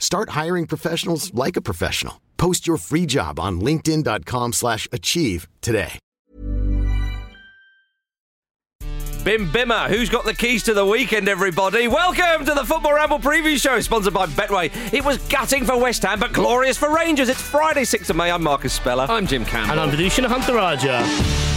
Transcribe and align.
Start 0.00 0.30
hiring 0.30 0.66
professionals 0.66 1.32
like 1.32 1.56
a 1.56 1.60
professional. 1.62 2.20
Post 2.36 2.66
your 2.66 2.78
free 2.78 3.06
job 3.06 3.38
on 3.38 3.60
linkedin.com 3.60 4.54
slash 4.54 4.88
achieve 4.90 5.46
today. 5.60 6.00
Bim 9.22 9.50
Bimmer, 9.50 9.88
who's 9.88 10.08
got 10.08 10.24
the 10.24 10.32
keys 10.32 10.62
to 10.62 10.72
the 10.72 10.84
weekend, 10.84 11.28
everybody? 11.28 11.86
Welcome 11.88 12.46
to 12.46 12.54
the 12.54 12.64
Football 12.64 12.94
Ramble 12.94 13.18
Preview 13.18 13.60
Show, 13.60 13.78
sponsored 13.80 14.14
by 14.14 14.24
Betway. 14.24 14.70
It 14.94 15.04
was 15.04 15.18
gutting 15.28 15.66
for 15.66 15.78
West 15.78 16.02
Ham, 16.04 16.18
but 16.18 16.32
glorious 16.32 16.78
for 16.78 16.94
Rangers. 16.94 17.28
It's 17.28 17.42
Friday, 17.42 17.82
6th 17.82 18.08
of 18.08 18.16
May. 18.16 18.30
I'm 18.30 18.42
Marcus 18.42 18.72
Speller. 18.72 19.04
I'm 19.10 19.26
Jim 19.26 19.44
Campbell. 19.44 19.72
And 19.72 19.80
I'm 19.80 19.90
Vithushan 19.90 20.24
Ehantharajah. 20.24 21.49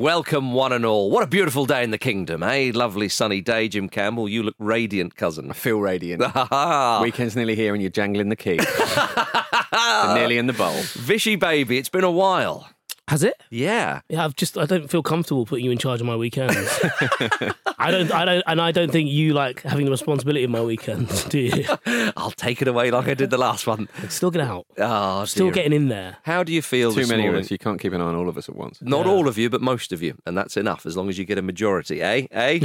Welcome, 0.00 0.54
one 0.54 0.72
and 0.72 0.86
all. 0.86 1.10
What 1.10 1.22
a 1.22 1.26
beautiful 1.26 1.66
day 1.66 1.84
in 1.84 1.90
the 1.90 1.98
kingdom, 1.98 2.42
eh? 2.42 2.72
Lovely 2.74 3.06
sunny 3.10 3.42
day, 3.42 3.68
Jim 3.68 3.90
Campbell. 3.90 4.30
You 4.30 4.42
look 4.42 4.54
radiant, 4.58 5.14
cousin. 5.14 5.50
I 5.50 5.52
feel 5.52 5.78
radiant. 5.78 6.22
Weekend's 7.02 7.36
nearly 7.36 7.54
here 7.54 7.74
and 7.74 7.82
you're 7.82 7.90
jangling 7.90 8.30
the 8.30 8.36
key. 8.36 8.56
Nearly 10.14 10.38
in 10.38 10.46
the 10.46 10.54
bowl. 10.54 10.72
Vishy 10.72 11.38
baby, 11.38 11.76
it's 11.76 11.90
been 11.90 12.04
a 12.04 12.10
while. 12.10 12.66
Has 13.10 13.24
it? 13.24 13.34
Yeah. 13.50 14.02
Yeah, 14.08 14.24
I've 14.24 14.36
just 14.36 14.56
I 14.56 14.66
don't 14.66 14.88
feel 14.88 15.02
comfortable 15.02 15.44
putting 15.44 15.64
you 15.64 15.72
in 15.72 15.78
charge 15.78 16.00
of 16.00 16.06
my 16.06 16.14
weekends. 16.14 16.56
I 17.76 17.90
don't 17.90 18.12
I 18.12 18.24
don't 18.24 18.44
and 18.46 18.60
I 18.60 18.70
don't 18.70 18.92
think 18.92 19.10
you 19.10 19.34
like 19.34 19.62
having 19.62 19.84
the 19.84 19.90
responsibility 19.90 20.44
of 20.44 20.50
my 20.50 20.60
weekends, 20.62 21.24
do 21.28 21.40
you? 21.40 21.64
I'll 22.16 22.30
take 22.30 22.62
it 22.62 22.68
away 22.68 22.92
like 22.92 23.08
I 23.08 23.14
did 23.14 23.30
the 23.30 23.36
last 23.36 23.66
one. 23.66 23.88
Still 24.08 24.30
get 24.30 24.42
out. 24.42 24.64
Oh, 24.78 25.24
Still 25.24 25.46
dear. 25.46 25.54
getting 25.54 25.72
in 25.72 25.88
there. 25.88 26.18
How 26.22 26.44
do 26.44 26.52
you 26.52 26.62
feel 26.62 26.92
Too 26.92 27.00
this 27.00 27.08
many 27.10 27.26
of 27.26 27.34
us. 27.34 27.50
You 27.50 27.58
can't 27.58 27.80
keep 27.80 27.92
an 27.92 28.00
eye 28.00 28.04
on 28.04 28.14
all 28.14 28.28
of 28.28 28.38
us 28.38 28.48
at 28.48 28.54
once. 28.54 28.78
Not 28.80 29.06
Yeah. 29.06 29.12
all 29.12 29.26
of 29.26 29.36
you, 29.36 29.50
but 29.50 29.60
most 29.60 29.90
of 29.90 30.00
you, 30.02 30.16
and 30.24 30.38
that's 30.38 30.56
enough 30.56 30.86
as 30.86 30.96
long 30.96 31.08
as 31.08 31.18
you 31.18 31.24
get 31.24 31.36
a 31.36 31.42
majority, 31.42 32.00
eh? 32.00 32.28
Eh? 32.30 32.60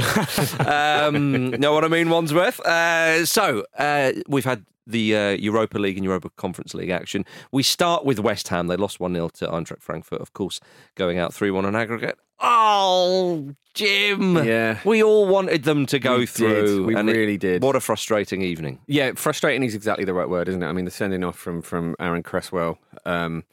um, 0.64 1.50
know 1.50 1.72
what 1.72 1.82
I 1.84 1.88
mean, 1.88 2.08
Wandsworth? 2.08 2.60
Uh, 2.60 3.26
so 3.26 3.64
uh, 3.76 4.12
we've 4.28 4.44
had 4.44 4.64
the 4.86 5.16
uh, 5.16 5.30
Europa 5.30 5.78
League 5.78 5.96
and 5.96 6.04
Europa 6.04 6.30
Conference 6.36 6.74
League 6.74 6.90
action. 6.90 7.24
We 7.52 7.62
start 7.62 8.04
with 8.04 8.20
West 8.20 8.48
Ham. 8.48 8.66
They 8.68 8.76
lost 8.76 9.00
one 9.00 9.14
0 9.14 9.28
to 9.34 9.46
Eintracht 9.48 9.82
Frankfurt, 9.82 10.20
of 10.20 10.32
course, 10.32 10.60
going 10.94 11.18
out 11.18 11.34
three 11.34 11.50
one 11.50 11.64
on 11.64 11.74
aggregate. 11.74 12.18
Oh, 12.38 13.54
Jim! 13.74 14.36
Yeah. 14.44 14.78
we 14.84 15.02
all 15.02 15.26
wanted 15.26 15.64
them 15.64 15.86
to 15.86 15.98
go 15.98 16.14
We 16.18 16.26
did. 16.26 16.28
through. 16.28 16.84
We 16.86 16.94
and 16.94 17.08
it- 17.08 17.12
really 17.16 17.38
did. 17.38 17.62
What 17.62 17.76
a 17.76 17.80
frustrating 17.80 18.42
evening. 18.42 18.78
Yeah, 18.86 19.12
frustrating 19.16 19.62
is 19.62 19.74
exactly 19.74 20.04
the 20.04 20.14
right 20.14 20.28
word, 20.28 20.48
isn't 20.48 20.62
it? 20.62 20.66
I 20.66 20.72
mean, 20.72 20.84
the 20.84 20.90
sending 20.90 21.24
off 21.24 21.36
from 21.38 21.62
from 21.62 21.96
Aaron 21.98 22.22
Cresswell, 22.22 22.78
um, 23.06 23.44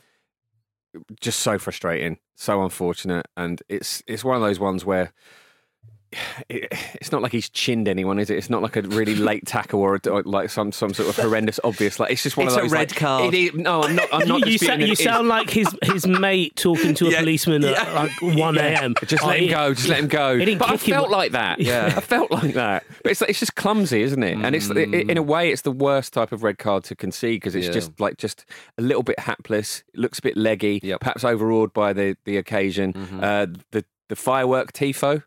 just 1.22 1.39
so 1.39 1.57
frustrating, 1.57 2.19
so 2.35 2.61
unfortunate, 2.61 3.25
and 3.38 3.61
it's 3.69 4.03
it's 4.07 4.23
one 4.23 4.35
of 4.35 4.41
those 4.41 4.59
ones 4.59 4.85
where. 4.85 5.13
It, 6.50 6.68
it's 6.96 7.12
not 7.12 7.22
like 7.22 7.31
he's 7.31 7.50
chinned 7.50 7.88
anyone, 7.88 8.19
is 8.19 8.29
it? 8.29 8.38
It's 8.38 8.50
not 8.50 8.62
like 8.62 8.75
a 8.75 8.81
really 8.81 9.16
late 9.16 9.46
tackle 9.46 9.79
or, 9.81 9.96
a, 9.96 10.09
or 10.09 10.24
like 10.24 10.50
some 10.50 10.72
some 10.72 10.94
sort 10.94 11.09
of 11.09 11.16
horrendous 11.16 11.59
obvious. 11.63 12.00
Like 12.00 12.12
it's 12.12 12.24
just 12.24 12.38
one 12.38 12.47
It's 12.47 12.56
of 12.56 12.59
a 12.59 12.62
those 12.63 12.72
red 12.72 12.91
like, 12.91 12.97
card. 13.00 13.34
it 13.34 13.38
is- 13.38 13.53
no, 13.53 13.84
I'm 13.84 13.96
not. 13.96 14.07
I'm 14.12 14.28
not 14.28 14.40
you, 14.47 14.57
disputing 14.57 14.68
sa- 14.79 14.84
it 14.84 14.88
you 14.88 14.91
is. 14.94 15.00
sound 15.00 15.28
like 15.28 15.50
his 15.50 15.68
his 15.84 16.07
mate 16.07 16.56
talking 16.56 16.94
to 16.96 17.07
a 17.07 17.12
Yeah, 17.12 17.19
policeman 17.19 17.63
at 17.63 17.72
yeah. 17.72 17.94
like 17.94 18.38
one 18.38 18.57
a.m. 18.57 18.94
Just 19.06 19.23
Oh, 19.23 19.28
let 19.28 19.40
him 19.41 19.50
go. 19.50 19.73
Just 19.73 19.88
let 19.90 20.00
him 20.00 20.07
go. 20.07 20.38
He 20.38 20.46
didn't 20.46 20.59
but 20.59 20.69
I 20.69 20.78
kick 20.78 20.88
him. 20.90 20.96
felt 20.96 21.09
like 21.09 21.31
that. 21.34 21.59
Yeah. 21.59 21.94
I 21.97 22.02
felt 22.02 22.31
like 22.31 22.53
that. 22.56 22.84
But 23.03 23.12
it's 23.12 23.22
like, 23.22 23.29
it's 23.29 23.40
just 23.40 23.56
clumsy, 23.56 24.02
isn't 24.03 24.23
it? 24.23 24.38
And 24.38 24.56
it's 24.56 24.69
i 24.69 24.75
in 24.75 25.18
a 25.18 25.22
way, 25.23 25.52
it's 25.52 25.62
the 25.63 25.72
worst 25.72 26.13
type 26.13 26.31
of 26.31 26.44
red 26.44 26.57
card 26.57 26.84
to 26.85 26.96
concede 26.96 27.38
because 27.41 27.56
it's 27.56 27.68
Yeah. 27.68 27.73
just 27.73 28.00
like 28.00 28.18
just 28.18 28.46
a 28.78 28.81
little 28.81 29.03
bit 29.03 29.19
hapless. 29.19 29.84
It 29.94 30.00
looks 30.00 30.19
a 30.19 30.22
bit 30.22 30.38
leggy. 30.38 30.79
Yep. 30.84 31.00
Perhaps 31.02 31.23
overawed 31.23 31.73
by 31.73 31.94
the 31.94 32.16
the 32.25 32.38
occasion. 32.38 32.96
Uh, 33.22 33.47
the 33.72 33.85
the 34.09 34.16
firework 34.16 34.73
tifo. 34.73 35.23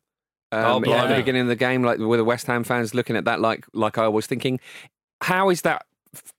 Oh, 0.65 0.77
Um, 0.77 0.85
at 0.85 1.09
the 1.09 1.17
beginning 1.17 1.43
of 1.43 1.49
the 1.49 1.57
game, 1.57 1.83
like 1.83 1.99
with 1.99 2.19
the 2.19 2.25
West 2.25 2.47
Ham 2.47 2.65
fans 2.65 2.95
looking 2.95 3.17
at 3.17 3.25
that, 3.25 3.41
like 3.41 3.67
like 3.73 3.99
I 3.99 4.09
was 4.09 4.27
thinking, 4.27 4.61
how 5.23 5.51
is 5.51 5.63
that 5.63 5.83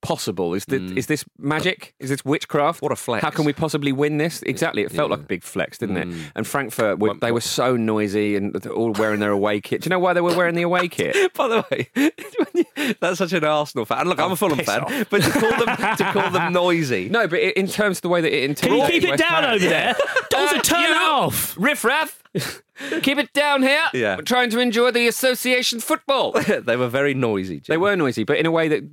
possible? 0.02 0.56
Is 0.56 0.66
that 0.66 0.82
is 0.82 1.06
this 1.06 1.24
magic? 1.38 1.94
Is 2.00 2.10
this 2.10 2.26
witchcraft? 2.26 2.82
What 2.82 2.92
a 2.92 2.96
flex. 2.96 3.24
How 3.24 3.30
can 3.30 3.46
we 3.46 3.54
possibly 3.54 3.92
win 3.92 4.18
this? 4.18 4.42
Exactly. 4.42 4.82
It 4.82 4.92
felt 4.92 5.10
Yeah. 5.10 5.18
like 5.18 5.26
a 5.26 5.28
big 5.28 5.44
flex, 5.44 5.78
didn't 5.78 5.98
Mm. 5.98 6.12
it? 6.26 6.32
And 6.36 6.48
Frankfurt, 6.48 6.98
were, 6.98 7.14
they 7.14 7.32
were 7.32 7.42
so 7.42 7.76
noisy 7.78 8.36
and 8.36 8.56
all 8.68 8.92
wearing 8.94 9.20
their 9.20 9.30
away 9.32 9.62
kit. 9.62 9.82
Do 9.82 9.88
you 9.88 9.90
know 9.92 10.00
why 10.00 10.14
they 10.14 10.22
were 10.22 10.36
wearing 10.36 10.56
the 10.56 10.64
away 10.64 10.88
kit? 10.88 11.32
By 11.36 11.48
the 11.48 11.66
way, 11.70 12.96
that's 13.00 13.20
such 13.20 13.34
an 13.34 13.44
Arsenal 13.44 13.86
fan. 13.86 14.08
Look, 14.08 14.20
I'm 14.20 14.32
a 14.32 14.36
Fulham 14.36 14.58
fan, 14.60 14.82
off. 14.82 15.10
but 15.12 15.22
to 15.22 15.30
call 15.32 15.66
them 15.66 15.96
to 15.98 16.04
call 16.12 16.32
them 16.32 16.54
noisy. 16.64 17.10
No, 17.10 17.28
but 17.28 17.40
in 17.40 17.68
terms 17.68 18.00
of 18.00 18.02
the 18.02 18.10
way 18.10 18.22
that 18.22 18.34
it 18.36 18.58
Can 18.58 18.74
you 18.74 18.88
keep 18.88 19.04
it 19.04 19.10
West 19.12 19.22
down 19.24 19.44
Ham- 19.44 19.54
over 19.56 19.66
there? 19.70 19.96
Dolza, 20.34 20.64
turn 20.64 20.82
you- 20.82 20.92
it 20.92 20.98
off. 20.98 21.56
Riff 21.58 21.84
raff. 21.84 22.24
Keep 23.02 23.18
it 23.18 23.34
down 23.34 23.64
here. 23.64 23.86
Yeah. 23.94 24.16
We're 24.18 24.22
trying 24.24 24.50
to 24.52 24.60
enjoy 24.60 24.92
the 24.92 25.08
association 25.08 25.80
football. 25.80 26.32
they 26.62 26.76
were 26.76 26.88
very 26.90 27.14
noisy. 27.14 27.60
Jim. 27.60 27.74
They 27.74 27.78
were 27.78 27.96
noisy, 27.96 28.24
but 28.24 28.38
in 28.38 28.46
a 28.46 28.52
way 28.52 28.68
that 28.68 28.84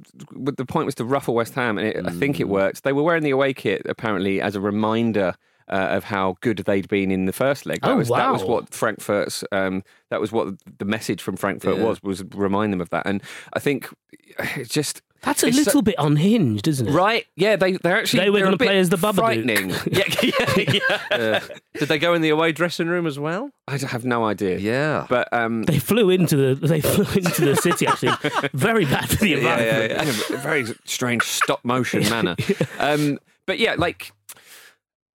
the 0.57 0.65
point 0.65 0.87
was 0.87 0.95
to 0.97 1.05
ruffle 1.05 1.35
West 1.35 1.55
Ham, 1.55 1.77
and 1.79 1.87
it, 1.89 2.07
I 2.07 2.11
think 2.11 2.37
Mm. 2.37 2.41
it 2.41 2.49
worked. 2.49 2.83
They 2.83 2.93
were 2.93 3.03
wearing 3.03 3.23
the 3.23 3.31
away 3.31 3.53
kit 3.55 3.83
apparently 3.87 4.41
as 4.41 4.55
a 4.57 4.61
reminder. 4.61 5.35
Uh, 5.67 5.77
of 5.97 6.05
how 6.05 6.37
good 6.43 6.59
they'd 6.59 6.89
been 6.89 7.11
in 7.11 7.25
the 7.25 7.33
first 7.33 7.65
leg. 7.65 7.81
That 7.81 7.93
Oh, 7.93 7.97
was 7.97 8.09
that 8.11 8.31
was 8.31 8.45
what 8.45 8.75
Frankfurt's. 8.75 9.43
Um, 9.51 9.83
that 10.11 10.21
was 10.21 10.31
what 10.31 10.49
the 10.79 10.85
message 10.85 11.23
from 11.23 11.37
Frankfurt 11.39 11.79
Yeah. 11.79 11.85
was 11.85 12.03
was 12.03 12.23
remind 12.35 12.71
them 12.75 12.83
of 12.83 12.91
that. 12.91 13.07
And 13.07 13.23
I 13.55 13.61
think 13.61 13.89
just 14.69 15.01
That's 15.25 15.43
a 15.43 15.47
It's 15.49 15.57
so- 15.57 15.63
little 15.65 15.83
bit 15.83 15.95
unhinged, 15.99 16.69
isn't 16.69 16.89
it? 16.89 16.93
Right? 16.93 17.27
Yeah, 17.37 17.57
they 17.57 17.73
they're 17.73 17.99
actually 17.99 18.21
They 18.21 18.31
were 18.31 18.39
they're 18.39 18.47
a 18.47 18.49
gonna 18.49 18.59
play 18.59 18.79
as 18.79 18.89
the 18.91 18.97
Babadook. 18.97 19.15
frightening. 19.17 19.71
yeah, 19.91 20.05
yeah, 20.23 20.81
yeah. 21.11 21.17
Uh, 21.17 21.41
did 21.79 21.89
they 21.89 21.99
go 21.99 22.15
in 22.15 22.23
the 22.23 22.29
away 22.31 22.53
dressing 22.53 22.89
room 22.89 23.07
as 23.07 23.19
well? 23.19 23.51
I 23.67 23.79
have 23.79 24.05
no 24.05 24.25
idea. 24.25 24.59
Yeah. 24.59 25.07
But 25.09 25.33
um, 25.33 25.63
They 25.65 25.79
flew 25.79 26.11
into 26.11 26.37
the 26.37 26.55
they 26.67 26.81
flew 26.81 27.07
into 27.15 27.45
the 27.45 27.57
city 27.57 27.87
actually. 27.87 28.13
Very 28.55 28.85
bad 28.85 29.09
for 29.09 29.17
the 29.17 29.31
Yeah, 29.31 29.37
environment. 29.39 29.91
yeah, 29.91 29.97
yeah. 29.97 30.03
in 30.03 30.09
a 30.09 30.39
very 30.43 30.65
strange 30.85 31.23
stop 31.23 31.65
motion 31.65 32.03
manner. 32.11 32.37
Um, 32.79 33.19
but 33.47 33.59
yeah, 33.59 33.75
like 33.79 34.13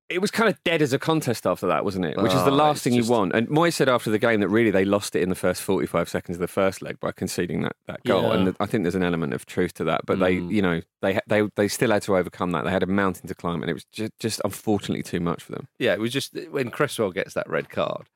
it 0.10 0.20
was 0.20 0.32
kind 0.32 0.50
of 0.50 0.62
dead 0.64 0.82
as 0.82 0.94
a 0.94 1.00
contest 1.00 1.46
after 1.46 1.68
that, 1.68 1.84
wasn't 1.84 2.06
it? 2.06 2.16
Which 2.18 2.34
is 2.34 2.44
the 2.46 2.52
Oh, 2.52 2.56
last 2.56 2.84
thing 2.84 2.94
just- 2.96 3.10
you 3.10 3.14
want. 3.14 3.34
And 3.34 3.48
Moyes 3.50 3.74
said 3.74 3.90
after 3.90 4.10
the 4.10 4.18
game 4.20 4.40
that 4.40 4.48
really 4.48 4.72
they 4.72 4.86
lost 4.86 5.16
it 5.16 5.22
in 5.22 5.30
the 5.30 5.36
first 5.36 5.62
45 5.62 6.08
seconds 6.08 6.38
of 6.38 6.40
the 6.40 6.48
first 6.48 6.82
leg 6.82 7.00
by 7.00 7.12
conceding 7.12 7.62
that, 7.64 7.76
that 7.88 8.04
goal. 8.06 8.24
Yeah. 8.24 8.34
And 8.36 8.56
I 8.60 8.66
think 8.68 8.84
there's 8.84 8.96
an 8.96 9.04
element 9.04 9.34
of 9.34 9.46
truth 9.46 9.74
to 9.76 9.84
that. 9.84 10.02
But 10.06 10.20
they, 10.20 10.38
Mm. 10.38 10.52
you 10.52 10.62
know, 10.62 10.82
they 11.02 11.20
they 11.28 11.48
they 11.56 11.68
still 11.68 11.92
had 11.92 12.04
to 12.04 12.16
overcome 12.16 12.52
that. 12.52 12.64
They 12.64 12.72
had 12.72 12.84
a 12.84 12.88
mountain 12.88 13.28
to 13.28 13.36
climb, 13.36 13.62
and 13.62 13.70
it 13.70 13.74
was 13.74 13.86
just, 13.92 14.14
just 14.20 14.42
unfortunately 14.46 15.04
too 15.04 15.20
much 15.20 15.44
for 15.44 15.52
them. 15.52 15.68
Yeah, 15.78 15.94
it 15.94 16.00
was 16.00 16.14
just 16.14 16.34
when 16.52 16.70
Cresswell 16.72 17.12
gets 17.12 17.34
that 17.34 17.50
red 17.50 17.70
card, 17.70 18.08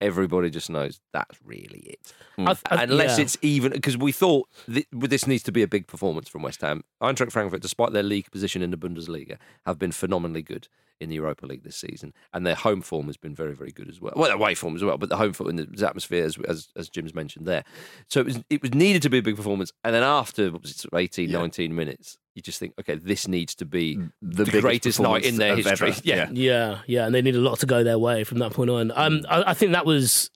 everybody 0.00 0.50
just 0.50 0.70
knows 0.70 1.00
that's 1.12 1.38
really 1.44 1.80
it. 1.80 2.12
I 2.38 2.44
th- 2.54 2.58
I- 2.70 2.82
Unless 2.84 3.18
yeah. 3.18 3.22
it's 3.24 3.38
even 3.42 3.72
because 3.72 3.96
we 3.96 4.12
thought 4.12 4.48
th- 4.72 4.86
this 4.92 5.26
needs 5.26 5.42
to 5.44 5.52
be 5.52 5.62
a 5.62 5.66
big 5.68 5.86
performance 5.86 6.28
from 6.28 6.42
West 6.42 6.60
Ham. 6.60 6.84
Eintracht 7.02 7.32
Frankfurt, 7.32 7.62
despite 7.62 7.92
their 7.92 8.02
league 8.02 8.30
position 8.30 8.62
in 8.62 8.70
the 8.70 8.76
Bundesliga, 8.76 9.38
have 9.66 9.78
been 9.78 9.92
phenomenally 9.92 10.42
good 10.42 10.68
in 11.00 11.08
the 11.08 11.16
Europa 11.16 11.46
League 11.46 11.62
this 11.62 11.76
season, 11.76 12.12
and 12.32 12.46
their 12.46 12.54
home 12.54 12.82
form 12.82 13.06
has 13.06 13.16
been 13.16 13.34
very, 13.34 13.54
very 13.54 13.70
good 13.70 13.88
as 13.88 14.00
well. 14.00 14.12
Well, 14.16 14.26
their 14.26 14.36
away 14.36 14.54
form 14.54 14.76
as 14.76 14.84
well, 14.84 14.98
but 14.98 15.08
the 15.08 15.16
home 15.16 15.32
form 15.32 15.50
and 15.50 15.58
the 15.58 15.88
atmosphere, 15.88 16.24
as, 16.24 16.38
as 16.48 16.68
as 16.76 16.88
Jim's 16.88 17.14
mentioned 17.14 17.46
there. 17.46 17.64
So 18.08 18.20
it 18.20 18.26
was 18.26 18.44
it 18.50 18.62
was 18.62 18.74
needed 18.74 19.02
to 19.02 19.10
be 19.10 19.18
a 19.18 19.22
big 19.22 19.36
performance, 19.36 19.72
and 19.84 19.94
then 19.94 20.02
after 20.02 20.50
what 20.50 20.62
was 20.62 20.70
it, 20.72 20.78
sort 20.78 20.92
of 20.92 20.98
18, 20.98 21.30
19 21.30 21.74
minutes, 21.74 22.18
you 22.34 22.42
just 22.42 22.58
think, 22.58 22.74
okay, 22.78 22.94
this 22.94 23.26
needs 23.26 23.54
to 23.56 23.64
be 23.64 23.96
the, 24.22 24.44
biggest 24.44 24.62
greatest 24.62 25.00
night 25.00 25.24
in 25.24 25.36
their 25.36 25.56
history. 25.56 25.90
ever. 25.90 26.00
Yeah. 26.04 26.28
Yeah, 26.30 26.78
yeah, 26.86 27.06
and 27.06 27.14
they 27.14 27.22
need 27.22 27.36
a 27.36 27.40
lot 27.40 27.58
to 27.60 27.66
go 27.66 27.82
their 27.82 27.98
way 27.98 28.24
from 28.24 28.38
that 28.38 28.52
point 28.52 28.70
on. 28.70 28.92
Um, 28.94 29.24
I, 29.28 29.50
I 29.50 29.54
think 29.54 29.72
that 29.72 29.84
was 29.84 30.30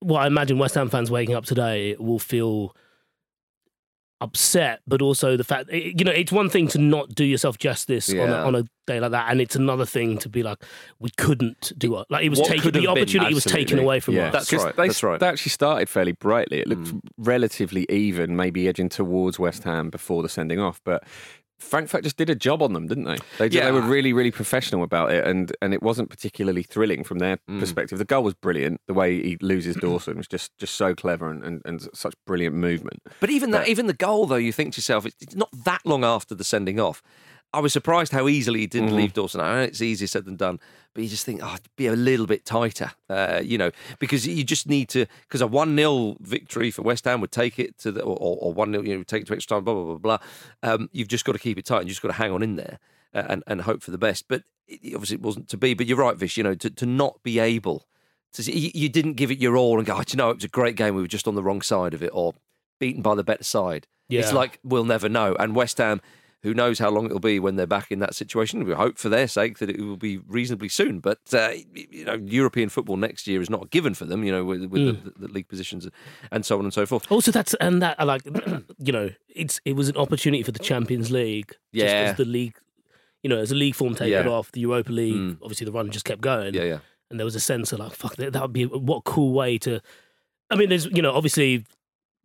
what 0.00 0.22
I 0.22 0.26
imagine 0.26 0.58
West 0.58 0.74
Ham 0.76 0.88
fans 0.88 1.10
waking 1.10 1.34
up 1.34 1.44
today 1.44 1.96
will 1.98 2.18
feel 2.18 2.74
upset, 4.20 4.80
but 4.86 5.00
also 5.00 5.36
the 5.36 5.44
fact 5.44 5.70
you 5.72 6.04
know 6.04 6.12
it's 6.12 6.32
one 6.32 6.50
thing 6.50 6.68
to 6.68 6.78
not 6.78 7.14
do 7.14 7.24
yourself 7.24 7.58
justice 7.58 8.10
on, 8.12 8.28
a, 8.30 8.34
on 8.34 8.54
a 8.54 8.64
day 8.86 9.00
like 9.00 9.12
that, 9.12 9.30
and 9.30 9.40
it's 9.40 9.56
another 9.56 9.86
thing 9.86 10.18
to 10.18 10.28
be 10.28 10.42
like 10.42 10.62
we 10.98 11.10
couldn't 11.16 11.72
do 11.78 11.98
it. 11.98 12.06
Like 12.10 12.24
it 12.24 12.28
was 12.28 12.38
What 12.40 12.48
taken, 12.48 12.72
the 12.72 12.86
opportunity 12.86 13.34
was 13.34 13.44
taken 13.44 13.78
away 13.78 14.00
from 14.00 14.14
Yeah. 14.14 14.26
us. 14.28 14.32
That's 14.32 14.50
'Cause 14.50 14.64
right, 14.64 14.76
They, 14.76 14.86
that's 14.88 15.02
right. 15.02 15.20
They 15.20 15.26
actually 15.28 15.50
started 15.50 15.88
fairly 15.88 16.12
brightly. 16.12 16.58
It 16.60 16.68
looked 16.68 16.88
Mm. 16.88 17.00
relatively 17.18 17.86
even, 17.90 18.36
maybe 18.36 18.68
edging 18.68 18.88
towards 18.88 19.38
West 19.38 19.64
Ham 19.64 19.90
before 19.90 20.22
the 20.22 20.28
sending 20.28 20.60
off, 20.60 20.80
but. 20.84 21.04
Frankfurt 21.60 22.02
just 22.02 22.16
did 22.16 22.28
a 22.30 22.34
job 22.34 22.62
on 22.62 22.72
them, 22.72 22.86
didn't 22.88 23.04
they? 23.04 23.18
They, 23.38 23.46
Yeah. 23.54 23.66
they 23.66 23.72
were 23.72 23.82
really, 23.82 24.12
really 24.12 24.30
professional 24.30 24.82
about 24.82 25.12
it, 25.12 25.26
and, 25.26 25.54
and 25.62 25.72
it 25.72 25.82
wasn't 25.82 26.10
particularly 26.10 26.62
thrilling 26.62 27.04
from 27.04 27.18
their 27.18 27.36
Mm. 27.48 27.60
perspective. 27.60 27.98
The 27.98 28.04
goal 28.04 28.24
was 28.24 28.34
brilliant. 28.34 28.80
The 28.86 28.94
way 28.94 29.22
he 29.22 29.36
loses 29.40 29.76
Dawson 29.76 30.16
was 30.16 30.26
just, 30.26 30.56
just 30.58 30.74
so 30.74 30.94
clever 30.94 31.30
and, 31.30 31.44
and, 31.44 31.62
and 31.64 31.88
such 31.94 32.14
brilliant 32.26 32.56
movement. 32.56 33.02
But 33.20 33.30
even 33.30 33.50
that, 33.52 33.68
even 33.68 33.86
the 33.86 33.92
goal, 33.94 34.26
though, 34.26 34.36
you 34.36 34.52
think 34.52 34.74
to 34.74 34.78
yourself, 34.78 35.06
it's 35.06 35.36
not 35.36 35.50
that 35.64 35.82
long 35.84 36.02
after 36.04 36.34
the 36.34 36.44
sending 36.44 36.80
off. 36.80 37.02
I 37.52 37.60
was 37.60 37.72
surprised 37.72 38.12
how 38.12 38.28
easily 38.28 38.60
he 38.60 38.66
didn't 38.66 38.90
Mhm. 38.90 38.96
leave 38.96 39.12
Dawson. 39.12 39.40
I 39.40 39.54
know 39.56 39.62
it's 39.62 39.82
easier 39.82 40.06
said 40.06 40.24
than 40.24 40.36
done, 40.36 40.60
but 40.94 41.02
you 41.02 41.10
just 41.10 41.26
think, 41.26 41.40
oh, 41.42 41.56
be 41.76 41.86
a 41.88 41.96
little 41.96 42.26
bit 42.26 42.44
tighter, 42.44 42.92
uh, 43.08 43.40
you 43.44 43.58
know, 43.58 43.70
because 43.98 44.26
you 44.26 44.44
just 44.44 44.68
need 44.68 44.88
to, 44.90 45.06
because 45.22 45.40
a 45.40 45.46
1 45.48 45.74
0 45.76 46.16
victory 46.20 46.70
for 46.70 46.82
West 46.82 47.04
Ham 47.06 47.20
would 47.20 47.32
take 47.32 47.58
it 47.58 47.76
to 47.78 47.90
the, 47.90 48.02
or 48.02 48.52
1 48.52 48.70
0, 48.72 48.84
you 48.84 48.96
know, 48.96 49.02
take 49.02 49.22
it 49.22 49.26
to 49.26 49.34
extra 49.34 49.56
time, 49.56 49.64
blah, 49.64 49.74
blah, 49.74 49.84
blah, 49.96 49.96
blah. 49.96 50.18
Um, 50.62 50.88
you've 50.92 51.08
just 51.08 51.24
got 51.24 51.32
to 51.32 51.38
keep 51.38 51.58
it 51.58 51.64
tight 51.64 51.80
and 51.80 51.88
you've 51.88 51.94
just 51.94 52.02
got 52.02 52.08
to 52.08 52.14
hang 52.14 52.30
on 52.32 52.42
in 52.42 52.54
there 52.56 52.78
uh, 53.14 53.24
and, 53.28 53.42
and 53.48 53.62
hope 53.62 53.82
for 53.82 53.90
the 53.90 53.98
best. 53.98 54.26
But 54.28 54.44
it, 54.68 54.94
obviously 54.94 55.16
it 55.16 55.22
wasn't 55.22 55.48
to 55.48 55.56
be. 55.56 55.74
But 55.74 55.86
you're 55.86 55.98
right, 55.98 56.16
Vish, 56.16 56.36
you 56.36 56.44
know, 56.44 56.54
to, 56.54 56.70
to 56.70 56.86
not 56.86 57.20
be 57.24 57.40
able 57.40 57.86
to 58.34 58.44
see, 58.44 58.56
you, 58.56 58.70
you 58.74 58.88
didn't 58.88 59.14
give 59.14 59.32
it 59.32 59.38
your 59.38 59.56
all 59.56 59.78
and 59.78 59.86
go, 59.86 59.96
oh, 59.96 60.02
do 60.04 60.12
you 60.12 60.16
know, 60.18 60.30
it 60.30 60.36
was 60.36 60.44
a 60.44 60.48
great 60.48 60.76
game. 60.76 60.94
We 60.94 61.02
were 61.02 61.08
just 61.08 61.26
on 61.26 61.34
the 61.34 61.42
wrong 61.42 61.62
side 61.62 61.94
of 61.94 62.02
it 62.04 62.10
or 62.12 62.34
beaten 62.78 63.02
by 63.02 63.16
the 63.16 63.24
better 63.24 63.42
side. 63.42 63.88
It's 64.20 64.32
like 64.32 64.58
we'll 64.64 64.84
never 64.84 65.08
know. 65.08 65.34
And 65.38 65.54
West 65.56 65.78
Ham, 65.78 66.00
who 66.42 66.54
knows 66.54 66.78
how 66.78 66.88
long 66.90 67.04
it'll 67.06 67.20
be 67.20 67.38
when 67.38 67.56
they're 67.56 67.66
back 67.66 67.90
in 67.92 67.98
that 67.98 68.14
situation? 68.14 68.64
We 68.64 68.72
hope 68.72 68.96
for 68.98 69.08
their 69.08 69.28
sake 69.28 69.58
that 69.58 69.68
it 69.70 69.80
will 69.80 69.96
be 69.96 70.18
reasonably 70.18 70.68
soon. 70.68 71.00
But 71.00 71.18
uh, 71.32 71.50
you 71.74 72.04
know, 72.04 72.14
European 72.14 72.68
football 72.70 72.96
next 72.96 73.26
year 73.26 73.40
is 73.42 73.50
not 73.50 73.64
a 73.64 73.68
given 73.68 73.94
for 73.94 74.04
them. 74.06 74.24
You 74.24 74.32
know, 74.32 74.44
with, 74.44 74.64
with 74.64 74.80
Mm. 74.82 75.04
the, 75.04 75.26
the 75.26 75.32
league 75.32 75.48
positions 75.48 75.86
and 76.32 76.44
so 76.46 76.58
on 76.58 76.64
and 76.64 76.72
so 76.72 76.86
forth. 76.86 77.10
Also, 77.12 77.30
that's 77.30 77.54
and 77.54 77.82
that 77.82 77.96
I 77.98 78.04
like, 78.04 78.22
you 78.78 78.92
know, 78.92 79.10
it's 79.28 79.60
it 79.64 79.74
was 79.76 79.88
an 79.88 79.96
opportunity 79.96 80.42
for 80.42 80.52
the 80.52 80.58
Champions 80.58 81.10
League. 81.10 81.48
Just 81.74 81.84
Yeah. 81.86 82.10
as 82.10 82.16
the 82.16 82.24
league, 82.24 82.56
you 83.22 83.28
know, 83.28 83.36
as 83.38 83.50
the 83.50 83.54
league 83.56 83.74
form 83.74 83.94
taken 83.94 84.26
Yeah. 84.26 84.32
off, 84.32 84.50
the 84.52 84.60
Europa 84.60 84.90
League. 84.92 85.14
Mm. 85.16 85.38
Obviously, 85.42 85.66
the 85.66 85.72
run 85.72 85.90
just 85.90 86.04
kept 86.06 86.20
going. 86.22 86.54
Yeah, 86.54 86.64
yeah. 86.64 86.78
and 87.10 87.18
there 87.20 87.24
was 87.26 87.34
a 87.34 87.40
sense 87.40 87.72
of 87.72 87.80
like, 87.80 87.92
fuck, 87.92 88.16
that 88.16 88.32
that 88.32 88.42
would 88.42 88.52
be 88.52 88.64
what 88.66 88.98
a 88.98 89.02
cool 89.02 89.32
way 89.32 89.58
to. 89.58 89.80
I 90.50 90.56
mean, 90.56 90.68
there's 90.70 90.86
you 90.86 91.02
know, 91.02 91.12
obviously 91.12 91.64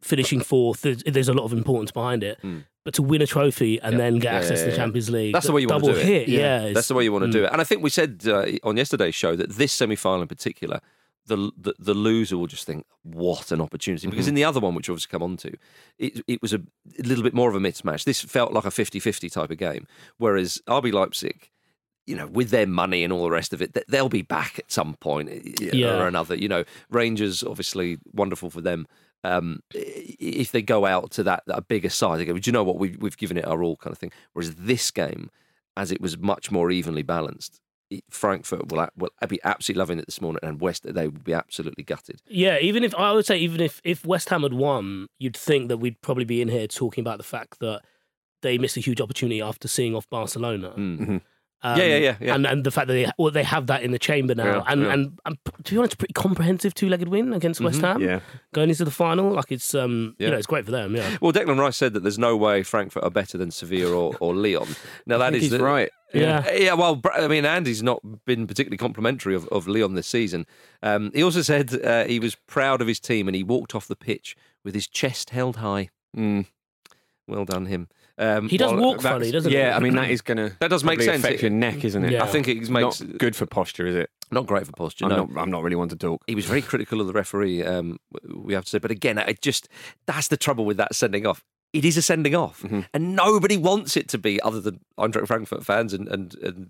finishing 0.02 0.40
fourth, 0.40 0.82
there's, 0.82 1.04
there's 1.04 1.30
a 1.30 1.34
lot 1.34 1.44
of 1.46 1.54
importance 1.54 1.92
behind 1.92 2.24
it. 2.24 2.40
Mm. 2.44 2.64
But 2.86 2.94
to 2.94 3.02
win 3.02 3.22
a 3.22 3.28
trophy 3.28 3.82
and 3.82 3.94
Yeah. 3.94 3.98
then 3.98 4.20
get 4.20 4.32
Yeah, 4.32 4.40
access 4.40 4.60
yeah, 4.60 4.66
to 4.66 4.72
the. 4.72 4.78
Champions 4.78 5.10
League, 5.10 5.34
That's 5.34 5.48
the 5.48 5.52
way 5.52 5.62
you 5.62 5.68
wanna 5.68 5.86
do 5.86 5.92
it. 6.00 6.06
hit. 6.06 6.28
Yeah. 6.30 6.66
Yeah, 6.68 6.74
That's 6.74 6.88
the 6.88 6.94
way 6.94 7.04
you 7.04 7.12
want 7.12 7.24
to 7.24 7.30
mm. 7.30 7.34
do 7.34 7.44
it. 7.46 7.50
And 7.52 7.60
I 7.60 7.64
think 7.64 7.82
we 7.84 7.90
said 7.90 8.22
uh, 8.28 8.46
on 8.64 8.78
yesterday's 8.78 9.16
show 9.16 9.36
that 9.36 9.50
this 9.50 9.74
semi 9.74 9.96
final 9.96 10.22
in 10.22 10.28
particular, 10.28 10.80
the, 11.28 11.52
the 11.58 11.74
the 11.80 11.96
loser 11.96 12.38
will 12.38 12.46
just 12.46 12.66
think, 12.68 12.86
what 13.02 13.52
an 13.52 13.60
opportunity. 13.60 14.08
Because 14.08 14.28
in 14.28 14.36
the 14.36 14.44
other 14.44 14.60
one, 14.60 14.76
which 14.76 14.88
we've 14.88 14.94
obviously 14.94 15.10
come 15.12 15.24
on 15.24 15.38
to, 15.38 15.52
it, 15.98 16.22
it 16.28 16.40
was 16.44 16.54
a, 16.54 16.62
little 17.00 17.24
bit 17.24 17.34
more 17.34 17.50
of 17.50 17.56
a 17.56 17.60
mismatch. 17.60 18.04
This 18.04 18.22
felt 18.22 18.54
like 18.54 18.66
a 18.66 18.70
50 18.72 19.00
50 19.00 19.30
type 19.32 19.50
of 19.50 19.58
game. 19.58 19.88
Whereas 20.20 20.62
RB 20.68 20.94
Leipzig, 20.94 21.50
you 22.06 22.16
know, 22.16 22.28
with 22.28 22.52
their 22.52 22.68
money 22.68 23.04
and 23.04 23.12
all 23.12 23.24
the 23.24 23.32
rest 23.32 23.54
of 23.54 23.64
it, 23.64 23.76
they'll 23.88 24.10
be 24.10 24.22
back 24.22 24.60
at 24.60 24.72
some 24.72 24.94
point 24.96 25.60
Yeah. 25.60 26.00
or 26.00 26.08
another. 26.08 26.36
You 26.36 26.48
know, 26.48 26.64
Rangers, 26.92 27.42
obviously, 27.44 27.98
wonderful 28.14 28.52
for 28.52 28.62
them. 28.62 28.86
Um, 29.24 29.62
if 29.74 30.52
they 30.52 30.62
go 30.62 30.86
out 30.86 31.12
to 31.12 31.24
that, 31.24 31.44
that 31.48 31.68
bigger 31.68 31.90
side, 31.90 32.20
they 32.20 32.26
go, 32.26 32.38
do 32.38 32.48
you 32.48 32.52
know 32.52 32.64
what? 32.64 32.78
We've, 32.78 32.98
we've 33.02 33.18
given 33.18 33.38
it 33.38 33.48
our 33.48 33.64
all 33.64 33.76
kind 33.78 33.92
of 33.92 33.98
thing. 33.98 34.12
Whereas 34.34 34.54
this 34.56 34.92
game, 34.92 35.32
as 35.76 35.92
it 35.92 36.00
was 36.00 36.18
much 36.18 36.52
more 36.52 36.70
evenly 36.70 37.02
balanced, 37.02 37.60
Frankfurt 38.10 38.72
will, 38.72 38.88
will 38.98 39.10
be 39.28 39.40
absolutely 39.44 39.80
loving 39.80 40.00
it 40.00 40.06
this 40.06 40.22
morning, 40.22 40.40
and 40.44 40.60
West, 40.60 40.84
they 40.84 41.08
will 41.08 41.20
be 41.20 41.34
absolutely 41.34 41.84
gutted. 41.84 42.22
Yeah, 42.28 42.58
even 42.60 42.84
if 42.84 42.96
I 42.96 43.12
would 43.14 43.26
say, 43.26 43.38
even 43.38 43.62
if 43.62 43.80
if 43.84 44.06
West 44.06 44.30
Ham 44.30 44.44
had 44.44 44.54
won, 44.54 45.08
you'd 45.20 45.38
think 45.38 45.70
that 45.70 45.78
we'd 45.78 46.02
probably 46.02 46.26
be 46.26 46.42
in 46.42 46.48
here 46.48 46.68
talking 46.68 47.02
about 47.02 47.18
the 47.18 47.24
fact 47.24 47.60
that 47.60 47.82
they 48.42 48.58
missed 48.58 48.78
a 48.78 48.80
huge 48.80 49.02
opportunity 49.02 49.42
after 49.42 49.68
seeing 49.68 49.96
off 49.96 50.10
Barcelona. 50.10 50.74
Mm. 50.76 51.22
Um, 51.66 51.80
Yeah, 51.80 51.86
yeah, 51.86 51.98
yeah, 51.98 52.16
yeah. 52.22 52.36
And 52.36 52.46
and 52.46 52.64
the 52.64 52.72
fact 52.72 52.88
that 52.88 52.94
they 52.94 53.10
well, 53.18 53.32
they 53.32 53.44
have 53.44 53.68
that 53.68 53.82
in 53.84 53.92
the 53.92 54.00
chamber 54.00 54.36
now, 54.36 54.58
Yeah, 54.58 54.64
and, 54.68 54.82
yeah. 54.82 54.94
and 54.94 55.20
and 55.26 55.38
to 55.64 55.74
be 55.74 55.78
honest, 55.78 55.94
a 55.94 55.98
pretty 55.98 56.14
comprehensive 56.14 56.74
two-legged 56.76 57.08
win 57.08 57.34
against 57.34 57.60
West 57.62 57.80
Mhm. 57.80 57.88
Ham. 57.88 58.02
Yeah. 58.02 58.20
going 58.54 58.70
into 58.70 58.86
the 58.86 58.92
final, 58.92 59.32
like 59.32 59.52
it's 59.52 59.74
um, 59.74 60.16
Yeah. 60.20 60.28
you 60.28 60.32
know, 60.32 60.38
it's 60.38 60.48
great 60.48 60.66
for 60.66 60.72
them. 60.72 60.96
Yeah, 60.96 61.18
Well, 61.22 61.34
Declan 61.34 61.60
Rice 61.60 61.78
said 61.78 61.94
that 61.94 62.02
there's 62.04 62.20
no 62.20 62.38
way 62.38 62.64
Frankfurt 62.64 63.04
are 63.04 63.10
better 63.10 63.38
than 63.38 63.52
Sevilla 63.52 63.92
or, 63.96 64.16
or 64.20 64.36
Lyon. 64.36 64.68
Now 65.06 65.18
that 65.18 65.34
is 65.36 65.50
the- 65.50 65.60
right. 65.64 65.90
yeah. 66.14 66.50
Yeah, 66.54 66.74
well, 66.76 67.02
I 67.14 67.28
mean, 67.28 67.46
Andy's 67.46 67.82
not 67.84 68.00
been 68.26 68.48
particularly 68.48 68.78
complimentary 68.78 69.36
of, 69.36 69.48
of 69.50 69.68
Lyon 69.68 69.96
this 69.96 70.08
season. 70.08 70.46
Um, 70.84 71.12
he 71.14 71.24
also 71.24 71.42
said 71.42 71.74
uh, 71.84 72.06
he 72.06 72.20
was 72.20 72.36
proud 72.48 72.82
of 72.82 72.88
his 72.88 73.00
team 73.00 73.28
and 73.28 73.36
he 73.36 73.44
walked 73.44 73.74
off 73.76 73.88
the 73.88 73.96
pitch 73.98 74.36
with 74.64 74.74
his 74.76 74.88
chest 74.88 75.32
held 75.32 75.58
high. 75.58 75.90
Mm. 76.16 76.46
Well 77.28 77.46
done, 77.46 77.66
him. 77.66 77.88
Um, 78.18 78.48
He 78.48 78.58
does 78.58 78.72
Well, 78.72 78.82
walk 78.82 79.02
that's- 79.02 79.20
funny, 79.22 79.32
doesn't 79.32 79.52
he? 79.52 79.58
Yeah, 79.58 79.76
I 79.76 79.80
mean 79.80 79.96
that 79.96 80.10
is 80.10 80.22
going 80.22 80.38
to 80.38 80.56
That 80.60 80.70
does 80.70 80.84
make 80.84 81.02
sense. 81.02 81.24
Affect 81.24 81.42
your 81.42 81.52
neck, 81.52 81.84
isn't 81.84 82.04
it? 82.06 82.12
Yeah. 82.12 82.24
I 82.24 82.28
think 82.28 82.48
it 82.48 82.70
makes 82.70 83.02
not 83.02 83.18
good 83.18 83.36
for 83.36 83.46
posture, 83.46 83.86
is 83.88 83.96
it? 83.96 84.10
not 84.32 84.48
great 84.48 84.66
for 84.66 84.72
posture. 84.72 85.06
I'm 85.06 85.10
no. 85.10 85.26
not. 85.26 85.42
I'm 85.42 85.52
not 85.52 85.64
really 85.64 85.76
one 85.76 85.90
to 85.90 85.96
talk. 85.96 86.24
he 86.28 86.34
was 86.36 86.46
very 86.46 86.62
critical 86.62 87.00
of 87.00 87.08
the 87.08 87.14
referee. 87.14 87.64
Um, 87.64 88.00
we 88.34 88.54
have 88.54 88.64
to 88.66 88.70
say, 88.70 88.80
but 88.80 88.92
again, 88.92 89.18
it 89.18 89.42
just 89.42 89.68
that's 90.08 90.30
the 90.30 90.38
trouble 90.38 90.66
with 90.66 90.78
that 90.78 90.96
sending 90.96 91.26
off. 91.28 91.44
It 91.74 91.84
is 91.84 91.98
a 91.98 92.02
sending 92.02 92.34
off, 92.36 92.62
Mhm. 92.64 92.86
and 92.94 93.16
nobody 93.18 93.58
wants 93.58 93.98
it 93.98 94.08
to 94.10 94.18
be, 94.18 94.40
other 94.42 94.62
than 94.62 94.80
Eintracht 94.98 95.28
Frankfurt 95.28 95.66
fans 95.66 95.94
and, 95.94 96.08
and 96.08 96.34
and 96.36 96.70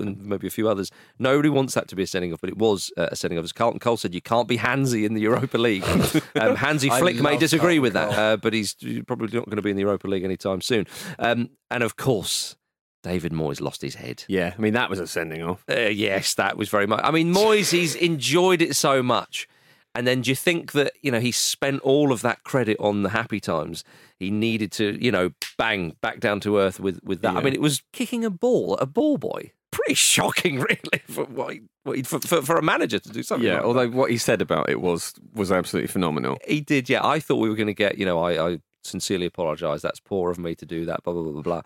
and 0.00 0.24
maybe 0.26 0.48
a 0.48 0.50
few 0.50 0.68
others. 0.68 0.90
Nobody 1.20 1.48
wants 1.48 1.74
that 1.74 1.86
to 1.88 1.94
be 1.94 2.02
a 2.02 2.06
sending 2.06 2.32
off, 2.32 2.40
but 2.40 2.50
it 2.50 2.58
was 2.58 2.90
uh, 2.96 3.08
a 3.12 3.16
sending 3.16 3.38
off. 3.38 3.44
As 3.44 3.52
Carlton 3.52 3.78
Cole 3.78 3.96
said, 3.96 4.12
you 4.12 4.20
can't 4.20 4.48
be 4.48 4.58
handsy 4.58 5.04
in 5.04 5.14
the 5.14 5.20
Europa 5.20 5.56
League. 5.56 5.84
um, 6.34 6.56
Hansi 6.56 6.90
Flick 6.90 7.20
may 7.22 7.36
disagree 7.36 7.78
Carlton 7.78 7.82
with 7.82 7.92
that, 7.92 8.18
uh, 8.18 8.36
but 8.38 8.52
he's 8.52 8.74
probably 9.06 9.28
not 9.38 9.46
going 9.46 9.56
to 9.56 9.62
be 9.62 9.70
in 9.70 9.76
the 9.76 9.82
Europa 9.82 10.08
League 10.08 10.24
anytime 10.24 10.60
soon. 10.60 10.84
Um, 11.20 11.50
and 11.70 11.84
of 11.84 11.96
course, 11.96 12.56
David 13.04 13.32
Moyes 13.32 13.60
lost 13.60 13.82
his 13.82 13.94
head. 13.94 14.24
Yeah, 14.26 14.52
I 14.58 14.60
mean 14.60 14.72
that 14.74 14.90
was 14.90 14.98
a 14.98 15.06
sending 15.06 15.42
off. 15.42 15.64
Uh, 15.70 15.82
yes, 15.82 16.34
that 16.34 16.56
was 16.58 16.68
very 16.68 16.88
much. 16.88 17.00
I 17.04 17.12
mean, 17.12 17.32
Moyes, 17.32 17.70
he's 17.70 17.94
enjoyed 17.94 18.62
it 18.62 18.74
so 18.74 19.00
much. 19.00 19.46
And 19.94 20.06
then 20.06 20.20
do 20.20 20.30
you 20.30 20.36
think 20.36 20.72
that, 20.72 20.92
you 21.02 21.10
know, 21.10 21.20
he 21.20 21.32
spent 21.32 21.80
all 21.82 22.12
of 22.12 22.22
that 22.22 22.44
credit 22.44 22.76
on 22.78 23.02
the 23.02 23.10
happy 23.10 23.40
times? 23.40 23.82
He 24.18 24.30
needed 24.30 24.70
to, 24.72 25.02
you 25.02 25.10
know, 25.10 25.32
bang, 25.58 25.96
back 26.00 26.20
down 26.20 26.40
to 26.40 26.58
earth 26.58 26.78
with, 26.78 27.00
with 27.02 27.22
that. 27.22 27.36
I 27.36 27.42
mean, 27.42 27.54
it 27.54 27.60
was 27.60 27.82
kicking 27.92 28.24
a 28.24 28.30
ball 28.30 28.74
at 28.74 28.82
a 28.82 28.86
ball 28.86 29.18
boy. 29.18 29.52
Pretty 29.72 29.94
shocking, 29.94 30.60
really, 30.60 31.02
for, 31.08 31.24
what 31.24 31.54
he, 31.54 31.62
what 31.82 31.96
he, 31.96 32.02
for, 32.02 32.20
for, 32.20 32.42
for 32.42 32.56
a 32.56 32.62
manager 32.62 32.98
to 32.98 33.08
do 33.08 33.22
something 33.22 33.46
Yeah, 33.46 33.56
like 33.56 33.64
although 33.64 33.88
what 33.90 34.10
he 34.10 34.18
said 34.18 34.40
about 34.40 34.68
it 34.68 34.80
was 34.80 35.14
was 35.34 35.50
absolutely 35.50 35.88
phenomenal. 35.88 36.38
He 36.46 36.60
did, 36.60 36.88
yeah. 36.88 37.04
I 37.04 37.18
thought 37.18 37.36
we 37.36 37.48
were 37.48 37.56
going 37.56 37.66
to 37.66 37.74
get, 37.74 37.98
you 37.98 38.04
know, 38.04 38.20
I, 38.20 38.52
I 38.52 38.58
sincerely 38.84 39.26
apologise. 39.26 39.82
That's 39.82 40.00
poor 40.00 40.30
of 40.30 40.38
me 40.38 40.54
to 40.56 40.66
do 40.66 40.84
that. 40.86 41.02
Blah 41.02 41.14
blah 41.14 41.22
blah 41.22 41.32
blah 41.32 41.42
blah. 41.42 41.62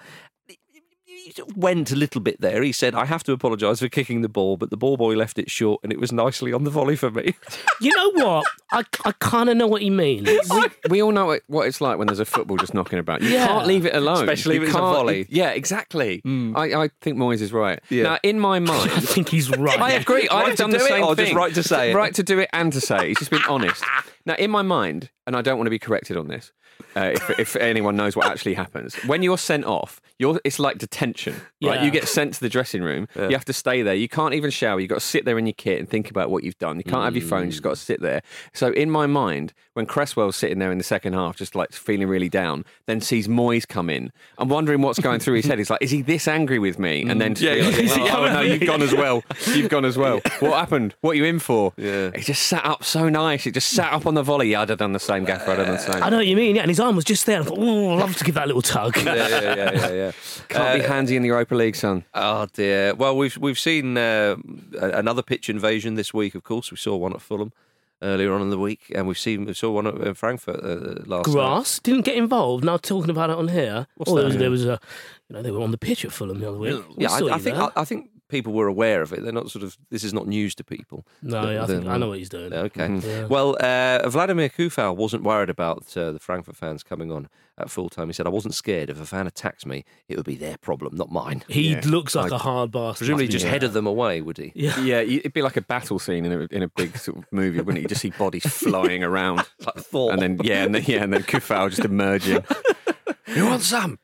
He 1.24 1.32
went 1.56 1.90
a 1.90 1.96
little 1.96 2.20
bit 2.20 2.40
there. 2.40 2.62
He 2.62 2.72
said, 2.72 2.94
"I 2.94 3.06
have 3.06 3.24
to 3.24 3.32
apologise 3.32 3.80
for 3.80 3.88
kicking 3.88 4.20
the 4.20 4.28
ball, 4.28 4.56
but 4.58 4.68
the 4.70 4.76
ball 4.76 4.96
boy 4.98 5.14
left 5.14 5.38
it 5.38 5.50
short, 5.50 5.80
and 5.82 5.90
it 5.90 5.98
was 5.98 6.12
nicely 6.12 6.52
on 6.52 6.64
the 6.64 6.70
volley 6.70 6.96
for 6.96 7.10
me." 7.10 7.34
You 7.80 7.94
know 7.96 8.24
what? 8.24 8.46
I, 8.72 8.84
I 9.04 9.12
kind 9.18 9.50
of 9.50 9.56
know 9.56 9.66
what 9.66 9.82
he 9.82 9.90
means. 9.90 10.28
we, 10.50 10.62
we 10.88 11.02
all 11.02 11.12
know 11.12 11.26
what, 11.26 11.42
what 11.48 11.66
it's 11.66 11.80
like 11.80 11.98
when 11.98 12.06
there's 12.06 12.20
a 12.20 12.24
football 12.24 12.56
just 12.56 12.72
knocking 12.72 12.98
about. 12.98 13.20
You 13.20 13.30
Yeah. 13.30 13.46
can't 13.48 13.66
leave 13.66 13.84
it 13.84 13.94
alone, 13.94 14.18
Especially 14.22 14.54
You 14.56 14.62
if 14.62 14.68
it's 14.68 14.76
a 14.76 14.80
volley. 14.80 15.26
Yeah, 15.28 15.50
exactly. 15.50 16.22
Mm. 16.24 16.56
I, 16.56 16.84
I 16.84 16.90
think 17.02 17.18
Moyes 17.18 17.40
is 17.42 17.52
right. 17.52 17.80
Yeah. 17.90 18.04
Now, 18.04 18.18
in 18.22 18.38
my 18.40 18.58
mind, 18.72 18.90
I 18.92 19.00
think 19.00 19.28
he's 19.28 19.50
right. 19.50 19.78
I 19.80 19.92
agree. 19.92 20.28
Right 20.28 20.32
I've 20.32 20.50
to 20.52 20.56
done 20.56 20.70
the 20.70 20.78
do 20.78 20.84
it 20.84 20.88
same 20.88 21.04
or 21.04 21.14
just 21.14 21.28
thing. 21.28 21.36
right 21.36 21.54
to 21.54 21.62
say 21.62 21.90
it? 21.90 21.94
Right 21.94 22.14
to 22.14 22.22
do 22.22 22.38
it 22.38 22.48
and 22.52 22.72
to 22.72 22.80
say 22.80 22.96
it. 23.04 23.08
He's 23.08 23.18
just 23.18 23.30
been 23.30 23.44
honest. 23.48 23.82
Now, 24.24 24.34
in 24.34 24.50
my 24.50 24.62
mind, 24.62 25.10
and 25.26 25.36
I 25.36 25.42
don't 25.42 25.58
want 25.58 25.66
to 25.66 25.70
be 25.70 25.78
corrected 25.80 26.16
on 26.16 26.28
this, 26.28 26.52
uh, 26.96 27.10
if, 27.14 27.30
if 27.38 27.56
anyone 27.56 27.96
knows 27.96 28.16
what 28.16 28.26
actually 28.26 28.54
happens, 28.54 28.94
when 29.06 29.22
you're 29.22 29.38
sent 29.38 29.64
off, 29.64 30.00
you're 30.18 30.40
it's 30.44 30.58
like 30.58 30.78
detention. 30.78 31.34
Right? 31.62 31.76
Yeah. 31.76 31.84
You 31.84 31.90
get 31.90 32.06
sent 32.06 32.34
to 32.34 32.40
the 32.40 32.48
dressing 32.48 32.82
room. 32.82 33.08
You 33.16 33.30
have 33.30 33.44
to 33.46 33.52
stay 33.52 33.82
there. 33.82 33.94
You 33.94 34.08
can't 34.08 34.34
even 34.34 34.50
shower. 34.50 34.78
You've 34.78 34.90
got 34.90 34.96
to 34.96 35.00
sit 35.00 35.24
there 35.24 35.38
in 35.38 35.46
your 35.46 35.54
kit 35.54 35.80
and 35.80 35.88
think 35.88 36.10
about 36.10 36.30
what 36.30 36.44
you've 36.44 36.58
done. 36.58 36.76
You 36.76 36.84
can't 36.84 37.02
have 37.04 37.16
your 37.16 37.26
phone. 37.26 37.46
You 37.46 37.50
just 37.50 37.62
got 37.62 37.70
to 37.70 37.76
sit 37.76 38.00
there. 38.00 38.22
So 38.52 38.68
in 38.72 38.90
my 38.90 39.06
mind, 39.06 39.52
when 39.72 39.86
Cresswell's 39.86 40.36
sitting 40.36 40.58
there 40.60 40.70
in 40.70 40.78
the 40.78 40.84
second 40.84 41.14
half, 41.14 41.36
just 41.36 41.54
like 41.56 41.72
feeling 41.72 42.06
really 42.06 42.28
down, 42.28 42.64
then 42.86 43.00
sees 43.00 43.26
Moyes 43.26 43.66
come 43.66 43.90
in, 43.90 44.12
I'm 44.38 44.48
wondering 44.48 44.82
what's 44.82 45.00
going 45.00 45.18
through 45.20 45.34
his 45.36 45.46
head. 45.46 45.58
He's 45.58 45.70
like, 45.70 45.82
is 45.82 45.90
he 45.90 46.02
this 46.02 46.28
angry 46.28 46.58
with 46.60 46.78
me? 46.78 47.02
And 47.08 47.20
then 47.20 47.34
to 47.34 47.44
Yeah, 47.44 47.52
realise, 47.54 47.96
yeah. 47.96 48.16
oh 48.16 48.26
no, 48.32 48.40
you've 48.42 48.66
gone 48.66 48.82
as 48.82 48.92
well. 48.94 49.24
You've 49.46 49.68
gone 49.70 49.84
as 49.84 49.96
well. 49.96 50.20
What 50.40 50.58
happened? 50.58 50.94
What 51.00 51.12
are 51.12 51.14
you 51.14 51.24
in 51.24 51.38
for? 51.38 51.72
Yeah. 51.76 52.10
He 52.14 52.20
just 52.22 52.42
sat 52.46 52.64
up 52.66 52.84
so 52.84 53.08
nice. 53.08 53.44
He 53.44 53.50
just 53.50 53.70
sat 53.70 53.92
up 53.92 54.04
on 54.06 54.14
the 54.14 54.22
volley. 54.22 54.54
I'd 54.54 54.68
have 54.68 54.78
done 54.78 54.92
the 54.92 54.98
same, 55.00 55.24
Gaffer. 55.24 55.52
I'd 55.52 55.58
have 55.58 55.66
done 55.66 55.76
the 55.76 55.92
same. 55.92 56.02
I 56.02 56.10
know 56.10 56.18
what 56.18 56.26
you 56.26 56.36
mean. 56.36 56.56
Yeah, 56.56 56.63
and 56.64 56.70
his 56.70 56.80
arm 56.80 56.96
was 56.96 57.04
just 57.04 57.26
there. 57.26 57.42
I 57.42 57.44
thought, 57.44 57.58
oh, 57.58 57.92
I'd 57.92 57.98
love 57.98 58.16
to 58.16 58.24
give 58.24 58.36
that 58.36 58.46
little 58.46 58.62
tug. 58.62 58.96
yeah, 58.96 59.14
yeah, 59.14 59.28
yeah, 59.28 59.54
yeah. 59.54 59.92
yeah. 59.92 60.12
Can't 60.48 60.80
be 60.80 60.88
handy 60.88 61.14
in 61.14 61.20
the 61.20 61.28
Europa 61.28 61.54
League, 61.54 61.76
son. 61.76 62.06
Oh 62.14 62.46
dear. 62.54 62.94
Well, 62.94 63.14
we've 63.18 63.36
we've 63.36 63.58
seen 63.58 63.98
uh, 63.98 64.36
another 64.80 65.20
pitch 65.22 65.50
invasion 65.50 65.96
this 65.96 66.14
week. 66.14 66.34
Of 66.34 66.42
course, 66.42 66.70
we 66.70 66.78
saw 66.78 66.96
one 66.96 67.12
at 67.12 67.20
Fulham 67.20 67.52
earlier 68.00 68.32
on 68.32 68.40
in 68.40 68.48
the 68.48 68.58
week, 68.58 68.90
and 68.94 69.06
we've 69.06 69.18
seen 69.18 69.44
we 69.44 69.52
saw 69.52 69.72
one 69.72 69.86
at 69.86 70.00
uh, 70.00 70.14
Frankfurt 70.14 70.64
uh, 70.64 71.02
last 71.04 71.26
night. 71.26 71.34
Grass 71.34 71.80
didn't 71.80 72.06
get 72.06 72.16
involved. 72.16 72.64
Now 72.64 72.78
talking 72.78 73.10
about 73.10 73.28
it 73.28 73.36
on 73.36 73.48
here. 73.48 73.86
What's 73.96 74.10
oh, 74.10 74.14
there 74.14 74.22
that? 74.22 74.28
was, 74.28 74.36
there 74.38 74.50
was 74.50 74.64
a, 74.64 74.80
you 75.28 75.36
know, 75.36 75.42
they 75.42 75.50
were 75.50 75.60
on 75.60 75.70
the 75.70 75.76
pitch 75.76 76.02
at 76.06 76.12
Fulham 76.12 76.40
the 76.40 76.48
other 76.48 76.56
week. 76.56 76.82
Yeah, 76.96 77.20
We 77.20 77.30
I, 77.30 77.34
I 77.34 77.38
think. 77.40 77.58
I, 77.58 77.70
I 77.76 77.84
think 77.84 78.08
people 78.36 78.52
were 78.52 78.66
aware 78.66 79.00
of 79.02 79.12
it. 79.12 79.22
They're 79.22 79.32
not 79.40 79.50
sort 79.50 79.62
of. 79.62 79.76
This 79.90 80.02
is 80.04 80.12
not 80.12 80.26
news 80.26 80.54
to 80.56 80.64
people. 80.64 81.06
no, 81.22 81.46
The- 81.46 81.52
yeah, 81.54 81.62
I, 81.62 81.66
think, 81.66 81.84
the- 81.84 81.90
I 81.90 81.96
know 81.98 82.08
what 82.08 82.18
he's 82.18 82.28
doing. 82.28 82.52
Okay. 82.52 82.88
Yeah. 82.96 83.26
Well, 83.26 83.56
uh, 83.60 84.08
Vladimir 84.08 84.48
Coufal 84.48 84.96
wasn't 84.96 85.22
worried 85.22 85.50
about 85.50 85.96
uh, 85.96 86.12
the 86.12 86.18
Frankfurt 86.18 86.56
fans 86.56 86.82
coming 86.82 87.10
on 87.12 87.28
at 87.56 87.70
full 87.70 87.88
time. 87.88 88.08
He 88.08 88.12
said, 88.12 88.26
"I 88.26 88.30
wasn't 88.30 88.54
scared. 88.54 88.90
If 88.90 89.00
a 89.00 89.06
fan 89.06 89.26
attacks 89.28 89.64
me, 89.64 89.84
it 90.08 90.16
would 90.16 90.26
be 90.26 90.34
their 90.34 90.56
problem, 90.58 90.96
not 90.96 91.10
mine." 91.12 91.44
He 91.48 91.70
Yeah. 91.72 91.82
looks 91.86 92.14
like 92.16 92.32
I- 92.32 92.36
a 92.36 92.38
hard 92.38 92.72
bastard. 92.72 92.98
Presumably, 92.98 93.28
just 93.28 93.44
Yeah. 93.44 93.52
headed 93.52 93.72
them 93.72 93.86
away, 93.86 94.20
would 94.20 94.38
he? 94.38 94.50
Yeah. 94.54 94.78
Yeah, 94.80 95.00
it'd 95.00 95.32
be 95.32 95.42
like 95.42 95.56
a 95.56 95.62
battle 95.62 95.98
scene 96.00 96.24
in 96.24 96.32
a, 96.32 96.48
in 96.50 96.62
a 96.64 96.68
big 96.68 96.96
sort 96.98 97.18
of 97.18 97.24
movie, 97.30 97.58
wouldn't 97.58 97.78
it? 97.78 97.82
You 97.82 97.88
just 97.88 98.00
see 98.02 98.10
bodies 98.10 98.44
flying 98.62 99.04
around, 99.04 99.38
Like 99.64 99.76
Thor. 99.76 100.12
and 100.12 100.20
then 100.20 100.38
yeah, 100.42 100.64
and 100.64 100.74
then 100.74 100.82
yeah, 100.86 101.02
and 101.04 101.12
then 101.12 101.22
Coufal 101.22 101.70
just 101.70 101.84
emerging. 101.84 102.42
you 103.36 103.46
want 103.46 103.62
some? 103.62 103.98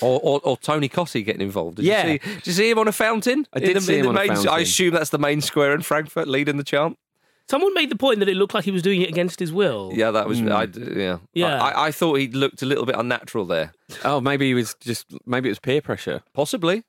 Or, 0.00 0.20
or, 0.22 0.40
or 0.42 0.56
Tony 0.56 0.88
Cossey 0.88 1.22
getting 1.22 1.42
involved. 1.42 1.76
Did 1.76 1.84
Yeah. 1.86 2.06
You 2.06 2.18
see, 2.22 2.34
did 2.34 2.46
you 2.46 2.52
see 2.52 2.70
him 2.70 2.78
on 2.78 2.88
a 2.88 2.92
fountain? 2.92 3.46
I 3.52 3.60
did 3.60 3.76
the- 3.76 3.80
see 3.80 3.96
him 3.98 4.02
the 4.04 4.08
on 4.10 4.16
a 4.16 4.34
main, 4.34 4.48
I 4.48 4.60
assume 4.60 4.92
that's 4.94 5.10
the 5.10 5.18
main 5.18 5.40
square 5.40 5.74
in 5.74 5.82
Frankfurt, 5.82 6.28
leading 6.28 6.56
the 6.56 6.64
chant. 6.64 6.98
Someone 7.48 7.72
made 7.74 7.90
the 7.90 7.96
point 7.96 8.18
that 8.18 8.28
it 8.28 8.34
looked 8.36 8.54
like 8.54 8.64
he 8.64 8.72
was 8.72 8.82
doing 8.82 9.02
it 9.02 9.08
against 9.08 9.38
his 9.38 9.52
will. 9.52 9.92
Yeah, 9.94 10.10
that 10.10 10.26
was. 10.26 10.40
Hmm. 10.40 10.50
I, 10.50 10.64
yeah, 10.74 11.18
Yeah. 11.32 11.62
I, 11.62 11.70
I, 11.70 11.86
I 11.86 11.90
thought 11.92 12.14
he 12.14 12.26
looked 12.26 12.60
a 12.62 12.66
little 12.66 12.84
bit 12.84 12.96
unnatural 12.96 13.44
there. 13.44 13.72
Oh, 14.04 14.20
maybe 14.20 14.48
he 14.48 14.54
was 14.54 14.74
just 14.80 15.06
maybe 15.26 15.48
it 15.48 15.52
was 15.52 15.60
peer 15.60 15.80
pressure. 15.80 16.22
Possibly. 16.34 16.82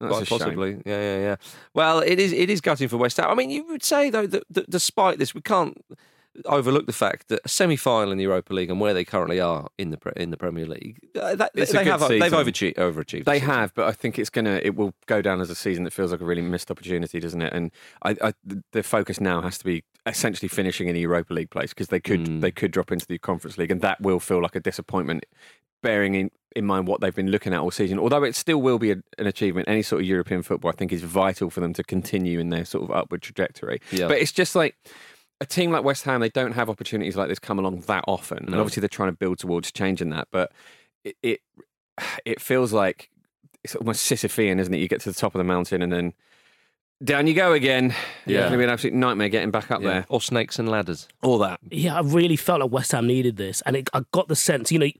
That's 0.00 0.12
Quite 0.12 0.22
a 0.22 0.26
shame. 0.26 0.38
possibly, 0.38 0.70
yeah, 0.84 1.00
yeah, 1.00 1.18
yeah. 1.18 1.36
Well, 1.74 2.00
it 2.00 2.18
is 2.18 2.32
it 2.32 2.50
is 2.50 2.60
gutting 2.60 2.88
for 2.88 2.96
West 2.98 3.16
Ham. 3.18 3.30
I 3.30 3.34
mean, 3.34 3.48
you 3.50 3.64
would 3.68 3.82
say 3.84 4.10
though 4.10 4.26
that, 4.26 4.42
that 4.50 4.68
despite 4.68 5.18
this, 5.18 5.32
we 5.34 5.40
can't 5.40 5.80
overlook 6.46 6.86
the 6.86 6.92
fact 6.92 7.28
that 7.28 7.40
a 7.44 7.48
semi-final 7.48 8.10
in 8.10 8.18
the 8.18 8.24
Europa 8.24 8.54
League 8.54 8.70
and 8.70 8.80
where 8.80 8.94
they 8.94 9.04
currently 9.04 9.38
are 9.40 9.68
in 9.78 9.90
the 9.90 9.98
in 10.16 10.30
the 10.30 10.36
Premier 10.36 10.66
League, 10.66 10.98
uh, 11.20 11.34
that, 11.34 11.52
they 11.54 11.60
have 11.84 12.00
they've 12.08 12.22
season. 12.22 12.30
overachieved. 12.38 12.74
overachieved 12.76 13.24
They 13.24 13.38
season. 13.40 13.54
have, 13.54 13.74
but 13.74 13.86
I 13.86 13.92
think 13.92 14.18
it's 14.18 14.30
gonna 14.30 14.60
it 14.62 14.74
will 14.74 14.94
go 15.06 15.20
down 15.22 15.40
as 15.40 15.50
a 15.50 15.54
season 15.54 15.84
that 15.84 15.92
feels 15.92 16.10
like 16.12 16.20
a 16.20 16.24
really 16.24 16.42
missed 16.42 16.70
opportunity, 16.70 17.20
doesn't 17.20 17.42
it? 17.42 17.52
And 17.52 17.70
I, 18.02 18.16
I 18.22 18.32
the 18.72 18.82
focus 18.82 19.20
now 19.20 19.40
has 19.42 19.58
to 19.58 19.64
be 19.64 19.84
essentially 20.06 20.48
finishing 20.48 20.88
in 20.88 20.96
a 20.96 20.98
Europa 20.98 21.32
League 21.34 21.50
place 21.50 21.70
because 21.70 21.88
they 21.88 22.00
could 22.00 22.22
Mm. 22.26 22.40
they 22.40 22.50
could 22.50 22.70
drop 22.70 22.90
into 22.92 23.06
the 23.06 23.18
Conference 23.18 23.58
League, 23.58 23.70
and 23.70 23.80
that 23.82 24.00
will 24.00 24.20
feel 24.20 24.40
like 24.42 24.56
a 24.56 24.60
disappointment. 24.60 25.24
Bearing 25.82 26.14
in, 26.14 26.30
in 26.54 26.64
mind 26.64 26.86
what 26.86 27.00
they've 27.00 27.12
been 27.12 27.32
looking 27.32 27.52
at 27.52 27.58
all 27.58 27.72
season, 27.72 27.98
although 27.98 28.22
it 28.22 28.36
still 28.36 28.62
will 28.62 28.78
be 28.78 28.92
a, 28.92 28.96
an 29.18 29.26
achievement, 29.26 29.66
any 29.68 29.82
sort 29.82 30.00
of 30.02 30.06
European 30.06 30.44
football 30.44 30.70
I 30.70 30.76
think 30.76 30.92
is 30.92 31.02
vital 31.02 31.50
for 31.50 31.58
them 31.58 31.72
to 31.72 31.82
continue 31.82 32.38
in 32.38 32.50
their 32.50 32.64
sort 32.64 32.84
of 32.84 32.92
upward 32.92 33.20
trajectory. 33.20 33.80
Yeah. 33.90 34.06
But 34.06 34.18
it's 34.18 34.30
just 34.30 34.54
like 34.54 34.76
a 35.42 35.46
team 35.46 35.70
like 35.70 35.84
West 35.84 36.04
Ham, 36.04 36.20
they 36.20 36.28
don't 36.28 36.52
have 36.52 36.70
opportunities 36.70 37.16
like 37.16 37.28
this 37.28 37.38
come 37.38 37.58
along 37.58 37.80
that 37.82 38.04
often, 38.06 38.38
and 38.46 38.54
obviously 38.54 38.80
they're 38.80 38.88
trying 38.88 39.10
to 39.10 39.16
build 39.16 39.38
towards 39.38 39.70
changing 39.72 40.10
that. 40.10 40.28
But 40.30 40.52
it 41.04 41.16
it, 41.22 41.40
it 42.24 42.40
feels 42.40 42.72
like 42.72 43.10
it's 43.64 43.74
almost 43.76 44.10
Sisyphean, 44.10 44.58
isn't 44.58 44.72
it? 44.74 44.78
You 44.78 44.88
get 44.88 45.00
to 45.02 45.10
the 45.12 45.18
top 45.18 45.34
of 45.34 45.38
the 45.38 45.44
mountain 45.44 45.82
and 45.82 45.92
then 45.92 46.12
down 47.04 47.26
you 47.26 47.34
go 47.34 47.52
again. 47.52 47.94
Yeah. 48.26 48.40
it's 48.40 48.46
gonna 48.46 48.58
be 48.58 48.64
an 48.64 48.70
absolute 48.70 48.94
nightmare 48.94 49.28
getting 49.28 49.50
back 49.50 49.70
up 49.70 49.82
Yeah. 49.82 49.88
there. 49.88 50.06
or 50.08 50.20
snakes 50.20 50.58
and 50.58 50.68
ladders. 50.68 51.08
All 51.22 51.38
that. 51.38 51.60
Yeah, 51.70 51.96
I 51.96 52.00
really 52.00 52.36
felt 52.36 52.60
like 52.60 52.70
West 52.70 52.92
Ham 52.92 53.06
needed 53.06 53.36
this, 53.36 53.60
and 53.66 53.76
it, 53.76 53.88
I 53.92 54.02
got 54.12 54.28
the 54.28 54.36
sense, 54.36 54.70
you 54.72 54.78
know, 54.78 54.90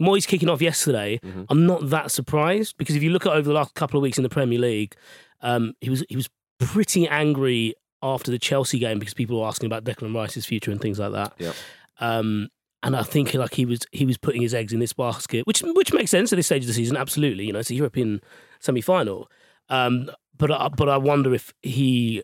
Moyes 0.00 0.26
kicking 0.28 0.48
off 0.48 0.62
yesterday. 0.62 1.18
Mm-hmm. 1.24 1.42
I'm 1.48 1.66
not 1.66 1.90
that 1.90 2.10
surprised 2.12 2.76
because 2.78 2.94
if 2.96 3.02
you 3.02 3.10
look 3.10 3.26
at 3.26 3.32
over 3.32 3.48
the 3.48 3.54
last 3.54 3.74
couple 3.74 3.98
of 3.98 4.02
weeks 4.02 4.16
in 4.16 4.22
the 4.22 4.28
Premier 4.28 4.58
League, 4.58 4.94
um, 5.40 5.74
he 5.80 5.90
was 5.90 6.04
he 6.08 6.14
was 6.16 6.28
pretty 6.60 7.08
angry 7.08 7.74
after 8.02 8.30
the 8.30 8.38
Chelsea 8.38 8.78
game 8.78 8.98
because 8.98 9.14
people 9.14 9.40
were 9.40 9.46
asking 9.46 9.66
about 9.66 9.84
Declan 9.84 10.14
Rice's 10.14 10.46
future 10.46 10.70
and 10.70 10.80
things 10.80 10.98
like 10.98 11.12
that. 11.12 11.32
Yep. 11.38 11.54
Um, 12.00 12.48
and 12.82 12.94
I 12.94 13.02
think 13.02 13.34
like 13.34 13.54
he 13.54 13.64
was 13.64 13.80
he 13.90 14.06
was 14.06 14.16
putting 14.16 14.42
his 14.42 14.54
eggs 14.54 14.72
in 14.72 14.78
this 14.78 14.92
basket, 14.92 15.46
which 15.46 15.62
which 15.62 15.92
makes 15.92 16.10
sense 16.10 16.32
at 16.32 16.36
this 16.36 16.46
stage 16.46 16.62
of 16.62 16.68
the 16.68 16.74
season. 16.74 16.96
Absolutely, 16.96 17.46
you 17.46 17.52
know, 17.52 17.58
it's 17.58 17.70
a 17.70 17.74
European 17.74 18.20
semi 18.60 18.80
final. 18.80 19.28
Um, 19.68 20.10
but 20.36 20.52
I, 20.52 20.68
but 20.68 20.88
I 20.88 20.96
wonder 20.96 21.34
if 21.34 21.52
he 21.62 22.22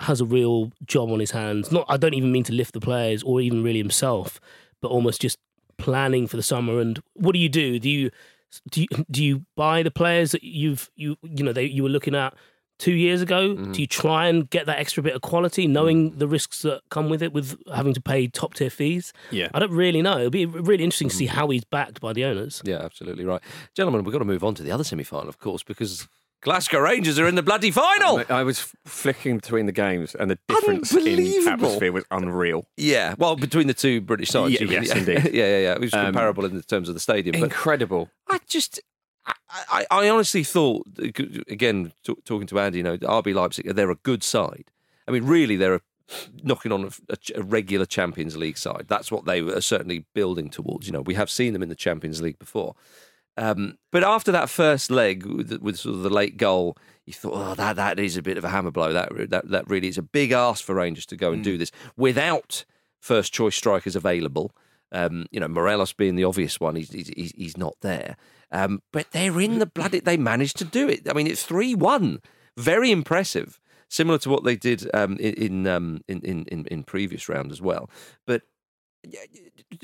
has 0.00 0.20
a 0.20 0.26
real 0.26 0.72
job 0.84 1.10
on 1.10 1.20
his 1.20 1.30
hands. 1.30 1.70
Not 1.70 1.86
I 1.88 1.96
don't 1.96 2.14
even 2.14 2.32
mean 2.32 2.44
to 2.44 2.52
lift 2.52 2.74
the 2.74 2.80
players 2.80 3.22
or 3.22 3.40
even 3.40 3.62
really 3.62 3.78
himself, 3.78 4.40
but 4.82 4.90
almost 4.90 5.20
just 5.20 5.38
planning 5.78 6.26
for 6.26 6.36
the 6.36 6.42
summer. 6.42 6.80
And 6.80 7.00
what 7.14 7.32
do 7.32 7.38
you 7.38 7.48
do? 7.48 7.78
Do 7.78 7.88
you 7.88 8.10
do 8.70 8.82
you, 8.82 8.88
do 9.10 9.24
you 9.24 9.46
buy 9.56 9.82
the 9.82 9.90
players 9.90 10.32
that 10.32 10.42
you've 10.42 10.90
you 10.96 11.16
you 11.22 11.44
know 11.44 11.52
they 11.52 11.64
you 11.64 11.82
were 11.82 11.88
looking 11.88 12.14
at 12.14 12.34
two 12.78 12.92
years 12.92 13.22
ago? 13.22 13.54
Do 13.54 13.60
you 13.60 13.66
mm-hmm. 13.66 13.84
try 13.84 14.26
and 14.26 14.48
get 14.48 14.66
that 14.66 14.78
extra 14.78 15.02
bit 15.02 15.14
of 15.14 15.22
quality, 15.22 15.66
mm. 15.66 15.70
knowing 15.70 16.18
the 16.18 16.28
risks 16.28 16.62
that 16.62 16.82
come 16.90 17.08
with 17.08 17.22
it, 17.22 17.32
with 17.32 17.56
having 17.74 17.94
to 17.94 18.00
pay 18.00 18.28
top 18.28 18.54
tier 18.54 18.70
fees? 18.70 19.12
Yeah. 19.30 19.48
I 19.54 19.58
don't 19.58 19.72
really 19.72 20.02
know. 20.02 20.18
It'll 20.18 20.30
be 20.30 20.46
really 20.46 20.84
interesting 20.84 21.08
to 21.08 21.14
see 21.14 21.26
mm. 21.26 21.30
how 21.30 21.48
he's 21.48 21.64
backed 21.64 22.00
by 22.00 22.12
the 22.12 22.24
owners. 22.24 22.62
Yeah, 22.64 22.78
absolutely 22.82 23.24
right, 23.24 23.40
gentlemen. 23.74 24.04
We've 24.04 24.12
got 24.12 24.20
to 24.20 24.24
move 24.24 24.44
on 24.44 24.54
to 24.56 24.62
the 24.62 24.70
other 24.70 24.84
semi-final, 24.84 25.28
of 25.28 25.38
course, 25.38 25.62
because 25.62 26.08
Glasgow 26.42 26.78
Rangers 26.78 27.18
are 27.18 27.26
in 27.26 27.34
the 27.34 27.42
bloody 27.42 27.70
final. 27.70 28.22
I 28.28 28.42
was 28.42 28.72
flicking 28.84 29.36
between 29.36 29.66
the 29.66 29.72
games, 29.72 30.14
and 30.14 30.30
the 30.30 30.38
difference 30.48 30.92
in 30.94 31.48
atmosphere 31.48 31.92
was 31.92 32.04
unreal. 32.10 32.66
Yeah, 32.76 33.14
well, 33.18 33.36
between 33.36 33.66
the 33.66 33.74
two 33.74 34.00
British 34.00 34.28
sides, 34.28 34.60
Yeah, 34.60 34.68
yes, 34.68 34.88
yeah. 34.88 34.96
indeed. 34.98 35.34
yeah, 35.34 35.44
yeah, 35.44 35.58
yeah. 35.58 35.72
It 35.72 35.80
was 35.80 35.94
Um, 35.94 36.04
comparable 36.04 36.44
in 36.44 36.62
terms 36.62 36.88
of 36.88 36.94
the 36.94 37.00
stadium, 37.00 37.32
but 37.40 37.44
Incredible. 37.46 38.10
I 38.28 38.38
just, 38.46 38.80
I, 39.70 39.86
I, 39.90 40.08
honestly 40.08 40.44
thought, 40.44 40.86
again, 41.48 41.92
t- 42.04 42.14
talking 42.24 42.46
to 42.48 42.60
Andy, 42.60 42.78
you 42.78 42.84
know, 42.84 42.96
RB 42.98 43.34
Leipzig, 43.34 43.74
they're 43.74 43.90
a 43.90 43.96
good 43.96 44.22
side. 44.22 44.70
I 45.08 45.10
mean, 45.10 45.24
really, 45.24 45.56
they're 45.56 45.76
a, 45.76 45.80
knocking 46.42 46.72
on 46.72 46.84
a, 46.84 46.90
a, 47.12 47.40
a 47.40 47.42
regular 47.42 47.86
Champions 47.86 48.36
League 48.36 48.58
side. 48.58 48.84
That's 48.88 49.10
what 49.10 49.24
they 49.24 49.42
were 49.42 49.60
certainly 49.60 50.04
building 50.14 50.50
towards. 50.50 50.86
You 50.86 50.92
know, 50.92 51.00
we 51.00 51.14
have 51.14 51.30
seen 51.30 51.52
them 51.52 51.62
in 51.62 51.68
the 51.68 51.74
Champions 51.74 52.20
League 52.20 52.38
before. 52.38 52.74
Um, 53.36 53.78
but 53.92 54.02
after 54.04 54.32
that 54.32 54.48
first 54.48 54.90
leg 54.90 55.24
with, 55.26 55.52
with 55.60 55.78
sort 55.78 55.96
of 55.96 56.02
the 56.02 56.10
late 56.10 56.36
goal, 56.36 56.76
you 57.04 57.12
thought, 57.12 57.32
oh, 57.34 57.54
that 57.54 57.76
that 57.76 57.98
is 57.98 58.16
a 58.16 58.22
bit 58.22 58.38
of 58.38 58.44
a 58.44 58.48
hammer 58.48 58.70
blow. 58.70 58.92
That 58.92 59.30
that 59.30 59.48
that 59.50 59.68
really 59.68 59.88
is 59.88 59.98
a 59.98 60.02
big 60.02 60.32
ask 60.32 60.64
for 60.64 60.74
Rangers 60.74 61.06
to 61.06 61.16
go 61.16 61.32
and 61.32 61.44
do 61.44 61.58
this 61.58 61.70
without 61.96 62.64
first 62.98 63.32
choice 63.32 63.54
strikers 63.54 63.94
available. 63.94 64.52
Um, 64.92 65.26
you 65.30 65.38
know, 65.40 65.48
Morelos 65.48 65.92
being 65.92 66.16
the 66.16 66.24
obvious 66.24 66.58
one, 66.60 66.76
he's, 66.76 66.90
he's- 66.92 67.32
he's 67.36 67.56
not 67.56 67.74
there. 67.80 68.16
Um, 68.52 68.80
but 68.92 69.10
they're 69.12 69.40
in 69.40 69.58
the 69.58 69.66
bloody. 69.66 70.00
They 70.00 70.16
managed 70.16 70.56
to 70.58 70.64
do 70.64 70.88
it. 70.88 71.08
I 71.08 71.12
mean, 71.12 71.26
it's 71.26 71.42
three 71.42 71.74
one, 71.74 72.20
very 72.56 72.90
impressive. 72.90 73.60
Similar 73.88 74.18
to 74.18 74.30
what 74.30 74.44
they 74.44 74.56
did 74.56 74.88
um, 74.94 75.16
in 75.18 75.34
in, 75.34 75.66
um, 75.66 76.00
in 76.08 76.20
in 76.22 76.44
in 76.46 76.66
in 76.66 76.82
previous 76.84 77.28
round 77.28 77.52
as 77.52 77.60
well. 77.62 77.88
But 78.26 78.42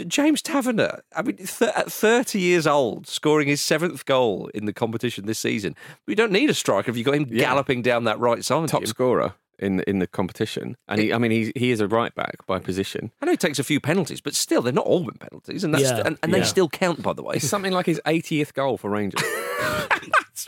James 0.09 0.43
Tavernier, 0.43 1.03
I 1.15 1.23
mean, 1.23 1.37
th- 1.37 1.71
at 1.77 1.93
30 1.93 2.41
years 2.41 2.67
old, 2.67 3.07
scoring 3.07 3.47
his 3.49 3.61
seventh 3.61 4.05
goal 4.05 4.49
in 4.55 4.65
the 4.65 4.73
competition 4.73 5.27
this 5.27 5.39
season. 5.39 5.75
We 6.07 6.15
don't 6.15 6.33
need 6.33 6.51
a 6.51 6.55
striker 6.55 6.91
if 6.91 6.97
you've 6.97 7.07
got 7.07 7.15
him 7.15 7.27
Yeah. 7.31 7.45
galloping 7.45 7.83
down 7.83 8.05
that 8.05 8.19
right 8.19 8.45
side. 8.45 8.69
Top 8.69 8.87
scorer 8.87 9.35
in 9.63 9.77
the, 9.77 9.89
in 9.89 9.99
the 9.99 10.07
competition, 10.07 10.77
and 10.89 11.01
he, 11.01 11.13
I 11.13 11.19
mean, 11.19 11.31
he 11.31 11.53
he 11.57 11.71
is 11.71 11.81
a 11.81 11.89
right 11.89 12.15
back 12.15 12.45
by 12.47 12.59
position. 12.59 13.13
I 13.21 13.27
know 13.27 13.33
he 13.33 13.37
takes 13.37 13.59
a 13.59 13.65
few 13.65 13.81
penalties, 13.81 14.21
but 14.21 14.35
still, 14.35 14.63
they're 14.63 14.73
not 14.73 14.87
all 14.87 15.05
been 15.05 15.19
penalties, 15.19 15.65
and 15.65 15.73
that's 15.75 15.85
Yeah, 15.85 16.03
and, 16.05 16.19
and 16.23 16.33
yeah. 16.33 16.39
they 16.41 16.45
still 16.45 16.69
count, 16.69 17.03
by 17.03 17.13
the 17.13 17.23
way. 17.23 17.37
It's 17.37 17.49
something 17.49 17.73
like 17.73 17.87
his 17.87 18.01
80th 18.07 18.53
goal 18.55 18.77
for 18.77 18.91
Rangers. 18.91 19.23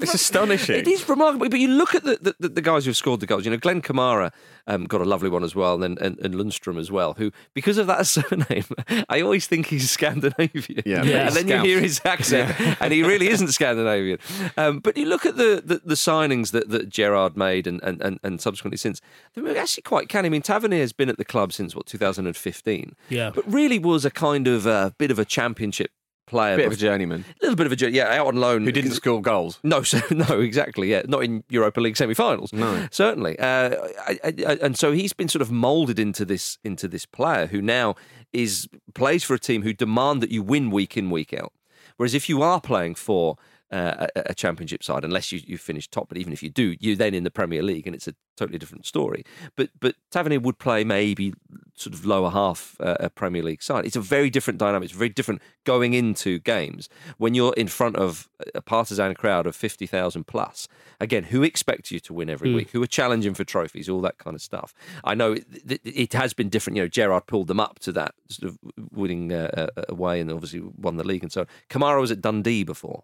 it's 0.00 0.14
astonishing. 0.14 0.76
It 0.76 0.88
is 0.88 1.08
remarkable, 1.08 1.48
but 1.48 1.58
you 1.60 1.68
look 1.68 1.94
at 1.94 2.02
the, 2.04 2.34
the, 2.40 2.48
the 2.48 2.62
guys 2.62 2.84
who've 2.84 2.96
scored 2.96 3.20
the 3.20 3.26
goals. 3.26 3.44
You 3.44 3.50
know, 3.50 3.56
Glenn 3.58 3.80
Kamara 3.82 4.32
um, 4.66 4.84
got 4.84 5.00
a 5.00 5.04
lovely 5.04 5.28
one 5.30 5.44
as 5.44 5.54
well, 5.54 5.82
and 5.82 5.98
and, 6.00 6.18
and 6.20 6.34
Lundstram 6.34 6.78
as 6.78 6.90
well. 6.90 7.14
Who, 7.14 7.30
because 7.54 7.78
of 7.78 7.86
that 7.86 8.06
surname, 8.14 8.64
I 9.08 9.20
always 9.20 9.46
think 9.46 9.66
he's 9.66 9.90
Scandinavian. 9.90 10.82
Yeah, 10.84 11.02
Yeah. 11.04 11.26
and 11.28 11.36
then 11.36 11.48
you 11.48 11.58
hear 11.62 11.80
his 11.80 12.00
accent, 12.04 12.54
and 12.80 12.92
he 12.92 13.02
really 13.02 13.28
isn't 13.28 13.48
Scandinavian. 13.48 14.18
Um, 14.56 14.80
but 14.80 14.96
you 14.96 15.06
look 15.06 15.26
at 15.26 15.36
the, 15.36 15.62
the, 15.64 15.80
the 15.84 15.94
signings 15.94 16.50
that, 16.52 16.68
that 16.70 16.88
Gerrard 16.88 17.36
made, 17.36 17.66
and, 17.66 17.82
and, 17.82 18.00
and, 18.02 18.18
and 18.22 18.40
subsequently 18.40 18.76
since 18.78 19.00
they're 19.34 19.58
actually 19.58 19.82
quite 19.82 20.08
canny. 20.08 20.26
I 20.26 20.30
mean, 20.30 20.42
Tavernier 20.42 20.80
has 20.80 20.92
been 20.92 21.08
at 21.08 21.18
the 21.18 21.24
club 21.24 21.52
since 21.52 21.74
what 21.74 21.86
2015, 21.86 22.94
Yeah. 23.08 23.30
but 23.34 23.50
really 23.52 23.78
was 23.78 24.04
a 24.04 24.10
kind 24.10 24.46
of 24.48 24.66
a 24.66 24.94
bit 24.98 25.10
of 25.10 25.18
a 25.18 25.24
championship 25.24 25.90
player, 26.26 26.56
bit 26.56 26.66
of 26.66 26.72
a 26.72 26.76
journeyman 26.76 27.22
a 27.28 27.44
little 27.44 27.54
bit 27.56 27.66
of 27.70 27.72
a 27.72 27.90
yeah, 27.90 28.06
out 28.18 28.28
on 28.28 28.36
loan 28.36 28.64
who 28.64 28.72
didn't 28.72 28.92
score 28.92 29.20
goals. 29.20 29.58
no, 29.62 29.82
so, 29.92 30.00
no, 30.10 30.40
exactly. 30.40 30.90
Yeah, 30.90 31.02
not 31.06 31.22
in 31.22 31.44
Europa 31.50 31.80
League 31.80 31.96
semi-finals. 31.98 32.52
No. 32.52 32.88
certainly. 32.90 33.38
Uh, 33.38 33.76
I, 34.06 34.18
I, 34.24 34.34
I- 34.46 34.58
and 34.62 34.78
so 34.78 34.92
he's 34.92 35.12
been 35.12 35.28
sort 35.28 35.42
of 35.42 35.50
moulded 35.50 35.98
into 35.98 36.24
this 36.24 36.58
into 36.64 36.88
this 36.88 37.04
player 37.04 37.46
who 37.46 37.60
now 37.60 37.94
is 38.32 38.68
plays 38.94 39.22
for 39.22 39.34
a 39.34 39.38
team 39.38 39.62
who 39.62 39.72
demand 39.74 40.22
that 40.22 40.30
you 40.30 40.42
win 40.42 40.70
week 40.70 40.96
in 40.96 41.10
week 41.10 41.34
out. 41.34 41.52
Whereas 41.96 42.14
if 42.14 42.28
you 42.28 42.42
are 42.42 42.60
playing 42.60 42.94
for 42.96 43.36
uh, 43.74 44.06
a, 44.14 44.22
a 44.26 44.34
championship 44.34 44.82
side, 44.82 45.04
unless 45.04 45.32
you, 45.32 45.40
you 45.44 45.58
finish 45.58 45.88
top, 45.88 46.08
but 46.08 46.18
even 46.18 46.32
if 46.32 46.42
you 46.42 46.50
do, 46.50 46.76
you're 46.80 46.96
then 46.96 47.14
in 47.14 47.24
the 47.24 47.30
Premier 47.30 47.62
League, 47.62 47.86
and 47.88 47.94
it's 47.96 48.08
a 48.08 48.14
totally 48.36 48.58
different 48.58 48.86
story. 48.86 49.24
But 49.56 49.70
but 49.80 49.94
Tavernier 50.10 50.40
would 50.40 50.58
play 50.58 50.84
maybe 50.84 51.34
sort 51.74 51.94
of 51.94 52.06
lower 52.06 52.30
half 52.30 52.76
uh, 52.80 52.96
a 53.00 53.10
Premier 53.10 53.42
League 53.42 53.62
side. 53.62 53.84
It's 53.84 53.96
a 53.96 54.00
very 54.00 54.30
different 54.30 54.58
dynamic. 54.58 54.86
It's 54.88 54.98
very 54.98 55.08
different 55.08 55.42
going 55.64 55.94
into 55.94 56.38
games 56.38 56.88
when 57.18 57.34
you're 57.34 57.54
in 57.54 57.68
front 57.68 57.96
of 57.96 58.28
a 58.54 58.62
partisan 58.62 59.14
crowd 59.14 59.46
of 59.46 59.56
fifty 59.56 59.86
thousand 59.86 60.26
plus. 60.26 60.68
Again, 61.00 61.24
who 61.24 61.42
expects 61.42 61.90
you 61.90 62.00
to 62.00 62.14
win 62.14 62.30
every 62.30 62.54
week? 62.54 62.70
Who 62.70 62.82
are 62.82 62.86
challenging 62.86 63.34
for 63.34 63.44
trophies? 63.44 63.88
All 63.88 64.00
that 64.02 64.18
kind 64.18 64.36
of 64.36 64.42
stuff. 64.42 64.72
I 65.02 65.14
know 65.14 65.32
it, 65.32 65.44
it, 65.68 65.80
it 65.84 66.12
has 66.12 66.32
been 66.32 66.48
different. 66.48 66.76
You 66.76 66.84
know, 66.84 66.88
Gerrard 66.88 67.26
pulled 67.26 67.48
them 67.48 67.60
up 67.60 67.80
to 67.80 67.92
that 67.92 68.14
sort 68.28 68.50
of 68.50 68.58
winning 68.92 69.32
uh, 69.32 69.66
uh, 69.76 69.82
away, 69.88 70.20
and 70.20 70.30
obviously 70.30 70.60
won 70.60 70.96
the 70.96 71.04
league 71.04 71.24
and 71.24 71.32
so 71.32 71.42
on. 71.42 71.46
Kamara 71.68 72.00
was 72.00 72.12
at 72.12 72.20
Dundee 72.20 72.64
before. 72.64 73.02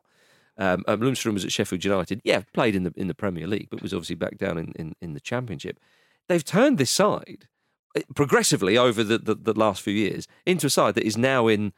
Um, 0.61 0.85
um, 0.87 1.01
Lundstram 1.01 1.33
was 1.33 1.45
at 1.45 1.51
Sheffield 1.51 1.85
United. 1.85 2.21
Yeah, 2.23 2.43
played 2.53 2.77
in 2.77 2.85
the 2.85 2.93
in 2.95 3.09
the 3.09 3.15
Premier 3.15 3.47
League, 3.47 3.69
but 3.71 3.81
was 3.83 3.95
obviously 3.95 4.15
back 4.15 4.37
down 4.37 4.59
in, 4.59 4.73
in, 4.77 4.95
in 5.01 5.15
the 5.15 5.21
Championship. 5.21 5.81
They've 6.29 6.45
turned 6.45 6.77
this 6.77 6.91
side 6.91 7.49
eh, 7.97 8.03
progressively 8.15 8.77
over 8.77 9.03
the, 9.03 9.19
the, 9.19 9.35
the 9.35 9.55
last 9.55 9.81
few 9.81 9.95
years 9.95 10.29
into 10.45 10.67
a 10.67 10.71
side 10.71 10.95
that 10.97 11.05
is 11.05 11.17
now 11.17 11.49
in 11.49 11.73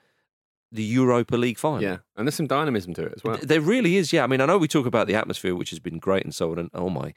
the 0.73 0.83
Europa 0.83 1.37
League 1.37 1.59
final. 1.59 1.83
Yeah, 1.83 1.99
and 2.17 2.27
there's 2.27 2.35
some 2.35 2.49
dynamism 2.49 2.93
to 2.95 3.05
it 3.05 3.13
as 3.17 3.23
well. 3.23 3.39
There 3.41 3.61
really 3.61 3.97
is, 3.97 4.13
yeah. 4.13 4.25
I 4.25 4.27
mean, 4.27 4.41
I 4.41 4.47
know 4.47 4.59
we 4.59 4.69
talk 4.69 4.87
about 4.87 5.07
the 5.07 5.15
atmosphere, 5.15 5.55
which 5.55 5.71
has 5.71 5.79
been 5.79 5.99
great 6.01 6.25
and 6.25 6.35
so 6.35 6.51
on, 6.51 6.59
and 6.59 6.71
oh 6.75 6.91
my. 6.91 7.15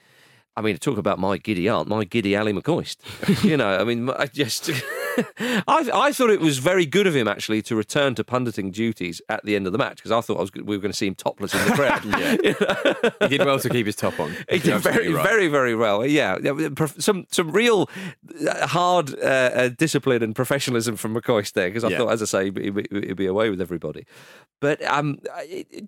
I 0.57 0.61
mean, 0.61 0.77
talk 0.77 0.97
about 0.97 1.19
my 1.19 1.37
giddy 1.37 1.67
aunt, 1.67 1.89
my 1.89 2.05
giddy 2.05 2.33
Ali 2.33 2.53
McCoist. 2.53 3.43
you 3.43 3.57
know, 3.57 3.77
I 3.77 3.83
mean, 3.83 4.09
I 4.11 4.27
just. 4.27 4.69
I, 5.67 5.89
I 5.93 6.11
thought 6.11 6.29
it 6.29 6.39
was 6.39 6.57
very 6.59 6.85
good 6.85 7.07
of 7.07 7.15
him 7.15 7.27
actually 7.27 7.61
to 7.63 7.75
return 7.75 8.15
to 8.15 8.23
punditing 8.23 8.71
duties 8.71 9.21
at 9.29 9.43
the 9.45 9.55
end 9.55 9.65
of 9.67 9.71
the 9.71 9.77
match 9.77 9.97
because 9.97 10.11
I 10.11 10.21
thought 10.21 10.37
I 10.37 10.41
was, 10.41 10.51
we 10.53 10.61
were 10.75 10.81
going 10.81 10.91
to 10.91 10.97
see 10.97 11.07
him 11.07 11.15
topless 11.15 11.53
in 11.53 11.65
the 11.65 11.75
crowd. 11.75 13.19
he 13.29 13.37
did 13.37 13.45
well 13.45 13.59
to 13.59 13.69
keep 13.69 13.85
his 13.85 13.95
top 13.95 14.19
on. 14.19 14.35
He 14.49 14.59
did 14.59 14.79
very, 14.79 15.13
right. 15.13 15.23
very, 15.25 15.47
very 15.47 15.75
well. 15.75 16.05
Yeah, 16.05 16.37
Yeah, 16.41 16.69
some 16.97 17.25
some 17.31 17.51
real 17.51 17.89
uh, 18.49 18.67
hard 18.67 19.13
uh, 19.19 19.23
uh, 19.25 19.69
discipline 19.69 20.23
and 20.23 20.35
professionalism 20.35 20.95
from 20.95 21.15
McCoist 21.15 21.53
there 21.53 21.69
because 21.69 21.83
I 21.83 21.89
Yeah. 21.89 21.97
thought, 21.99 22.11
as 22.11 22.21
I 22.21 22.25
say, 22.25 22.45
he'd, 22.45 22.73
be- 22.73 22.87
he'd 22.91 23.15
be 23.15 23.25
away 23.27 23.49
with 23.49 23.61
everybody. 23.61 24.05
But 24.61 24.81
um, 24.85 25.19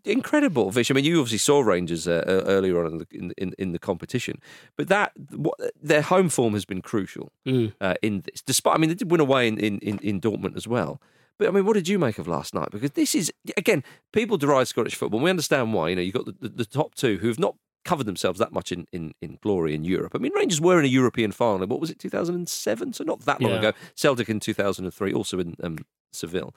incredible, 0.05 0.71
Vish. 0.71 0.91
I 0.91 0.93
mean, 0.93 1.05
you 1.05 1.19
obviously 1.19 1.37
saw 1.37 1.61
Rangers 1.61 2.07
uh, 2.07 2.23
uh, 2.27 2.43
earlier 2.47 2.83
on 2.83 2.91
in 2.93 2.97
the, 2.99 3.07
in, 3.11 3.31
in, 3.37 3.53
in 3.57 3.71
the 3.71 3.79
competition, 3.79 4.39
but 4.75 4.87
that 4.89 5.11
what, 5.31 5.55
their 5.81 6.01
home 6.01 6.29
form 6.29 6.53
has 6.53 6.65
been 6.65 6.81
crucial 6.81 7.31
Mm. 7.45 7.73
uh, 7.79 7.93
in 8.01 8.21
this. 8.21 8.41
Despite, 8.41 8.75
I 8.75 8.77
mean, 8.77 8.89
they 8.89 8.95
did 8.95 9.09
win 9.17 9.27
away 9.27 9.47
in, 9.47 9.57
in, 9.57 9.79
in, 9.79 9.99
in 9.99 10.21
Dortmund 10.21 10.55
as 10.55 10.67
well. 10.67 11.01
But 11.39 11.47
I 11.47 11.51
mean, 11.51 11.65
what 11.65 11.73
did 11.73 11.87
you 11.87 11.99
make 11.99 12.17
of 12.17 12.27
last 12.27 12.53
night? 12.53 12.69
Because 12.71 12.91
this 12.91 13.13
is 13.13 13.31
again, 13.57 13.83
people 14.11 14.37
deride 14.37 14.67
Scottish 14.67 14.95
football. 14.95 15.19
We 15.19 15.29
understand 15.29 15.73
why. 15.73 15.89
You 15.89 15.95
know, 15.95 16.01
you've 16.01 16.13
got 16.15 16.25
the, 16.25 16.35
the, 16.39 16.49
the 16.49 16.65
top 16.65 16.95
two 16.95 17.17
who 17.17 17.27
have 17.27 17.37
not 17.39 17.55
covered 17.85 18.05
themselves 18.05 18.39
that 18.39 18.51
much 18.51 18.71
in, 18.71 18.85
in, 18.91 19.13
in 19.21 19.37
glory 19.41 19.73
in 19.73 19.83
Europe. 19.85 20.13
I 20.15 20.17
mean, 20.17 20.33
Rangers 20.35 20.59
were 20.59 20.77
in 20.79 20.83
a 20.85 20.89
European 20.89 21.31
final. 21.31 21.65
What 21.67 21.79
was 21.79 21.89
it, 21.89 21.99
2007? 21.99 22.93
So 22.93 23.03
not 23.03 23.21
that 23.21 23.39
long 23.41 23.51
Yeah. 23.53 23.59
ago. 23.59 23.73
Celtic 23.95 24.29
in 24.29 24.39
2003, 24.39 25.13
also 25.13 25.39
in 25.39 25.55
um, 25.63 25.77
Seville. 26.11 26.53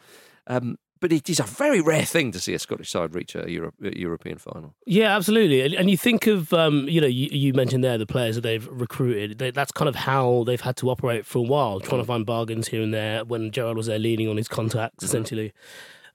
Um, 0.46 0.76
but 1.00 1.12
it 1.12 1.28
is 1.28 1.40
a 1.40 1.44
very 1.44 1.80
rare 1.80 2.04
thing 2.04 2.30
to 2.32 2.38
see 2.38 2.54
a 2.54 2.58
Scottish 2.58 2.90
side 2.90 3.14
reach 3.14 3.34
a, 3.34 3.50
Euro- 3.50 3.72
a 3.82 3.98
European 3.98 4.38
final. 4.38 4.74
Yeah, 4.86 5.16
absolutely. 5.16 5.62
And, 5.62 5.74
and 5.74 5.90
you 5.90 5.96
think 5.96 6.26
of, 6.26 6.52
um, 6.52 6.88
you 6.88 7.00
know, 7.00 7.06
you, 7.06 7.28
you 7.32 7.52
mentioned 7.54 7.82
there 7.82 7.98
the 7.98 8.06
players 8.06 8.34
that 8.34 8.42
they've 8.42 8.68
recruited. 8.68 9.38
They, 9.38 9.50
that's 9.50 9.72
kind 9.72 9.88
of 9.88 9.94
how 9.94 10.44
they've 10.44 10.60
had 10.60 10.76
to 10.78 10.90
operate 10.90 11.26
for 11.26 11.38
a 11.38 11.42
while, 11.42 11.80
trying 11.80 12.00
to 12.00 12.06
find 12.06 12.24
bargains 12.24 12.68
here 12.68 12.82
and 12.82 12.92
there. 12.92 13.24
When 13.24 13.50
Gerrard 13.50 13.76
was 13.76 13.86
there, 13.86 13.98
leaning 13.98 14.28
on 14.28 14.36
his 14.36 14.48
contacts, 14.48 15.02
essentially. 15.02 15.52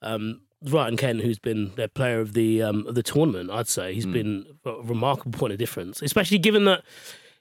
Um, 0.02 0.42
Ryan 0.64 0.98
Kent, 0.98 1.22
who's 1.22 1.40
been 1.40 1.74
their 1.76 1.88
player 1.88 2.20
of 2.20 2.34
the 2.34 2.62
um, 2.62 2.88
of 2.88 2.96
the 2.96 3.04
tournament, 3.04 3.52
I'd 3.52 3.68
say 3.68 3.94
he's 3.94 4.06
been 4.06 4.46
a 4.66 4.72
remarkable 4.82 5.38
point 5.38 5.54
of 5.54 5.60
difference, 5.60 6.02
especially 6.02 6.40
given 6.40 6.66
that. 6.66 6.84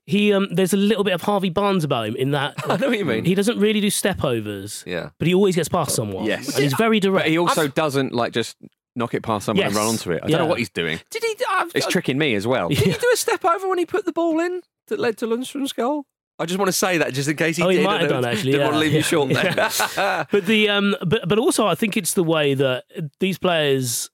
He 0.07 0.33
um, 0.35 0.49
there's 0.51 0.73
a 0.75 0.77
little 0.77 1.03
bit 1.05 1.15
of 1.15 1.23
Harvey 1.23 1.49
Barnes 1.51 1.83
about 1.85 2.07
him 2.09 2.17
in 2.17 2.33
that 2.33 2.55
I 2.69 2.77
know 2.77 2.89
what 2.89 2.99
you 2.99 3.05
mean. 3.07 3.25
he 3.25 3.35
doesn't 3.35 3.59
really 3.59 3.81
do 3.81 3.89
step 3.91 4.23
overs, 4.23 4.85
Yeah. 4.87 5.11
but 5.19 5.27
he 5.29 5.35
always 5.35 5.57
gets 5.57 5.69
past 5.69 5.95
someone. 5.95 6.27
Yes. 6.27 6.55
and 6.55 6.63
he's 6.63 6.75
very 6.75 7.01
direct. 7.01 7.25
But 7.25 7.31
he 7.31 7.39
also 7.39 7.69
doesn't 7.69 8.13
like 8.13 8.33
just 8.33 8.57
knock 8.97 9.15
it 9.15 9.23
past 9.23 9.47
someone 9.47 9.65
and 9.65 9.73
Yes. 9.75 9.79
run 9.79 9.89
onto 9.89 10.11
it. 10.13 10.21
I 10.23 10.27
Yeah. 10.29 10.37
don't 10.37 10.47
know 10.47 10.51
what 10.51 10.59
he's 10.59 10.69
doing. 10.71 11.01
Did 11.11 11.23
he? 11.25 11.35
Uh, 11.51 11.67
It's 11.75 11.87
tricking 11.87 12.19
me 12.19 12.35
as 12.35 12.47
well. 12.47 12.69
Did 12.69 12.79
he 12.79 12.93
do 12.93 13.11
a 13.13 13.17
step 13.17 13.45
over 13.45 13.67
when 13.69 13.79
he 13.79 13.87
put 13.87 14.05
the 14.05 14.13
ball 14.13 14.39
in 14.41 14.61
that 14.89 14.99
led 15.01 15.17
to 15.19 15.27
Lundstram's 15.27 15.73
goal? 15.73 16.05
I 16.39 16.45
just 16.47 16.59
want 16.59 16.69
to 16.69 16.73
say 16.73 16.99
that 16.99 17.15
just 17.15 17.29
in 17.29 17.37
case 17.37 17.57
he 17.57 17.63
Oh, 17.63 17.69
he 17.71 17.77
did. 17.79 17.85
might 17.87 17.97
I 17.97 18.01
have 18.01 18.11
don't- 18.11 18.23
done, 18.23 18.33
actually, 18.33 18.53
Didn't 18.53 18.67
want 18.67 18.75
to 18.75 18.79
yeah. 18.81 18.85
leave 18.85 18.93
you 18.93 19.03
short 19.03 19.31
Yeah. 19.31 19.69
there. 19.97 20.27
but 20.33 20.47
the 20.47 20.69
um, 20.69 20.97
but 21.07 21.27
but 21.29 21.39
also 21.39 21.67
I 21.67 21.75
think 21.77 21.97
it's 21.97 22.13
the 22.15 22.25
way 22.25 22.53
that 22.55 22.85
these 23.21 23.39
players 23.39 24.11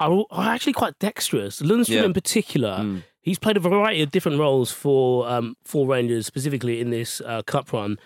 are, 0.00 0.10
all- 0.10 0.26
are 0.30 0.48
actually 0.52 0.72
quite 0.72 0.98
dexterous. 0.98 1.60
Lundstram 1.62 1.88
Yeah. 1.90 2.04
in 2.04 2.12
particular, 2.14 3.02
he's 3.20 3.38
played 3.38 3.56
a 3.56 3.60
variety 3.60 4.02
of 4.02 4.10
different 4.10 4.38
roles 4.38 4.70
for 4.72 5.28
um 5.28 5.56
for 5.64 5.86
Rangers, 5.86 6.26
specifically 6.26 6.80
in 6.80 6.90
this 6.90 7.20
uh, 7.20 7.42
cup 7.42 7.72
run. 7.72 7.98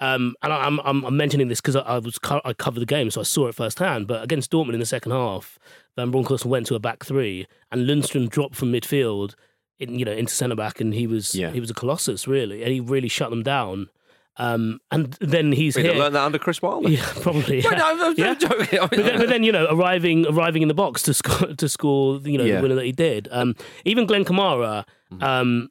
Um, 0.00 0.36
and 0.42 0.52
I, 0.52 0.64
I'm, 0.66 0.78
I'm 0.84 1.04
I'm 1.04 1.16
mentioning 1.16 1.48
this 1.48 1.60
because 1.60 1.74
I, 1.74 1.80
I 1.80 1.98
was 1.98 2.18
co- 2.18 2.40
I 2.44 2.52
covered 2.52 2.80
the 2.80 2.86
game, 2.86 3.10
so 3.10 3.20
I 3.20 3.24
saw 3.24 3.48
it 3.48 3.54
firsthand. 3.56 4.06
But 4.06 4.22
against 4.22 4.52
Dortmund 4.52 4.74
in 4.74 4.80
the 4.80 4.86
second 4.86 5.10
half, 5.12 5.58
Van 5.96 6.10
Bronckhorst 6.12 6.44
went 6.44 6.66
to 6.66 6.76
a 6.76 6.78
back 6.78 7.04
three, 7.04 7.46
and 7.72 7.84
Lundstram 7.88 8.28
dropped 8.28 8.54
from 8.54 8.70
midfield, 8.72 9.34
in, 9.80 9.98
you 9.98 10.04
know, 10.04 10.12
into 10.12 10.32
centre 10.32 10.54
back, 10.54 10.80
and 10.80 10.94
he 10.94 11.08
was 11.08 11.34
Yeah. 11.34 11.50
he 11.50 11.58
was 11.58 11.70
a 11.70 11.74
colossus 11.74 12.28
really, 12.28 12.62
and 12.62 12.70
he 12.72 12.78
really 12.78 13.08
shut 13.08 13.30
them 13.30 13.42
down. 13.42 13.88
Um, 14.40 14.78
and 14.92 15.14
then 15.20 15.50
he's 15.50 15.74
We 15.76 15.82
here. 15.82 15.94
learned 15.94 16.14
that 16.14 16.22
under 16.24 16.38
Chris 16.38 16.62
Wilder. 16.62 16.88
Yeah, 16.88 17.04
probably. 17.22 17.60
Yeah. 17.60 17.70
no, 17.70 18.06
I'm, 18.08 18.14
Yeah. 18.16 18.34
joking. 18.34 18.78
I 18.78 18.82
mean, 18.82 18.88
But 18.90 18.96
then, 19.04 19.18
but 19.18 19.28
then, 19.28 19.42
you 19.42 19.50
know, 19.50 19.66
arriving 19.68 20.26
arriving 20.26 20.62
in 20.62 20.68
the 20.68 20.74
box 20.74 21.02
to 21.02 21.14
score 21.14 21.48
to 21.54 21.68
score, 21.68 22.20
you 22.24 22.38
know, 22.38 22.44
Yeah. 22.44 22.56
the 22.56 22.62
winner 22.62 22.74
that 22.76 22.84
he 22.84 22.92
did. 22.92 23.28
Um, 23.32 23.54
even 23.84 24.06
Glenn 24.06 24.24
Kamara, 24.24 24.84
Mm-hmm. 25.12 25.22
um, 25.24 25.68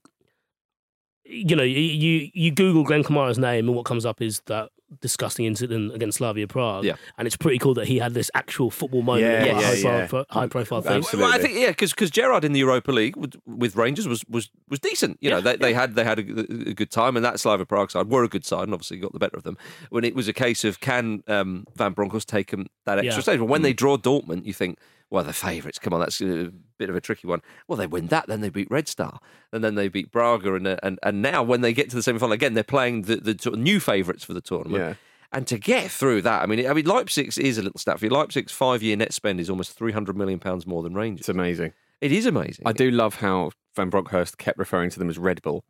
you 1.25 1.55
know, 1.55 1.63
you, 1.63 1.79
you 1.79 2.29
you 2.33 2.51
Google 2.51 2.83
Glenn 2.83 3.03
Kamara's 3.03 3.37
name 3.37 3.67
and 3.67 3.75
what 3.75 3.85
comes 3.85 4.05
up 4.05 4.21
is 4.21 4.41
that 4.47 4.69
disgusting 5.01 5.45
incident 5.45 5.93
against 5.93 6.17
Slavia 6.19 6.47
Prague. 6.47 6.85
Yeah. 6.85 6.95
and 7.17 7.25
it's 7.27 7.35
pretty 7.37 7.57
cool 7.57 7.73
that 7.73 7.87
he 7.87 7.99
had 7.99 8.13
this 8.13 8.31
actual 8.33 8.71
football 8.71 9.01
moment, 9.01 9.25
Yeah, 9.25 9.45
yeah, 9.45 9.61
high, 9.61 9.73
yeah. 9.73 10.07
Pro, 10.07 10.25
high 10.29 10.47
profile 10.47 10.81
thing. 10.81 10.97
Absolutely. 10.97 11.23
Well, 11.29 11.33
I 11.33 11.41
think 11.41 11.57
yeah, 11.59 11.69
because 11.71 12.11
Gerrard 12.11 12.43
in 12.43 12.53
the 12.53 12.59
Europa 12.59 12.91
League 12.91 13.15
with, 13.15 13.35
with 13.45 13.75
Rangers 13.75 14.07
was, 14.07 14.23
was 14.29 14.49
was 14.69 14.79
decent. 14.79 15.17
You 15.21 15.29
know, 15.29 15.41
they, 15.41 15.55
they 15.57 15.73
had 15.73 15.95
they 15.95 16.03
had 16.03 16.19
a, 16.19 16.21
a 16.69 16.73
good 16.73 16.89
time, 16.91 17.15
and 17.15 17.25
that 17.25 17.39
Slavia 17.39 17.65
Prague 17.65 17.91
side 17.91 18.07
were 18.09 18.23
a 18.23 18.29
good 18.29 18.45
side, 18.45 18.63
and 18.63 18.73
obviously 18.73 18.97
got 18.97 19.13
the 19.13 19.19
better 19.19 19.37
of 19.37 19.43
them. 19.43 19.57
When 19.89 20.03
it 20.03 20.15
was 20.15 20.27
a 20.27 20.33
case 20.33 20.63
of 20.63 20.79
can 20.79 21.23
um, 21.27 21.65
Van 21.75 21.93
Bronckhorst 21.93 22.27
take 22.29 22.51
them 22.51 22.67
that 22.85 22.97
extra 22.99 23.15
Yeah. 23.15 23.21
stage? 23.21 23.39
But 23.39 23.45
when 23.45 23.61
they 23.61 23.73
draw 23.73 23.97
Dortmund, 23.97 24.45
you 24.45 24.53
think, 24.53 24.79
well, 25.09 25.23
they're 25.23 25.33
favourites. 25.33 25.79
Come 25.79 25.93
on, 25.93 25.99
that's 25.99 26.21
a 26.21 26.51
bit 26.77 26.89
of 26.89 26.95
a 26.95 27.01
tricky 27.01 27.27
one. 27.27 27.41
Well, 27.67 27.77
they 27.77 27.87
win 27.87 28.07
that, 28.07 28.27
then 28.27 28.41
they 28.41 28.49
beat 28.49 28.69
Red 28.69 28.87
Star, 28.87 29.19
and 29.51 29.63
then 29.63 29.75
they 29.75 29.87
beat 29.87 30.11
Braga, 30.11 30.55
and 30.55 30.67
uh, 30.67 30.77
and 30.83 30.99
and 31.03 31.21
now 31.21 31.43
when 31.43 31.61
they 31.61 31.73
get 31.73 31.89
to 31.89 31.95
the 31.95 32.03
semi 32.03 32.19
final 32.19 32.33
again, 32.33 32.53
they're 32.53 32.63
playing 32.63 33.03
the, 33.03 33.17
the 33.17 33.51
new 33.51 33.79
favourites 33.79 34.23
for 34.23 34.33
the 34.33 34.41
tournament. 34.41 34.83
Yeah. 34.83 34.93
And 35.31 35.45
to 35.47 35.57
get 35.57 35.91
through 35.91 36.21
that, 36.21 36.41
I 36.41 36.45
mean, 36.45 36.65
I 36.69 36.73
mean, 36.73 36.85
Leipzig 36.85 37.37
is 37.37 37.57
a 37.57 37.61
little 37.61 37.79
stat 37.79 37.99
for 37.99 38.05
you. 38.05 38.11
Leipzig's 38.11 38.53
five-year 38.53 38.95
net 38.95 39.13
spend 39.13 39.41
is 39.41 39.49
almost 39.49 39.73
three 39.73 39.91
hundred 39.91 40.15
million 40.15 40.39
pounds 40.39 40.65
more 40.65 40.83
than 40.83 40.93
Rangers. 40.93 41.21
It's 41.21 41.29
amazing. 41.29 41.73
It 41.99 42.11
is 42.11 42.25
amazing. 42.25 42.63
I 42.65 42.73
do 42.73 42.91
love 42.91 43.15
how 43.15 43.51
Van 43.75 43.89
Bronckhorst 43.89 44.37
kept 44.37 44.57
referring 44.57 44.89
to 44.91 44.99
them 44.99 45.09
as 45.09 45.17
Red 45.17 45.41
Bull. 45.41 45.63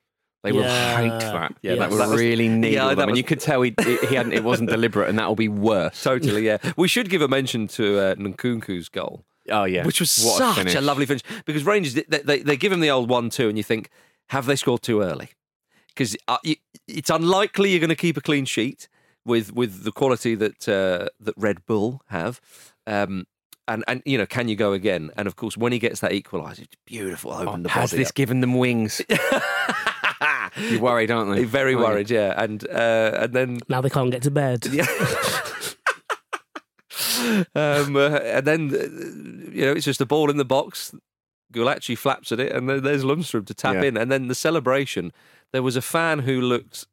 They 0.47 0.51
will 0.57 0.63
hate 0.63 1.09
that. 1.21 1.53
Yeah, 1.61 1.73
Yes. 1.73 1.79
that 1.79 1.89
would 1.91 1.99
That 1.99 2.17
really 2.17 2.47
needle 2.47 2.71
yeah, 2.73 2.87
them, 2.89 2.95
that 2.97 3.07
and 3.09 3.17
you 3.17 3.23
could 3.23 3.39
tell 3.39 3.61
he 3.61 3.73
he 4.09 4.15
hadn't. 4.15 4.33
It 4.33 4.43
wasn't 4.43 4.69
deliberate, 4.69 5.09
and 5.09 5.17
that 5.19 5.27
will 5.27 5.35
be 5.35 5.49
worse. 5.49 6.01
Totally, 6.03 6.45
yeah. 6.45 6.57
We 6.75 6.87
should 6.87 7.09
give 7.09 7.21
a 7.21 7.27
mention 7.27 7.67
to 7.69 7.99
uh, 7.99 8.15
Nkunku's 8.15 8.89
goal, 8.89 9.23
Oh 9.51 9.63
yeah, 9.65 9.85
which 9.85 9.99
was 9.99 10.17
What 10.23 10.37
such 10.37 10.55
finish. 10.57 10.75
a 10.75 10.81
lovely 10.81 11.05
finish 11.05 11.21
because 11.45 11.63
Rangers 11.63 11.93
they, 11.95 12.03
they, 12.19 12.39
they 12.39 12.57
give 12.57 12.71
him 12.71 12.79
the 12.79 12.89
old 12.91 13.09
one-two, 13.09 13.47
and 13.49 13.57
you 13.57 13.63
think, 13.63 13.89
have 14.29 14.45
they 14.45 14.55
scored 14.55 14.81
too 14.81 15.01
early? 15.01 15.29
because 15.89 16.15
uh, 16.27 16.37
it's 16.87 17.09
unlikely 17.09 17.71
you're 17.71 17.79
going 17.79 17.89
to 17.89 17.95
keep 17.95 18.17
a 18.17 18.21
clean 18.21 18.45
sheet 18.45 18.87
with 19.25 19.51
with 19.53 19.83
the 19.83 19.91
quality 19.91 20.35
that 20.35 20.69
uh, 20.69 21.07
that 21.19 21.33
Red 21.37 21.65
Bull 21.65 22.01
have. 22.09 22.39
Um, 22.85 23.25
and, 23.69 23.83
and 23.87 24.01
you 24.05 24.17
know, 24.17 24.25
can 24.25 24.47
you 24.47 24.55
go 24.55 24.71
again? 24.73 25.11
And 25.17 25.27
of 25.27 25.35
course, 25.35 25.57
when 25.57 25.73
he 25.73 25.79
gets 25.79 25.99
that 25.99 26.11
equaliser, 26.11 26.59
it's 26.61 26.75
beautiful. 26.85 27.33
Open 27.33 27.63
the 27.63 27.69
Oh, 27.69 27.71
Has 27.71 27.91
body 27.91 28.01
this 28.03 28.09
up. 28.09 28.15
given 28.15 28.39
them 28.41 28.53
wings? 28.53 29.01
You're 30.57 30.79
worried, 30.89 31.11
aren't 31.11 31.35
they? 31.35 31.43
Very 31.43 31.73
Aren't 31.75 31.85
you? 31.87 31.91
worried, 31.93 32.09
yeah. 32.09 32.33
And 32.43 32.67
uh, 32.69 33.11
and 33.23 33.33
then 33.33 33.59
Now 33.69 33.81
they 33.81 33.89
can't 33.89 34.11
get 34.11 34.21
to 34.23 34.31
bed. 34.31 34.65
yeah. 34.71 34.85
um, 37.55 37.95
uh, 37.95 38.19
and 38.23 38.45
then 38.47 38.73
uh, 38.73 39.51
you 39.51 39.65
know 39.65 39.71
it's 39.73 39.85
just 39.85 40.01
a 40.01 40.05
ball 40.05 40.29
in 40.29 40.37
the 40.37 40.45
box. 40.45 40.93
Gulácsi 41.53 41.97
flaps 41.97 42.31
at 42.31 42.39
it, 42.39 42.51
and 42.51 42.69
then 42.69 42.83
there's 42.83 43.03
Lundstram 43.03 43.45
to 43.45 43.53
tap 43.53 43.75
Yeah. 43.75 43.83
in. 43.83 43.97
And 43.97 44.11
then 44.11 44.27
the 44.27 44.35
celebration. 44.35 45.11
There 45.53 45.63
was 45.63 45.75
a 45.77 45.81
fan 45.81 46.19
who 46.19 46.41
looked. 46.41 46.85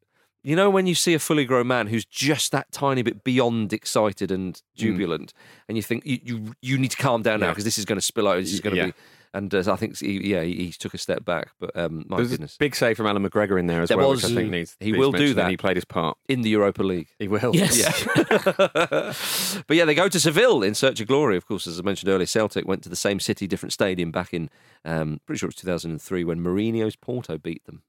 You 0.44 0.54
know 0.54 0.68
when 0.70 0.86
you 0.86 0.94
see 0.94 1.14
a 1.14 1.18
fully 1.18 1.44
grown 1.46 1.66
man 1.66 1.86
who's 1.88 2.04
just 2.04 2.52
that 2.52 2.70
tiny 2.70 3.02
bit 3.02 3.24
beyond 3.24 3.72
excited 3.72 4.30
and 4.30 4.60
jubilant, 4.76 5.32
and 5.68 5.76
you 5.76 5.82
think 5.82 6.04
you 6.06 6.18
you, 6.22 6.54
you 6.62 6.78
need 6.78 6.90
to 6.92 6.96
calm 6.98 7.22
down 7.22 7.40
now 7.40 7.46
Mm. 7.46 7.50
Because 7.52 7.64
this 7.64 7.78
is 7.78 7.84
going 7.84 7.98
to 7.98 8.04
spill 8.04 8.28
out 8.28 8.36
This 8.36 8.52
is 8.52 8.60
going 8.60 8.74
to 8.76 8.80
Yeah. 8.80 8.86
be. 8.88 8.92
And 9.34 9.52
uh, 9.52 9.64
I 9.66 9.74
think 9.74 9.98
he, 9.98 10.30
yeah, 10.30 10.42
he, 10.42 10.54
he 10.54 10.70
took 10.70 10.94
a 10.94 10.98
step 10.98 11.24
back, 11.24 11.50
but 11.58 11.76
um, 11.76 12.04
my 12.08 12.18
There's 12.18 12.28
a 12.28 12.34
goodness, 12.34 12.56
big 12.56 12.76
save 12.76 12.96
from 12.96 13.08
Allan 13.08 13.28
McGregor 13.28 13.58
in 13.58 13.66
there 13.66 13.82
as 13.82 13.88
There 13.88 13.98
well, 13.98 14.10
was, 14.10 14.22
which 14.22 14.30
I 14.30 14.34
think 14.36 14.50
needs. 14.50 14.76
he 14.78 14.92
needs 14.92 14.98
will 14.98 15.10
do 15.10 15.34
that. 15.34 15.50
He 15.50 15.56
played 15.56 15.76
his 15.76 15.84
part. 15.84 16.16
in 16.28 16.42
the 16.42 16.50
Europa 16.50 16.84
League. 16.84 17.08
He 17.18 17.26
will. 17.26 17.50
Yes. 17.54 17.76
Yeah. 17.76 19.12
but 19.66 19.76
yeah, 19.76 19.84
they 19.84 19.94
go 19.96 20.08
to 20.08 20.20
Seville 20.20 20.62
in 20.62 20.74
search 20.74 21.00
of 21.00 21.08
glory. 21.08 21.36
Of 21.36 21.46
course, 21.46 21.66
as 21.66 21.80
I 21.80 21.82
mentioned 21.82 22.10
earlier, 22.10 22.26
Celtic 22.26 22.64
went 22.64 22.84
to 22.84 22.88
the 22.88 22.94
same 22.96 23.18
city, 23.18 23.48
different 23.48 23.72
stadium 23.72 24.12
back 24.12 24.32
in, 24.32 24.50
um, 24.84 25.20
pretty 25.26 25.40
sure 25.40 25.48
it 25.48 25.56
was 25.56 25.56
2003 25.56 26.22
when 26.22 26.38
Mourinho's 26.38 26.94
Porto 26.94 27.36
beat 27.36 27.64
them. 27.66 27.82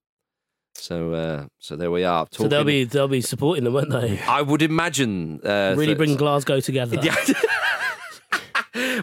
So, 0.73 1.13
uh, 1.13 1.45
so 1.59 1.75
there 1.75 1.91
we 1.91 2.03
are. 2.03 2.27
So 2.31 2.47
they'll 2.47 2.63
be 2.65 2.83
they'll 2.83 3.07
be 3.07 3.21
supporting 3.21 3.63
them, 3.63 3.73
won't 3.73 3.91
they? 3.91 4.19
I 4.27 4.41
would 4.41 4.61
imagine. 4.61 5.39
Uh, 5.43 5.73
really 5.77 5.93
that- 5.93 5.97
bring 5.97 6.15
Glasgow 6.15 6.59
together. 6.59 6.97
Yeah. 7.03 7.15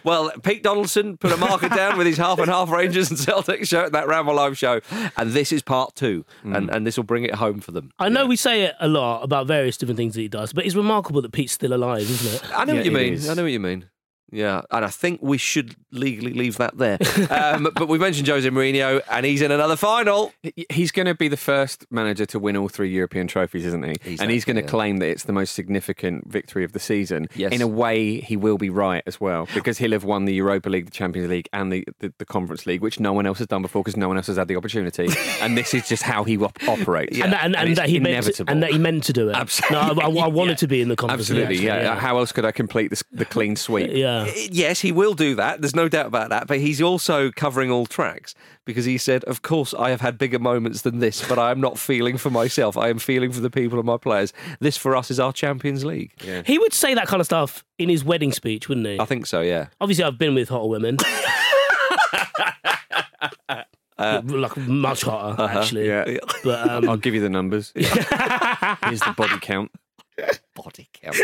Well, 0.05 0.31
Pete 0.43 0.63
Donaldson 0.63 1.17
put 1.17 1.33
a 1.33 1.37
marker 1.37 1.69
down 1.75 1.99
with 1.99 2.07
his 2.07 2.19
half 2.19 2.39
and 2.39 2.49
half 2.49 2.71
Rangers 2.71 3.11
and 3.11 3.19
Celtic 3.19 3.65
shirt 3.67 3.87
at 3.87 3.93
that 3.93 4.07
Ramble 4.09 4.35
Live 4.35 4.57
show, 4.59 4.81
and 5.17 5.33
this 5.33 5.53
is 5.53 5.63
part 5.63 5.95
two, 5.95 6.25
and, 6.43 6.69
hmm. 6.69 6.71
and 6.71 6.87
this 6.87 6.97
will 6.97 7.05
bring 7.05 7.25
it 7.25 7.35
home 7.35 7.61
for 7.61 7.73
them. 7.73 7.91
I 7.99 8.09
know 8.09 8.27
we 8.27 8.37
say 8.37 8.63
it 8.63 8.75
a 8.81 8.89
lot 8.89 9.23
about 9.23 9.47
various 9.47 9.77
different 9.77 9.97
things 9.97 10.15
that 10.15 10.21
he 10.21 10.29
does, 10.29 10.53
but 10.53 10.65
it's 10.67 10.75
remarkable 10.75 11.23
that 11.23 11.33
Pete's 11.33 11.53
still 11.53 11.73
alive, 11.73 12.03
isn't 12.03 12.35
it? 12.35 12.59
I 12.59 12.65
know 12.65 12.73
Yeah, 12.75 12.79
what 12.81 12.87
you 12.87 12.93
mean. 12.93 13.15
is. 13.15 13.29
I 13.29 13.35
know 13.35 13.43
what 13.43 13.53
you 13.53 13.61
mean. 13.61 13.87
Yeah, 14.33 14.63
and 14.71 14.85
I 14.85 14.89
think 14.89 15.21
we 15.23 15.37
should 15.39 15.77
legally 15.91 16.33
leave 16.33 16.57
that 16.57 16.79
there. 16.79 16.99
um, 17.31 17.69
but 17.75 17.87
we 17.89 17.99
mentioned 17.99 18.27
Jose 18.27 18.49
Mourinho, 18.49 19.03
and 19.11 19.27
he's 19.27 19.43
in 19.43 19.51
another 19.51 19.77
final. 19.77 20.33
He's 20.71 20.91
going 20.91 21.05
to 21.07 21.15
be 21.15 21.29
the 21.29 21.37
first 21.37 21.85
manager 21.91 22.25
to 22.27 22.39
win 22.39 22.57
all 22.57 22.69
three 22.69 22.91
European 22.91 23.27
trophies, 23.29 23.67
isn't 23.67 23.83
he? 23.85 23.91
Exactly, 23.91 24.19
and 24.21 24.31
he's 24.31 24.45
going 24.47 24.57
to 24.57 24.63
yeah. 24.63 24.69
claim 24.69 24.97
that 24.99 25.09
it's 25.11 25.25
the 25.25 25.33
most 25.35 25.55
significant 25.55 26.31
victory 26.31 26.65
of 26.65 26.73
the 26.73 26.79
season. 26.81 27.29
Yes. 27.35 27.53
In 27.53 27.61
a 27.61 27.69
way, 27.69 28.21
he 28.21 28.37
will 28.37 28.57
be 28.59 28.71
right 28.71 29.03
as 29.07 29.21
well, 29.21 29.47
because 29.55 29.77
he'll 29.79 29.93
have 29.93 30.05
won 30.05 30.25
the 30.25 30.35
Europa 30.35 30.71
League, 30.71 30.87
the 30.87 30.91
Champions 30.93 31.29
League, 31.29 31.49
and 31.53 31.71
the, 31.71 31.87
the, 32.01 32.13
the 32.19 32.25
Conference 32.25 32.65
League, 32.67 32.81
which 32.81 32.99
no 32.99 33.13
one 33.13 33.27
else 33.27 33.37
has 33.39 33.47
done 33.49 33.61
before 33.61 33.83
because 33.83 33.99
no 33.99 34.09
one 34.09 34.17
else 34.17 34.29
has 34.29 34.39
had 34.39 34.49
the 34.49 34.57
opportunity. 34.57 35.09
and 35.43 35.59
this 35.59 35.75
is 35.75 35.87
just 35.87 36.03
how 36.03 36.25
he 36.25 36.39
op- 36.39 36.59
operates. 36.67 37.21
and 37.21 37.33
that, 37.35 37.45
and, 37.45 37.55
and 37.55 37.69
it's 37.69 37.79
that 37.79 37.89
he 37.91 38.01
meant 38.01 38.25
to, 38.35 38.45
and 38.49 38.63
that 38.63 38.71
he 38.73 38.79
meant 38.79 39.05
to 39.05 39.13
do 39.13 39.29
it. 39.29 39.37
Absolutely. 39.37 39.77
No, 40.11 40.21
I, 40.21 40.25
I 40.25 40.29
wanted 40.29 40.53
Yeah. 40.53 40.57
to 40.57 40.67
be 40.69 40.81
in 40.81 40.89
the 40.89 40.97
conference. 40.97 41.29
league, 41.29 41.43
Absolutely, 41.43 41.69
actually, 41.71 41.85
yeah. 41.87 41.99
How 42.01 42.17
else 42.19 42.33
could 42.33 42.45
I 42.47 42.53
complete 42.53 42.89
this, 42.89 43.05
the 43.13 43.25
clean 43.27 43.57
sweep? 43.57 43.91
yeah. 43.93 44.22
Yes, 44.51 44.81
he 44.81 44.93
will 44.93 45.15
do 45.15 45.35
that. 45.37 45.61
There's 45.61 45.75
no 45.75 45.89
doubt 45.89 46.07
about 46.07 46.31
that. 46.31 46.47
But 46.47 46.59
he's 46.59 46.81
also 46.81 47.31
covering 47.31 47.71
all 47.71 47.87
tracks 47.87 48.35
because 48.65 48.85
he 48.85 48.99
said, 48.99 49.25
Of 49.25 49.43
course, 49.43 49.75
I 49.75 49.91
have 49.91 50.01
had 50.01 50.19
bigger 50.19 50.39
moments 50.39 50.83
than 50.83 50.99
this, 50.99 51.27
but 51.29 51.39
I 51.39 51.51
am 51.51 51.61
not 51.61 51.79
feeling 51.79 52.17
for 52.19 52.31
myself. 52.31 52.77
I 52.77 52.89
am 52.89 52.99
feeling 52.99 53.33
for 53.33 53.41
the 53.41 53.51
people 53.51 53.79
and 53.79 53.87
my 53.87 53.97
players. 53.97 54.33
This 54.61 54.77
for 54.77 54.97
us 54.97 55.11
is 55.11 55.19
our 55.21 55.33
Champions 55.33 55.85
League. 55.85 56.13
He 56.45 56.59
would 56.59 56.73
say 56.73 56.95
that 56.95 57.07
kind 57.09 57.21
of 57.21 57.27
stuff 57.27 57.65
in 57.79 57.89
his 57.89 58.05
wedding 58.05 58.33
speech, 58.33 58.69
wouldn't 58.69 58.87
he? 58.87 59.01
I 59.01 59.05
think 59.05 59.27
so, 59.27 59.41
yeah. 59.41 59.69
Obviously, 59.81 60.05
I've 60.05 60.19
been 60.19 60.35
with 60.35 60.49
hotter 60.49 60.69
women. 60.69 60.99
like 63.99 64.57
much 64.57 65.03
hotter, 65.03 65.43
actually. 65.43 65.87
Yeah. 65.89 66.19
But 66.45 66.69
um, 66.69 66.89
I'll 66.89 66.97
give 66.97 67.15
you 67.15 67.21
the 67.21 67.29
numbers. 67.29 67.73
Here's 67.77 69.01
the 69.01 69.15
body 69.17 69.39
count. 69.41 69.71
body 70.55 70.89
count. 70.93 71.17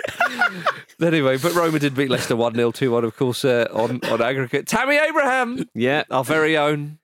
anyway, 1.02 1.36
but 1.38 1.54
Roma 1.54 1.78
did 1.78 1.94
beat 1.94 2.10
Leicester 2.10 2.36
1 2.36 2.54
0 2.54 2.70
2 2.72 2.90
1, 2.90 3.04
of 3.04 3.16
course, 3.16 3.44
uh, 3.44 3.68
on, 3.72 4.00
on 4.04 4.20
aggregate. 4.22 4.66
Tammy 4.66 4.96
Abraham, 4.96 5.68
Yeah. 5.74 6.04
our 6.10 6.24
very 6.24 6.56
own. 6.56 6.98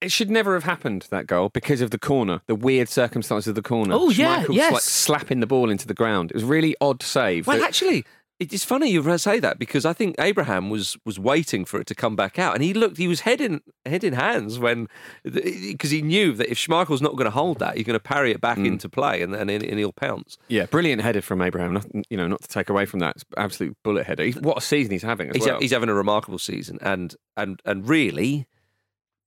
It 0.00 0.10
should 0.10 0.30
never 0.30 0.54
have 0.54 0.64
happened 0.64 1.06
that 1.10 1.26
goal 1.26 1.50
because 1.50 1.82
of 1.82 1.90
the 1.90 1.98
corner, 1.98 2.40
the 2.46 2.54
weird 2.54 2.88
circumstances 2.88 3.48
of 3.48 3.54
the 3.54 3.60
corner. 3.62 3.94
Oh, 3.94 4.08
yeah, 4.08 4.44
Schmeichel 4.44 4.54
yes. 4.54 4.72
like 4.72 4.82
slapping 4.82 5.40
the 5.40 5.46
ball 5.46 5.68
into 5.68 5.86
the 5.86 5.92
ground. 5.92 6.30
It 6.30 6.34
was 6.36 6.44
a 6.44 6.46
really 6.46 6.74
odd 6.80 7.02
save. 7.02 7.46
Well, 7.46 7.58
that- 7.58 7.66
actually, 7.68 8.06
it's 8.40 8.64
funny 8.64 8.90
you 8.90 9.18
say 9.18 9.38
that 9.40 9.58
because 9.58 9.84
I 9.84 9.92
think 9.92 10.16
Abraham 10.18 10.70
was 10.70 10.96
was 11.04 11.18
waiting 11.18 11.64
for 11.64 11.78
it 11.80 11.86
to 11.88 11.94
come 11.94 12.16
back 12.16 12.38
out, 12.38 12.54
and 12.54 12.64
he 12.64 12.72
looked, 12.74 12.96
he 12.96 13.06
was 13.06 13.20
head 13.20 13.40
in 13.40 13.60
head 13.86 14.02
in 14.02 14.14
hands 14.14 14.58
when 14.58 14.88
because 15.24 15.90
he 15.90 16.02
knew 16.02 16.32
that 16.32 16.50
if 16.50 16.58
Schmeichel's 16.58 17.02
not 17.02 17.12
going 17.12 17.26
to 17.26 17.30
hold 17.30 17.58
that, 17.60 17.76
you're 17.76 17.84
going 17.84 17.98
to 17.98 18.02
parry 18.02 18.30
it 18.32 18.40
back 18.40 18.58
Mm. 18.58 18.66
into 18.66 18.88
play, 18.88 19.22
and 19.22 19.34
and, 19.34 19.50
and 19.50 19.78
he'll 19.78 19.92
pounce. 19.92 20.38
yeah, 20.48 20.66
brilliant 20.66 21.02
header 21.02 21.20
from 21.22 21.42
Abraham. 21.42 21.74
Not, 21.74 21.86
you 22.08 22.16
know, 22.16 22.26
not 22.26 22.42
to 22.42 22.48
take 22.48 22.68
away 22.70 22.86
from 22.86 23.00
that, 23.00 23.16
it's 23.16 23.24
absolute 23.36 23.76
bullet 23.84 24.06
header. 24.06 24.24
He's, 24.24 24.36
what 24.36 24.58
a 24.58 24.60
season 24.60 24.92
he's 24.92 25.02
having 25.02 25.28
as 25.30 25.36
He's, 25.36 25.46
well. 25.46 25.60
he's 25.60 25.72
having 25.72 25.88
a 25.88 25.94
remarkable 25.94 26.38
season, 26.38 26.78
and 26.80 27.14
and 27.36 27.60
and 27.64 27.88
really, 27.88 28.46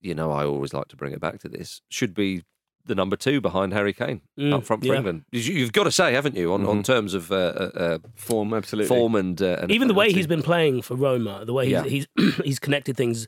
you 0.01 0.13
know, 0.15 0.31
I 0.31 0.43
always 0.45 0.73
like 0.73 0.87
to 0.89 0.95
bring 0.95 1.13
it 1.13 1.19
back 1.21 1.39
to 1.41 1.49
this. 1.49 1.81
Should 1.89 2.13
be 2.13 2.43
the 2.85 2.95
number 2.95 3.15
two 3.15 3.39
behind 3.41 3.73
Harry 3.73 3.93
Kane 3.93 4.21
Mm, 4.37 4.53
up 4.53 4.63
front 4.65 4.81
for 4.83 4.89
yeah. 4.89 4.97
England. 4.97 5.23
You- 5.31 5.53
You've 5.53 5.71
got 5.73 5.83
to 5.85 5.91
say, 5.91 6.13
haven't 6.13 6.35
you, 6.35 6.53
on, 6.53 6.65
on 6.65 6.83
terms 6.83 7.13
of 7.13 7.31
uh, 7.31 7.35
uh, 7.35 7.71
uh, 7.75 7.97
form, 8.15 8.53
absolutely. 8.53 8.87
form 8.87 9.15
and, 9.15 9.41
uh, 9.41 9.57
and 9.61 9.71
even 9.71 9.87
the 9.87 9.93
way 9.93 10.11
he's 10.11 10.27
been 10.27 10.43
playing 10.43 10.81
for 10.81 10.95
Roma, 10.95 11.43
the 11.45 11.53
way 11.53 11.65
he's 11.65 11.71
Yeah. 11.71 11.83
he's, 11.83 12.07
he's 12.43 12.59
connected 12.59 12.97
things 12.97 13.27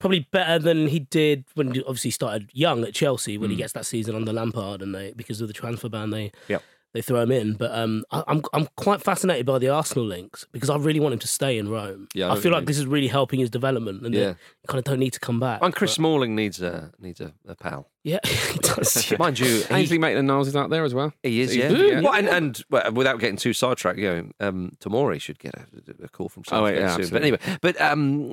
probably 0.00 0.26
better 0.32 0.58
than 0.58 0.88
he 0.88 0.98
did 0.98 1.44
when 1.54 1.72
he 1.72 1.80
obviously 1.84 2.10
started 2.10 2.50
young 2.52 2.84
at 2.84 2.92
Chelsea 2.92 3.38
when 3.38 3.48
he 3.48 3.56
gets 3.56 3.72
that 3.72 3.86
season 3.86 4.14
under 4.14 4.32
Lampard 4.32 4.82
and 4.82 4.94
they 4.94 5.12
because 5.16 5.40
of 5.40 5.46
the 5.48 5.54
transfer 5.54 5.88
ban 5.88 6.10
they 6.10 6.30
Mm. 6.48 6.60
Yep. 6.94 7.02
they 7.02 7.02
throw 7.02 7.20
him 7.22 7.32
in. 7.32 7.54
But 7.54 7.72
um, 7.74 8.04
I, 8.10 8.22
I'm 8.28 8.42
I'm 8.52 8.68
quite 8.76 9.02
fascinated 9.02 9.44
by 9.46 9.58
the 9.58 9.68
Arsenal 9.68 10.04
links 10.06 10.46
because 10.52 10.70
I 10.70 10.76
really 10.76 11.00
want 11.00 11.12
him 11.12 11.18
to 11.20 11.28
stay 11.28 11.58
in 11.58 11.68
Rome. 11.68 12.08
Yeah, 12.14 12.28
I 12.28 12.34
I 12.36 12.40
feel 12.40 12.52
like 12.52 12.66
this 12.66 12.78
is 12.78 12.86
really 12.86 13.08
helping 13.08 13.40
his 13.40 13.50
development 13.50 14.04
and 14.06 14.14
Yeah. 14.14 14.20
yeah. 14.22 14.34
kind 14.68 14.78
of 14.78 14.84
don't 14.84 14.98
need 15.00 15.12
to 15.12 15.20
come 15.20 15.40
back. 15.40 15.60
And 15.62 15.74
Chris 15.74 15.90
But- 15.92 15.94
Smalling 15.96 16.34
needs 16.34 16.62
a 16.62 16.92
needs 16.98 17.20
a, 17.20 17.32
a 17.46 17.54
pal. 17.56 17.90
yeah, 18.04 18.18
he 18.24 18.58
does. 18.60 19.10
yeah. 19.10 19.16
Mind 19.18 19.38
you, 19.38 19.62
he, 19.62 19.74
Ainsley 19.74 19.98
Maitland-Niles 19.98 20.48
is 20.48 20.56
out 20.56 20.70
there 20.70 20.84
as 20.84 20.94
well. 20.94 21.12
he 21.22 21.40
is, 21.40 21.52
He- 21.52 21.60
yeah. 21.60 21.70
yeah. 21.70 22.00
Well, 22.00 22.14
and, 22.14 22.28
and 22.28 22.62
well, 22.70 22.92
without 22.92 23.18
getting 23.20 23.36
too 23.36 23.52
sidetracked, 23.52 23.98
you 23.98 24.08
know, 24.08 24.28
um, 24.40 24.72
Tomori 24.80 25.20
should 25.20 25.38
get 25.38 25.54
a, 25.54 26.04
a 26.04 26.08
call 26.08 26.28
from 26.28 26.42
Oh, 26.48 26.50
Southgate 26.66 26.80
yeah, 26.80 26.96
soon. 26.96 27.08
But 27.10 27.22
anyway, 27.22 27.38
but 27.60 27.80
um, 27.80 28.32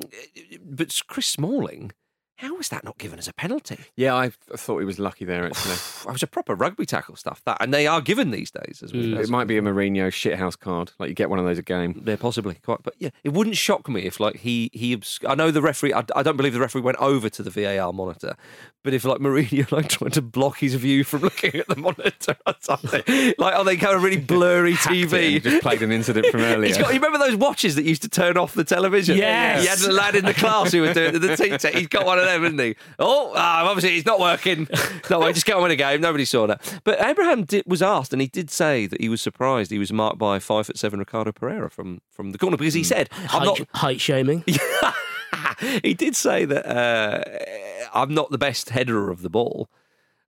but 0.64 1.00
Chris 1.08 1.26
Smalling, 1.26 1.92
how 2.36 2.56
was 2.56 2.68
that 2.70 2.82
not 2.82 2.98
given 2.98 3.18
as 3.18 3.28
a 3.28 3.32
penalty? 3.32 3.78
Yeah, 3.94 4.16
I 4.16 4.30
thought 4.56 4.80
he 4.80 4.84
was 4.84 4.98
lucky 4.98 5.24
there, 5.24 5.46
actually. 5.46 5.76
It 6.02 6.12
was 6.12 6.22
a 6.22 6.26
proper 6.26 6.56
rugby 6.56 6.84
tackle 6.84 7.14
stuff 7.14 7.40
that, 7.44 7.58
and 7.60 7.72
they 7.72 7.86
are 7.86 8.00
given 8.00 8.32
these 8.32 8.50
days 8.50 8.82
as 8.82 8.92
we. 8.92 9.12
Mm. 9.14 9.20
it 9.20 9.28
might 9.28 9.44
be 9.46 9.56
a 9.56 9.62
Mourinho 9.62 10.08
shithouse 10.08 10.58
card. 10.58 10.90
Like 10.98 11.08
you 11.08 11.14
get 11.14 11.30
one 11.30 11.38
of 11.38 11.44
those 11.44 11.58
a 11.58 11.62
game. 11.62 12.00
They're 12.04 12.16
possibly 12.16 12.54
quite, 12.56 12.82
but 12.82 12.94
yeah, 12.98 13.10
it 13.22 13.32
wouldn't 13.32 13.56
shock 13.56 13.88
me 13.88 14.02
if 14.02 14.18
like 14.18 14.38
he 14.38 14.68
he. 14.72 14.94
obs- 14.94 15.20
I 15.26 15.36
know 15.36 15.52
the 15.52 15.62
referee. 15.62 15.94
I, 15.94 16.02
I 16.16 16.24
don't 16.24 16.36
believe 16.36 16.54
the 16.54 16.60
referee 16.60 16.80
went 16.80 16.98
over 16.98 17.28
to 17.30 17.42
the 17.42 17.50
VAR 17.50 17.92
monitor, 17.92 18.34
but 18.82 18.92
if 18.94 19.04
like 19.04 19.20
Mourinho 19.20 19.70
like 19.72 19.88
trying 19.88 20.10
to 20.10 20.22
block 20.22 20.58
his 20.58 20.74
view 20.74 21.04
from 21.04 21.20
looking 21.22 21.54
at 21.54 21.68
the 21.68 21.76
monitor 21.76 22.36
or 22.44 22.54
something, 22.58 23.02
like 23.38 23.54
are 23.54 23.64
they 23.64 23.76
kind 23.76 23.94
of 23.94 24.02
really 24.02 24.18
blurry 24.18 24.72
Hacked 24.72 24.96
it 24.96 25.08
TV. 25.10 25.34
and 25.34 25.42
just 25.44 25.62
played 25.62 25.82
an 25.82 25.92
incident 25.92 26.26
from 26.26 26.40
earlier. 26.40 26.66
He's 26.66 26.78
got, 26.78 26.88
you 26.88 27.00
remember 27.00 27.18
those 27.18 27.36
watches 27.36 27.76
that 27.76 27.84
used 27.84 28.02
to 28.02 28.08
turn 28.08 28.36
off 28.36 28.54
the 28.54 28.64
television? 28.64 29.16
Yes. 29.16 29.62
He 29.62 29.68
had 29.68 29.78
a 29.88 29.92
lad 29.92 30.16
in 30.16 30.24
the 30.24 30.34
class 30.34 30.72
who 30.72 30.82
was 30.82 30.94
doing 30.94 31.12
the 31.20 31.36
teacher. 31.36 31.68
He's 31.68 31.86
got 31.86 32.04
one 32.04 32.18
of 32.22 32.28
them, 32.28 32.42
hasn't 32.42 32.60
he? 32.60 32.76
Oh, 32.98 33.32
ah, 33.36 33.68
obviously 33.68 33.96
it's 33.96 34.06
not 34.06 34.20
working. 34.20 34.68
No 35.10 35.20
way, 35.20 35.32
just 35.32 35.44
can't 35.46 35.60
win 35.60 35.70
a 35.70 35.76
game. 35.76 36.00
Nobody 36.00 36.24
saw 36.24 36.46
that. 36.46 36.80
But 36.84 37.04
Abraham 37.04 37.44
did, 37.44 37.64
was 37.66 37.82
asked, 37.82 38.12
and 38.12 38.22
he 38.22 38.28
did 38.28 38.50
say 38.50 38.86
that 38.86 39.00
he 39.00 39.08
was 39.08 39.20
surprised 39.20 39.70
he 39.70 39.78
was 39.78 39.92
marked 39.92 40.18
by 40.18 40.38
five 40.38 40.66
foot 40.66 40.78
seven 40.78 40.98
Ricardo 41.00 41.32
Pereira 41.32 41.70
from, 41.70 42.00
from 42.10 42.30
the 42.32 42.38
corner 42.38 42.56
because 42.56 42.74
he 42.74 42.84
said, 42.84 43.08
I'm 43.12 43.26
Height, 43.28 43.44
not. 43.44 43.60
height 43.74 44.00
shaming. 44.00 44.44
he 45.82 45.94
did 45.94 46.16
say 46.16 46.44
that 46.44 46.66
uh, 46.66 47.88
I'm 47.92 48.14
not 48.14 48.30
the 48.30 48.38
best 48.38 48.70
header 48.70 49.10
of 49.10 49.22
the 49.22 49.30
ball, 49.30 49.68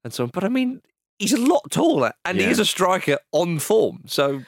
and 0.02 0.12
so. 0.12 0.24
on. 0.24 0.30
But 0.32 0.44
I 0.44 0.48
mean, 0.48 0.82
he's 1.18 1.32
a 1.32 1.40
lot 1.40 1.70
taller, 1.70 2.12
and 2.24 2.38
he 2.38 2.46
is 2.46 2.58
a 2.58 2.64
striker 2.64 3.18
on 3.32 3.58
form. 3.58 4.02
So 4.06 4.42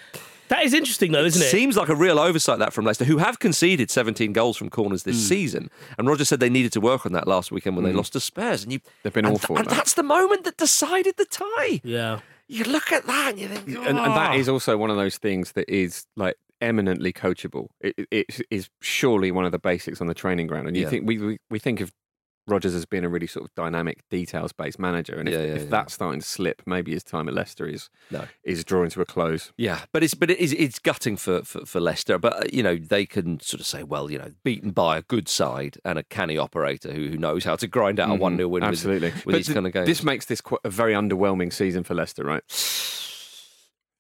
That 0.49 0.65
is 0.65 0.75
interesting 0.75 1.13
though, 1.13 1.25
isn't 1.25 1.41
it? 1.43 1.51
Seems 1.51 1.77
like 1.77 1.89
a 1.89 1.95
real 1.95 2.19
oversight 2.19 2.59
that 2.61 2.73
from 2.73 2.85
Leicester, 2.85 3.05
who 3.05 3.19
have 3.19 3.39
conceded 3.39 3.91
17 3.91 4.33
goals 4.33 4.57
from 4.57 4.71
corners 4.71 5.03
this 5.03 5.17
Hmm. 5.17 5.29
season. 5.29 5.71
And 5.99 6.07
Rodgers 6.09 6.29
said 6.29 6.41
they 6.41 6.49
needed 6.51 6.73
to 6.73 6.81
work 6.81 7.05
on 7.07 7.13
that 7.13 7.27
last 7.27 7.51
weekend 7.51 7.77
when 7.77 7.85
they 7.85 7.93
lost 7.93 8.13
to 8.15 8.21
Spurs. 8.21 8.63
And 8.63 8.73
you, 8.73 8.81
They've 9.03 9.13
been 9.13 9.25
and, 9.25 9.35
awful 9.35 9.57
at 9.57 9.63
and 9.63 9.71
that. 9.71 9.75
that's 9.77 9.95
the 9.95 10.03
moment 10.03 10.45
that 10.45 10.57
decided 10.57 11.17
the 11.17 11.25
tie. 11.27 11.81
yeah. 11.85 12.21
You 12.49 12.63
look 12.63 12.93
at 12.93 13.05
that 13.09 13.31
and 13.31 13.39
you 13.41 13.49
think, 13.49 13.67
and, 13.77 13.99
and 13.99 14.15
that 14.15 14.49
"Oh." 14.49 14.53
also 14.53 14.77
one 14.77 14.89
of 14.89 14.97
those 14.97 15.19
things 15.19 15.51
that 15.53 15.69
is 15.69 16.07
like 16.15 16.37
eminently 16.61 17.13
coachable. 17.13 17.67
It, 17.81 17.95
it, 17.99 18.07
it 18.13 18.41
is 18.53 18.69
surely 18.81 19.33
one 19.33 19.45
of 19.45 19.51
the 19.51 19.59
basics 19.59 20.01
on 20.01 20.07
the 20.07 20.15
training 20.15 20.47
ground. 20.47 20.69
And 20.69 20.77
you 20.77 20.85
Yeah. 20.85 20.91
think 20.91 21.07
we, 21.09 21.19
we 21.19 21.39
we 21.51 21.59
think 21.59 21.81
of 21.81 21.93
Rodgers 22.49 22.73
has 22.75 22.85
been 22.87 23.05
a 23.05 23.09
really 23.09 23.27
sort 23.27 23.45
of 23.45 23.55
dynamic, 23.55 24.03
details 24.11 24.53
based 24.53 24.79
manager, 24.79 25.17
and 25.17 25.29
if, 25.29 25.35
Yeah, 25.35 25.41
yeah, 25.41 25.55
if 25.55 25.63
yeah. 25.65 25.69
that's 25.69 25.95
starting 25.95 26.21
to 26.21 26.27
slip, 26.27 26.63
maybe 26.67 26.93
his 26.93 27.03
time 27.03 27.29
at 27.29 27.35
Leicester 27.35 27.67
is 27.67 27.91
No. 28.11 28.25
is 28.45 28.65
drawing 28.65 28.91
to 28.91 29.01
a 29.01 29.05
close. 29.05 29.53
Yeah, 29.57 29.81
but 29.93 30.03
it's 30.05 30.15
but 30.15 30.31
it 30.31 30.39
is 30.39 30.53
it's 30.53 30.79
gutting 30.79 31.17
for, 31.17 31.43
for 31.43 31.67
for 31.67 31.81
Leicester. 31.81 32.19
But 32.19 32.53
you 32.55 32.63
know 32.63 32.77
they 32.77 33.05
can 33.07 33.41
sort 33.41 33.61
of 33.61 33.67
say, 33.67 33.83
well, 33.83 34.11
you 34.11 34.19
know, 34.19 34.31
beaten 34.45 34.71
by 34.71 34.97
a 34.99 35.03
good 35.03 35.29
side 35.29 35.79
and 35.85 35.99
a 35.99 36.03
canny 36.05 36.39
operator 36.39 36.93
who, 36.93 37.09
who 37.09 37.17
knows 37.19 37.45
how 37.45 37.57
to 37.57 37.67
grind 37.67 37.99
out 37.99 38.11
a 38.11 38.15
one 38.15 38.37
0 38.37 38.49
win 38.49 38.63
Mm-hmm. 38.63 38.69
Absolutely, 38.71 39.11
with, 39.11 39.25
But 39.25 39.35
these 39.35 39.47
th- 39.47 39.55
kind 39.55 39.67
of 39.67 39.73
games. 39.73 39.87
This 39.87 40.03
makes 40.05 40.27
this 40.27 40.41
quite 40.41 40.61
a 40.65 40.71
very 40.71 40.93
underwhelming 40.95 41.53
season 41.53 41.83
for 41.85 41.95
Leicester, 41.95 42.25
right? 42.25 42.43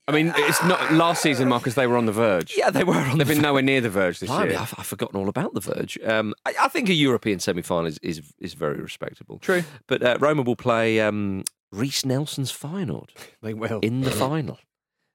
I 0.08 0.12
mean, 0.12 0.32
it's 0.36 0.62
not 0.64 0.92
last 0.92 1.20
season, 1.22 1.48
Marcus. 1.48 1.74
They 1.74 1.86
were 1.88 1.96
on 1.96 2.06
the 2.06 2.12
verge. 2.12 2.54
yeah, 2.56 2.70
they 2.70 2.84
were 2.84 2.94
on 2.94 3.18
They've 3.18 3.26
the 3.26 3.34
been 3.34 3.42
nowhere 3.42 3.62
near 3.62 3.80
the 3.80 3.90
verge 3.90 4.20
this 4.20 4.28
Blimey, 4.30 4.50
year. 4.52 4.60
I've, 4.60 4.72
I've 4.78 4.86
forgotten 4.86 5.18
all 5.18 5.28
about 5.28 5.52
the 5.54 5.60
Verge. 5.60 5.98
Um, 6.04 6.32
I, 6.46 6.54
I 6.62 6.68
think 6.68 6.88
a 6.88 6.94
European 6.94 7.40
semi 7.40 7.62
final 7.62 7.86
is, 7.86 7.98
is 8.02 8.22
is 8.38 8.54
very 8.54 8.80
respectable. 8.80 9.38
True. 9.40 9.64
But 9.88 10.02
uh, 10.04 10.16
Roma 10.20 10.42
will 10.42 10.54
play 10.54 11.00
um, 11.00 11.42
Reiss 11.72 12.04
Nelson's 12.04 12.52
Feyenoord 12.52 13.10
They 13.42 13.52
will. 13.52 13.80
in 13.80 14.02
the 14.02 14.12
final. 14.12 14.58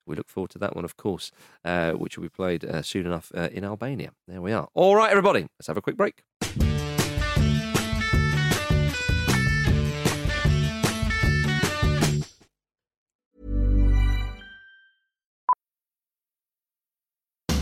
We 0.06 0.16
look 0.18 0.28
forward 0.30 0.50
to 0.52 0.60
that 0.60 0.76
one, 0.76 0.84
of 0.84 0.98
course, 0.98 1.32
uh, 1.64 1.92
which 1.94 2.18
will 2.18 2.24
be 2.24 2.30
played 2.30 2.66
uh, 2.66 2.82
soon 2.82 3.06
enough 3.06 3.32
uh, 3.34 3.48
in 3.54 3.64
Albania. 3.64 4.12
There 4.28 4.42
we 4.42 4.52
are. 4.52 4.68
All 4.74 4.96
right, 4.96 5.10
everybody, 5.10 5.48
let's 5.58 5.68
have 5.68 5.78
a 5.78 5.82
quick 5.82 5.96
break. 5.96 6.24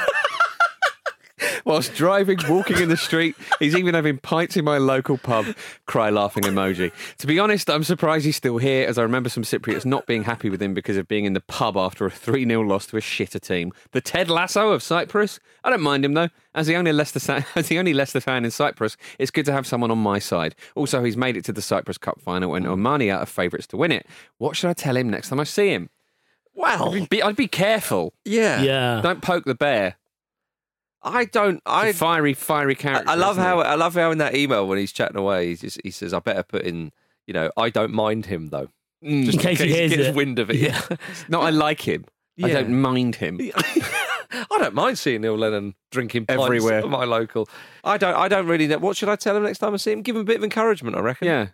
Whilst 1.64 1.94
driving, 1.94 2.38
walking 2.48 2.78
in 2.78 2.90
the 2.90 2.96
street, 2.96 3.36
he's 3.58 3.74
even 3.74 3.94
having 3.94 4.18
pints 4.18 4.56
in 4.56 4.64
my 4.64 4.76
local 4.76 5.16
pub. 5.16 5.46
Cry 5.86 6.10
laughing 6.10 6.42
emoji. 6.42 6.92
To 7.18 7.26
be 7.26 7.38
honest, 7.38 7.70
I'm 7.70 7.84
surprised 7.84 8.26
he's 8.26 8.36
still 8.36 8.58
here, 8.58 8.86
as 8.86 8.98
I 8.98 9.02
remember 9.02 9.30
some 9.30 9.44
Cypriots 9.44 9.86
not 9.86 10.06
being 10.06 10.24
happy 10.24 10.50
with 10.50 10.60
him 10.60 10.74
because 10.74 10.98
of 10.98 11.08
being 11.08 11.24
in 11.24 11.32
the 11.32 11.40
pub 11.40 11.76
after 11.76 12.04
a 12.04 12.10
3 12.10 12.46
0 12.46 12.60
loss 12.62 12.86
to 12.86 12.98
a 12.98 13.00
shitter 13.00 13.40
team. 13.40 13.72
The 13.92 14.02
Ted 14.02 14.28
Lasso 14.28 14.72
of 14.72 14.82
Cyprus? 14.82 15.40
I 15.62 15.70
don't 15.70 15.80
mind 15.80 16.04
him 16.04 16.12
though. 16.12 16.28
As 16.54 16.66
the 16.66 16.76
only 16.76 16.92
Leicester, 16.92 17.44
as 17.54 17.68
the 17.68 17.78
only 17.78 17.94
Leicester 17.94 18.20
fan 18.20 18.44
in 18.44 18.50
Cyprus, 18.50 18.96
it's 19.18 19.30
good 19.30 19.46
to 19.46 19.52
have 19.52 19.66
someone 19.66 19.90
on 19.90 19.98
my 19.98 20.18
side. 20.18 20.54
Also, 20.74 21.02
he's 21.02 21.16
made 21.16 21.36
it 21.36 21.44
to 21.46 21.52
the 21.52 21.62
Cyprus 21.62 21.98
Cup 21.98 22.20
final 22.20 22.54
and 22.54 22.66
Omonia 22.66 23.14
out 23.14 23.22
of 23.22 23.28
favourites 23.28 23.66
to 23.68 23.76
win 23.76 23.90
it. 23.90 24.06
What 24.38 24.54
should 24.54 24.68
I 24.68 24.74
tell 24.74 24.96
him 24.96 25.08
next 25.08 25.30
time 25.30 25.40
I 25.40 25.44
see 25.44 25.68
him? 25.68 25.88
Well, 26.54 26.94
I'd 26.94 27.08
be, 27.08 27.22
I'd 27.22 27.36
be 27.36 27.48
careful. 27.48 28.12
yeah. 28.24 28.62
yeah. 28.62 29.00
Don't 29.02 29.22
poke 29.22 29.44
the 29.44 29.54
bear. 29.54 29.96
I 31.04 31.26
don't. 31.26 31.62
I 31.66 31.92
fiery, 31.92 32.34
fiery 32.34 32.74
character. 32.74 33.08
I 33.08 33.14
love 33.14 33.36
he? 33.36 33.42
how 33.42 33.60
I 33.60 33.74
love 33.74 33.94
how 33.94 34.10
in 34.10 34.18
that 34.18 34.34
email 34.34 34.66
when 34.66 34.78
he's 34.78 34.92
chatting 34.92 35.16
away, 35.16 35.48
he 35.50 35.56
just 35.56 35.80
he 35.84 35.90
says, 35.90 36.12
"I 36.12 36.18
better 36.18 36.42
put 36.42 36.62
in." 36.62 36.92
you 37.26 37.32
know, 37.34 37.50
I 37.56 37.70
don't 37.70 37.92
mind 37.92 38.26
him 38.26 38.48
though. 38.48 38.68
Mm. 39.02 39.32
In 39.32 39.38
case 39.38 39.60
he 39.60 39.68
hears 39.68 39.94
gets 39.94 40.08
it. 40.08 40.14
wind 40.14 40.38
of 40.38 40.50
it. 40.50 40.56
Yeah. 40.56 40.80
No, 41.28 41.40
I 41.40 41.50
like 41.50 41.80
him. 41.80 42.04
I 42.42 42.50
don't 42.50 42.80
mind 42.80 43.16
him. 43.16 43.38
I 44.32 44.58
don't 44.58 44.74
mind 44.74 44.98
seeing 44.98 45.20
Neil 45.20 45.36
Lennon 45.38 45.74
drinking 45.90 46.26
Everywhere. 46.28 46.80
at 46.80 46.88
my 46.88 47.04
local. 47.04 47.48
I 47.84 47.96
don't. 47.96 48.14
I 48.14 48.28
don't 48.28 48.46
really 48.46 48.66
know. 48.66 48.78
What 48.78 48.96
should 48.96 49.08
I 49.08 49.16
tell 49.16 49.36
him 49.36 49.44
next 49.44 49.58
time 49.58 49.74
I 49.74 49.76
see 49.76 49.92
him? 49.92 50.02
Give 50.02 50.16
him 50.16 50.22
a 50.22 50.24
bit 50.24 50.36
of 50.38 50.44
encouragement. 50.44 50.96
I 50.96 51.00
reckon. 51.00 51.26
Yeah. 51.28 51.48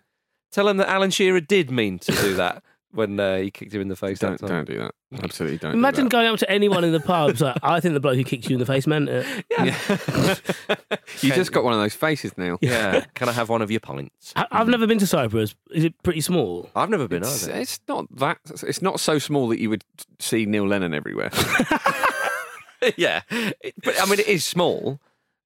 Tell 0.51 0.67
him 0.67 0.77
that 0.77 0.89
Alan 0.89 1.11
Shearer 1.11 1.39
did 1.39 1.71
mean 1.71 1.99
to 1.99 2.11
do 2.11 2.33
that 2.35 2.63
when 2.93 3.19
uh, 3.19 3.37
he 3.37 3.51
kicked 3.51 3.73
him 3.73 3.81
in 3.81 3.87
the 3.87 3.95
face. 3.95 4.19
Don't 4.19 4.39
that 4.39 4.47
time. 4.47 4.65
don't 4.65 4.67
do 4.67 4.77
that. 4.79 4.93
Absolutely 5.23 5.57
don't. 5.57 5.73
Imagine 5.73 6.05
do 6.05 6.09
going 6.09 6.27
up 6.27 6.39
to 6.39 6.49
anyone 6.49 6.83
in 6.83 6.91
the 6.91 6.99
pub. 6.99 7.31
It's 7.31 7.41
like, 7.41 7.57
I 7.63 7.79
think 7.79 7.93
the 7.93 7.99
bloke 7.99 8.15
who 8.15 8.23
kicked 8.23 8.49
you 8.49 8.55
in 8.55 8.59
the 8.59 8.65
face 8.65 8.87
meant 8.87 9.09
it. 9.09 9.25
that. 9.57 10.99
You 11.21 11.33
just 11.33 11.51
got 11.51 11.63
one 11.63 11.73
of 11.73 11.79
those 11.79 11.93
faces, 11.93 12.37
Neil. 12.37 12.57
Yeah. 12.61 13.05
Can 13.13 13.29
I 13.29 13.31
have 13.33 13.49
one 13.49 13.61
of 13.61 13.69
your 13.69 13.79
pints? 13.79 14.33
I- 14.35 14.47
I've 14.51 14.67
never 14.67 14.87
been 14.87 14.97
to 14.99 15.07
Cyprus. 15.07 15.53
Is 15.71 15.83
it 15.83 15.93
pretty 16.03 16.21
small? 16.21 16.69
I've 16.75 16.89
never 16.89 17.07
been 17.07 17.21
It's, 17.23 17.43
either. 17.47 17.59
it's 17.59 17.79
not 17.87 18.05
that. 18.17 18.39
It's 18.63 18.81
not 18.81 18.99
so 18.99 19.19
small 19.19 19.47
that 19.49 19.59
you 19.59 19.69
would 19.69 19.83
see 20.19 20.45
Neil 20.45 20.67
Lennon 20.67 20.93
everywhere. 20.93 21.29
yeah, 22.97 23.21
but 23.29 24.01
I 24.01 24.05
mean, 24.05 24.19
it 24.19 24.27
is 24.27 24.43
small. 24.43 24.99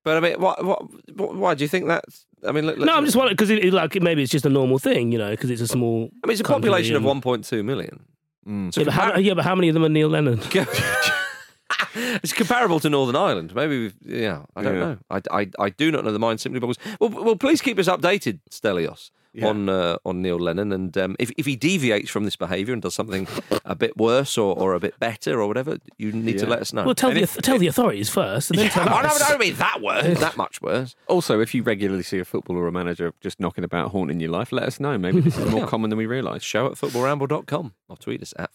But 0.05 0.17
I 0.17 0.19
mean, 0.21 0.39
what, 0.39 0.63
what, 0.63 0.83
what, 1.17 1.35
why 1.35 1.55
do 1.55 1.63
you 1.63 1.67
think 1.67 1.87
that's? 1.87 2.25
I 2.47 2.51
mean, 2.53 2.65
look, 2.67 2.77
No, 2.77 2.95
I'm 2.95 3.03
just 3.05 3.17
wondering 3.17 3.35
because 3.35 3.49
it, 3.49 3.65
it, 3.65 3.73
like 3.73 3.99
maybe 4.01 4.21
it's 4.23 4.31
just 4.31 4.45
a 4.45 4.49
normal 4.49 4.77
thing, 4.79 5.11
you 5.11 5.17
know, 5.17 5.31
because 5.31 5.49
it's 5.49 5.61
a 5.61 5.67
small. 5.67 6.09
I 6.23 6.27
mean, 6.27 6.31
it's 6.33 6.39
a 6.41 6.43
country 6.43 6.69
population 6.69 6.95
of 6.95 7.03
and- 7.05 7.21
1.2 7.23 7.65
million. 7.65 8.05
Mm. 8.47 8.77
Yeah, 8.77 8.83
but 8.83 8.93
how, 8.93 9.17
yeah, 9.17 9.33
but 9.33 9.43
how 9.43 9.55
many 9.55 9.67
of 9.69 9.73
them 9.73 9.83
are 9.83 9.89
Neil 9.89 10.07
Lennon? 10.07 10.39
it's 11.95 12.33
comparable 12.33 12.79
to 12.79 12.89
Northern 12.89 13.15
Ireland. 13.15 13.55
Maybe, 13.55 13.79
we've, 13.79 13.95
yeah, 14.05 14.43
I 14.55 14.61
don't 14.63 14.73
Yeah. 14.75 14.79
know. 14.79 14.97
I, 15.09 15.21
I, 15.31 15.49
I 15.59 15.69
do 15.71 15.91
not 15.91 16.05
know 16.05 16.11
the 16.11 16.19
mind 16.19 16.39
simply 16.39 16.59
because. 16.59 16.77
Well, 16.99 17.09
well, 17.09 17.35
please 17.35 17.61
keep 17.61 17.79
us 17.79 17.87
updated, 17.87 18.39
Stelios, 18.51 19.09
Yeah. 19.35 19.47
on 19.49 19.67
uh, 19.69 19.97
on 20.05 20.21
Neil 20.21 20.37
Lennon, 20.39 20.71
and 20.71 20.97
um, 20.97 21.15
if 21.19 21.29
if 21.37 21.45
he 21.45 21.55
deviates 21.57 22.09
from 22.09 22.23
this 22.23 22.35
behaviour 22.37 22.73
and 22.73 22.81
does 22.81 22.95
something 22.95 23.27
a 23.65 23.75
bit 23.75 23.97
worse 23.97 24.37
or, 24.37 24.55
or 24.57 24.73
a 24.73 24.79
bit 24.79 24.97
better 24.99 25.41
or 25.41 25.47
whatever, 25.47 25.77
you 25.97 26.11
need 26.13 26.37
to 26.39 26.45
let 26.47 26.59
us 26.61 26.71
know. 26.71 26.85
Well, 26.85 26.95
tell 26.95 27.09
And 27.09 27.19
the 27.19 27.23
if- 27.23 27.41
tell 27.41 27.57
the 27.59 27.67
authorities 27.67 28.09
first, 28.09 28.49
and 28.51 28.59
then 28.59 28.69
tell 28.69 28.87
I 28.89 29.01
don't, 29.01 29.11
us. 29.11 29.21
I 29.21 29.29
don't 29.29 29.39
mean 29.39 29.55
that 29.55 29.81
worse, 29.81 30.19
that 30.27 30.37
much 30.37 30.61
worse. 30.61 30.95
also, 31.07 31.41
if 31.41 31.53
you 31.53 31.63
regularly 31.63 32.03
see 32.03 32.19
a 32.19 32.25
footballer 32.25 32.61
or 32.61 32.67
a 32.67 32.71
manager 32.71 33.13
just 33.19 33.39
knocking 33.41 33.63
about, 33.65 33.91
haunting 33.91 34.19
your 34.21 34.31
life, 34.31 34.51
let 34.53 34.63
us 34.63 34.79
know. 34.79 34.97
Maybe 34.97 35.19
this 35.19 35.37
is 35.37 35.51
more 35.51 35.67
common 35.73 35.89
than 35.89 35.97
we 35.97 36.05
realise. 36.05 36.41
Show 36.43 36.67
at 36.67 36.73
footballramble.com 36.73 37.73
or 37.89 37.97
tweet 37.97 38.21
us 38.21 38.33
at 38.39 38.51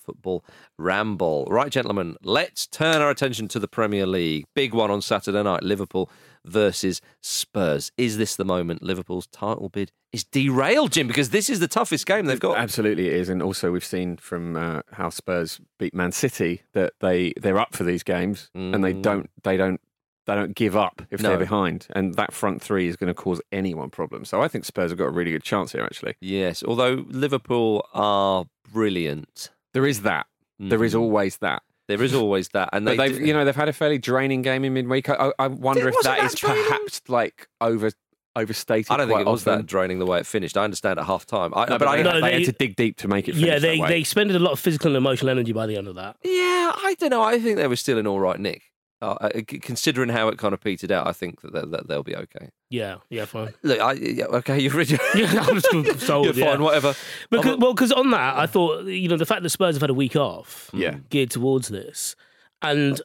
footballramble. 0.78 1.48
Right, 1.50 1.70
gentlemen, 1.70 2.16
let's 2.22 2.66
turn 2.66 3.02
our 3.02 3.10
attention 3.10 3.48
to 3.48 3.58
the 3.58 3.68
Premier 3.68 4.06
League. 4.06 4.46
Big 4.54 4.74
one 4.74 4.90
on 4.90 5.02
Saturday 5.02 5.42
night 5.42 5.62
Liverpool 5.62 6.10
versus 6.44 7.00
Spurs. 7.22 7.92
Is 7.96 8.16
this 8.18 8.36
the 8.36 8.44
moment 8.44 8.82
Liverpool's 8.82 9.26
title 9.26 9.68
bid 9.68 9.92
is 10.12 10.24
derailed, 10.24 10.92
Jim? 10.92 11.06
Because 11.06 11.30
this 11.30 11.48
is 11.50 11.60
the 11.60 11.68
toughest 11.68 12.06
game 12.06 12.26
they've 12.26 12.40
got. 12.40 12.58
Absolutely, 12.58 13.06
it 13.08 13.14
is, 13.14 13.28
and 13.28 13.42
also 13.42 13.70
we've 13.72 13.84
seen 13.84 14.16
from 14.16 14.56
uh, 14.56 14.80
how 14.92 15.10
Spurs 15.10 15.60
beat 15.78 15.94
Man 15.94 16.12
City 16.12 16.62
that 16.72 16.92
they 17.00 17.32
they're 17.40 17.58
up 17.58 17.74
for 17.74 17.84
these 17.84 18.02
games 18.02 18.50
and 18.54 18.82
they 18.84 18.94
Mm. 18.94 19.02
don't 19.02 19.30
they 19.44 19.56
don't 19.56 19.80
they 20.26 20.34
don't 20.34 20.54
give 20.54 20.76
up 20.76 21.02
if 21.10 21.20
No. 21.22 21.30
they're 21.30 21.38
behind, 21.38 21.86
and 21.90 22.14
that 22.14 22.32
front 22.32 22.62
three 22.62 22.86
is 22.86 22.94
going 22.96 23.08
to 23.08 23.14
cause 23.14 23.40
anyone 23.50 23.90
problems. 23.90 24.28
So 24.28 24.40
I 24.42 24.48
think 24.48 24.64
Spurs 24.64 24.90
have 24.90 24.98
got 24.98 25.06
a 25.06 25.10
really 25.10 25.30
good 25.32 25.42
chance 25.42 25.72
here. 25.72 25.82
Actually, 25.82 26.14
Yes, 26.20 26.62
although 26.62 27.04
Liverpool 27.08 27.86
are 27.94 28.44
brilliant. 28.72 29.50
there 29.74 29.86
is 29.86 30.02
that. 30.02 30.26
There 30.58 30.84
is 30.84 30.94
Mhm. 30.94 31.00
always 31.00 31.38
that. 31.38 31.62
There 31.90 32.02
is 32.02 32.14
always 32.14 32.48
that. 32.50 32.70
And 32.72 32.84
But 32.84 32.96
they 32.96 33.08
they've, 33.08 33.18
do- 33.18 33.26
you 33.26 33.32
know, 33.34 33.44
they've 33.44 33.54
had 33.54 33.68
a 33.68 33.72
fairly 33.72 33.98
draining 33.98 34.42
game 34.42 34.64
in 34.64 34.72
midweek. 34.74 35.08
I, 35.08 35.14
I- 35.14 35.32
I 35.38 35.46
wonder 35.48 35.88
if 35.88 35.94
that 36.02 36.18
that 36.18 36.24
is 36.24 36.34
draining? 36.34 36.64
perhaps 36.64 37.02
like 37.08 37.48
over 37.60 37.90
overstated. 38.36 38.90
I 38.92 38.96
don't 38.96 39.08
think 39.08 39.16
quite 39.16 39.26
it 39.26 39.30
was 39.30 39.42
often. 39.46 39.58
that 39.62 39.66
draining 39.66 39.98
the 39.98 40.06
way 40.06 40.18
it 40.20 40.26
finished. 40.26 40.56
I 40.56 40.62
understand 40.64 40.98
at 41.00 41.04
half 41.06 41.26
time. 41.26 41.50
No, 41.50 41.66
but, 41.78 41.82
I, 41.82 41.96
they, 41.96 42.02
No, 42.04 42.12
they 42.14 42.20
they- 42.20 42.32
had 42.32 42.44
to 42.44 42.52
dig 42.52 42.76
deep 42.76 42.96
to 42.98 43.08
make 43.08 43.28
it. 43.28 43.32
Finish 43.34 43.46
Yeah, 43.46 43.58
they 43.58 43.76
that 43.76 43.82
way. 43.82 43.88
they 43.88 44.00
expended 44.00 44.36
a 44.36 44.38
lot 44.38 44.52
of 44.52 44.60
physical 44.60 44.88
and 44.88 44.96
emotional 44.96 45.30
energy 45.30 45.52
by 45.52 45.66
the 45.66 45.76
end 45.76 45.88
of 45.88 45.96
that. 45.96 46.16
Yeah, 46.24 46.72
I 46.74 46.94
don't 46.98 47.10
know. 47.10 47.22
I 47.22 47.38
think 47.40 47.56
they 47.56 47.66
were 47.66 47.76
still 47.76 47.98
in 47.98 48.06
all 48.06 48.20
right 48.20 48.38
nick. 48.38 48.62
Uh, 49.02 49.16
uh, 49.20 49.30
considering 49.62 50.10
how 50.10 50.28
it 50.28 50.36
kind 50.36 50.52
of 50.52 50.60
petered 50.60 50.92
out, 50.92 51.06
I 51.06 51.12
think 51.12 51.40
that, 51.40 51.52
they'll- 51.54 51.70
that 51.70 51.88
they'll 51.88 52.02
be 52.02 52.14
okay. 52.16 52.50
Yeah, 52.68 52.96
yeah, 53.08 53.24
fine. 53.24 53.54
Look, 53.62 53.80
I, 53.80 53.92
yeah, 53.94 54.26
okay, 54.26 54.58
you've 54.62 54.74
read. 54.74 54.90
Yeah, 55.14 55.42
I'm 55.48 55.58
just 55.60 56.00
sold. 56.06 56.26
You're 56.26 56.34
yeah. 56.34 56.50
fine, 56.52 56.62
whatever. 56.62 56.94
Because, 57.30 57.50
I'm- 57.52 57.60
well, 57.60 57.72
because 57.72 57.92
on 57.92 58.10
that, 58.10 58.36
I 58.36 58.44
thought 58.46 58.84
you 58.84 59.08
know 59.08 59.16
the 59.16 59.24
fact 59.24 59.42
that 59.42 59.48
Spurs 59.50 59.74
have 59.76 59.80
had 59.80 59.88
a 59.90 59.94
week 59.94 60.16
off, 60.16 60.68
Yeah. 60.74 60.96
geared 61.08 61.30
towards 61.30 61.68
this, 61.68 62.14
and 62.60 63.00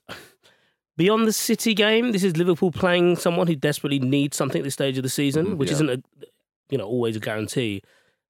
beyond 0.98 1.28
the 1.28 1.34
City 1.34 1.74
game, 1.74 2.12
this 2.12 2.24
is 2.24 2.36
Liverpool 2.38 2.72
playing 2.72 3.16
someone 3.16 3.48
who 3.48 3.56
desperately 3.56 4.00
needs 4.00 4.36
something 4.36 4.60
at 4.60 4.64
this 4.66 4.74
stage 4.74 4.98
of 4.98 5.04
the 5.04 5.10
season, 5.10 5.46
Mhm, 5.46 5.58
which 5.58 5.70
yeah. 5.70 5.76
isn't 5.76 5.90
a 5.90 6.04
you 6.70 6.78
know 6.78 6.86
always 6.86 7.16
a 7.16 7.20
guarantee. 7.20 7.82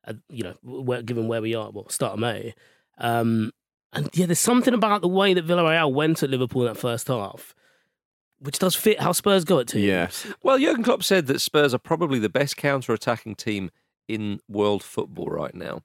Uh, 0.07 0.13
you 0.29 0.43
know, 0.43 0.53
where, 0.61 1.01
given 1.01 1.27
where 1.27 1.41
we 1.41 1.55
are, 1.55 1.71
well, 1.71 1.89
start 1.89 2.13
of 2.13 2.19
May, 2.19 2.53
um, 2.99 3.51
and 3.95 4.09
yeah, 4.13 4.25
there's 4.25 4.39
something 4.39 4.73
about 4.73 5.01
the 5.01 5.07
way 5.07 5.33
that 5.33 5.45
Villarreal 5.47 5.91
went 5.93 6.21
at 6.23 6.29
Liverpool 6.29 6.63
in 6.63 6.67
that 6.73 6.79
first 6.79 7.07
half, 7.07 7.55
which 8.39 8.59
does 8.59 8.75
fit 8.75 8.99
how 8.99 9.11
Spurs 9.11 9.43
go 9.45 9.59
at 9.59 9.67
teams. 9.67 9.83
Yeah. 9.85 10.09
Well, 10.43 10.59
Jurgen 10.59 10.83
Klopp 10.83 11.03
said 11.03 11.27
that 11.27 11.39
Spurs 11.41 11.73
are 11.73 11.77
probably 11.79 12.19
the 12.19 12.29
best 12.29 12.57
counter-attacking 12.57 13.35
team 13.35 13.71
in 14.07 14.39
world 14.47 14.83
football 14.83 15.27
right 15.27 15.55
now, 15.55 15.81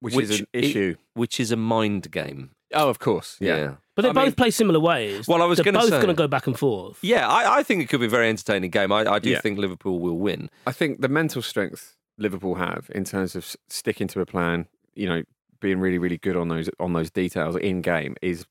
which, 0.00 0.16
is 0.18 0.40
an 0.40 0.46
i- 0.54 0.58
issue. 0.58 0.96
which 1.14 1.38
is 1.40 1.50
a 1.52 1.56
mind 1.56 2.10
game. 2.10 2.50
oh, 2.74 2.88
of 2.90 2.98
course. 2.98 3.36
Yeah. 3.40 3.76
But 3.94 4.02
they 4.02 4.08
I 4.08 4.12
both 4.12 4.24
mean- 4.24 4.32
play 4.32 4.50
similar 4.50 4.80
ways. 4.80 5.28
Well, 5.28 5.42
I 5.42 5.46
was 5.46 5.58
They're 5.58 5.64
gonna 5.64 5.78
both 5.80 5.90
going 5.90 6.06
to 6.08 6.14
go 6.14 6.26
back 6.26 6.46
and 6.46 6.58
forth. 6.58 6.98
Yeah, 7.02 7.28
I, 7.28 7.58
I 7.58 7.62
think 7.62 7.82
it 7.82 7.88
could 7.90 8.00
be 8.00 8.06
a 8.06 8.10
very 8.10 8.28
entertaining 8.28 8.70
game. 8.70 8.90
I, 8.92 9.00
I 9.06 9.18
do 9.18 9.30
Yeah. 9.30 9.40
think 9.40 9.58
Liverpool 9.58 9.98
will 10.00 10.18
win. 10.18 10.48
I 10.66 10.72
think 10.72 11.00
the 11.02 11.08
mental 11.08 11.42
strength 11.42 11.96
Liverpool 12.18 12.54
have 12.56 12.90
in 12.94 13.04
terms 13.04 13.34
of 13.36 13.54
sticking 13.68 14.08
to 14.08 14.20
a 14.20 14.26
plan, 14.26 14.66
you 14.94 15.06
know, 15.06 15.22
being 15.62 15.80
really, 15.80 15.96
really 15.98 16.18
good 16.18 16.36
on 16.36 16.48
those 16.48 16.68
on 16.78 16.92
those 16.92 17.10
details 17.10 17.56
in 17.56 17.80
game 17.80 18.14
is 18.20 18.44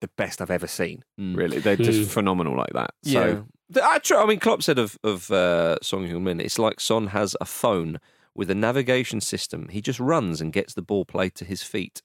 the 0.00 0.08
best 0.16 0.40
I've 0.42 0.50
ever 0.50 0.66
seen. 0.66 1.04
Mm. 1.20 1.36
Really, 1.36 1.58
they're 1.60 1.76
just 1.76 2.00
Mm. 2.08 2.12
phenomenal 2.12 2.56
like 2.56 2.72
that. 2.72 2.90
Yeah. 3.02 3.12
So 3.20 3.46
The- 3.70 3.84
I, 3.84 3.98
I 4.16 4.26
mean, 4.26 4.40
Klopp 4.40 4.62
said 4.62 4.78
of 4.78 4.98
of 5.04 5.30
uh, 5.30 5.76
Son 5.82 6.06
Heung-min, 6.06 6.40
it's 6.40 6.58
like 6.58 6.80
Son 6.80 7.08
has 7.08 7.36
a 7.40 7.44
phone 7.44 7.98
with 8.34 8.50
a 8.50 8.54
navigation 8.54 9.20
system. 9.20 9.68
He 9.70 9.80
just 9.80 9.98
runs 10.00 10.40
and 10.40 10.52
gets 10.52 10.74
the 10.74 10.82
ball 10.82 11.04
played 11.04 11.34
to 11.36 11.44
his 11.44 11.62
feet. 11.62 12.02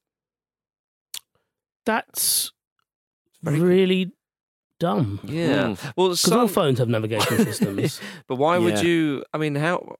That's 1.85 2.51
Very 3.41 3.57
good. 3.59 3.65
really 3.67 4.11
dumb. 4.79 5.19
Yeah. 5.23 5.75
Well, 5.95 6.09
Because 6.09 6.31
all 6.31 6.47
phones 6.47 6.79
have 6.79 6.89
navigation 6.89 7.37
systems. 7.45 7.99
but 8.27 8.35
why 8.35 8.57
would 8.57 8.81
you? 8.81 9.23
I 9.33 9.37
mean, 9.37 9.55
how? 9.55 9.95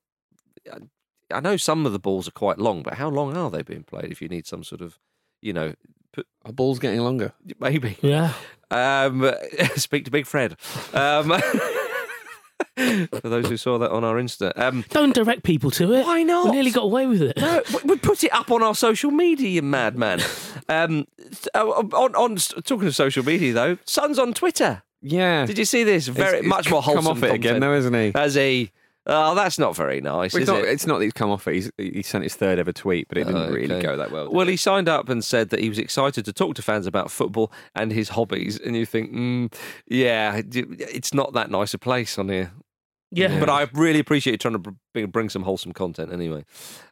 I 1.32 1.40
know 1.40 1.56
some 1.56 1.86
of 1.86 1.92
the 1.92 1.98
balls 1.98 2.28
are 2.28 2.32
quite 2.32 2.58
long, 2.58 2.82
but 2.82 2.94
how 2.94 3.08
long 3.08 3.36
are 3.36 3.50
they 3.50 3.62
being 3.62 3.82
played? 3.84 4.10
If 4.12 4.20
you 4.22 4.28
need 4.28 4.46
some 4.46 4.62
sort 4.64 4.80
of, 4.80 4.98
you 5.40 5.52
know, 5.52 5.74
put, 6.12 6.26
our 6.44 6.52
ball's 6.52 6.78
getting 6.78 7.00
longer. 7.00 7.32
maybe. 7.60 7.96
yeah. 8.02 8.32
Um, 8.70 9.30
speak 9.76 10.04
to 10.06 10.10
Big 10.10 10.26
Fred. 10.26 10.56
Um, 10.94 11.32
for 12.76 13.28
those 13.28 13.48
who 13.48 13.56
saw 13.56 13.78
that 13.78 13.90
on 13.90 14.02
our 14.04 14.16
Insta. 14.16 14.52
Um, 14.58 14.84
Don't 14.90 15.14
direct 15.14 15.42
people 15.42 15.70
to 15.72 15.92
it. 15.92 16.06
Why 16.06 16.22
not? 16.22 16.46
We 16.46 16.52
nearly 16.52 16.70
got 16.70 16.84
away 16.84 17.06
with 17.06 17.22
it. 17.22 17.36
No, 17.36 17.62
we- 17.74 17.90
we 17.92 17.96
put 17.98 18.24
it 18.24 18.32
up 18.34 18.50
on 18.50 18.62
our 18.62 18.74
social 18.74 19.10
media, 19.10 19.48
you 19.48 19.62
madman. 19.62 20.20
Um, 20.68 21.06
uh, 21.54 21.64
on, 21.66 22.14
on 22.14 22.36
talking 22.36 22.86
of 22.88 22.94
social 22.96 23.24
media 23.24 23.52
though, 23.52 23.78
Son's 23.84 24.18
on 24.18 24.32
Twitter. 24.32 24.82
Yeah. 25.02 25.44
Did 25.46 25.58
you 25.58 25.64
see 25.64 25.84
this? 25.84 26.06
Very 26.08 26.28
It's- 26.28 26.40
it's 26.40 26.48
much 26.48 26.70
more 26.70 26.80
wholesome. 26.82 27.04
come 27.04 27.04
wholesome. 27.16 27.24
off 27.24 27.30
it 27.30 27.34
again, 27.34 27.60
though, 27.60 27.74
isn't 27.74 27.92
he? 27.94 28.12
As 28.14 28.34
he? 28.34 28.70
Oh, 29.04 29.34
that's 29.34 29.58
not 29.58 29.74
very 29.74 30.00
nice, 30.00 30.32
Well, 30.32 30.42
is 30.42 30.48
it's, 30.48 30.52
not, 30.56 30.58
it? 30.64 30.68
it's 30.68 30.86
not 30.86 30.98
that 30.98 31.04
he's 31.04 31.12
come 31.12 31.30
off 31.30 31.48
it. 31.48 31.54
He's, 31.54 31.70
he 31.76 32.02
sent 32.02 32.22
his 32.22 32.36
third 32.36 32.60
ever 32.60 32.72
tweet, 32.72 33.08
but 33.08 33.18
it 33.18 33.24
didn't 33.24 33.42
Oh, 33.42 33.52
really 33.52 33.80
go 33.82 33.96
that 33.96 34.12
well. 34.12 34.30
Well, 34.30 34.46
it? 34.46 34.52
he 34.52 34.56
signed 34.56 34.88
up 34.88 35.08
and 35.08 35.24
said 35.24 35.50
that 35.50 35.58
he 35.60 35.68
was 35.68 35.78
excited 35.78 36.24
to 36.24 36.32
talk 36.32 36.54
to 36.54 36.62
fans 36.62 36.86
about 36.86 37.10
football 37.10 37.52
and 37.74 37.90
his 37.92 38.10
hobbies. 38.10 38.58
And 38.60 38.76
you 38.76 38.86
think, 38.86 39.12
mm, 39.12 39.52
yeah, 39.88 40.40
it's 40.44 41.12
not 41.12 41.32
that 41.32 41.50
nice 41.50 41.74
a 41.74 41.78
place 41.78 42.16
on 42.16 42.28
here. 42.28 42.52
Yeah. 43.10 43.40
But 43.40 43.50
I 43.50 43.68
really 43.74 43.98
appreciate 43.98 44.32
you 44.32 44.38
trying 44.38 44.62
to 44.62 44.72
bring, 44.94 45.06
bring 45.08 45.28
some 45.28 45.42
wholesome 45.42 45.72
content 45.72 46.12
anyway. 46.12 46.44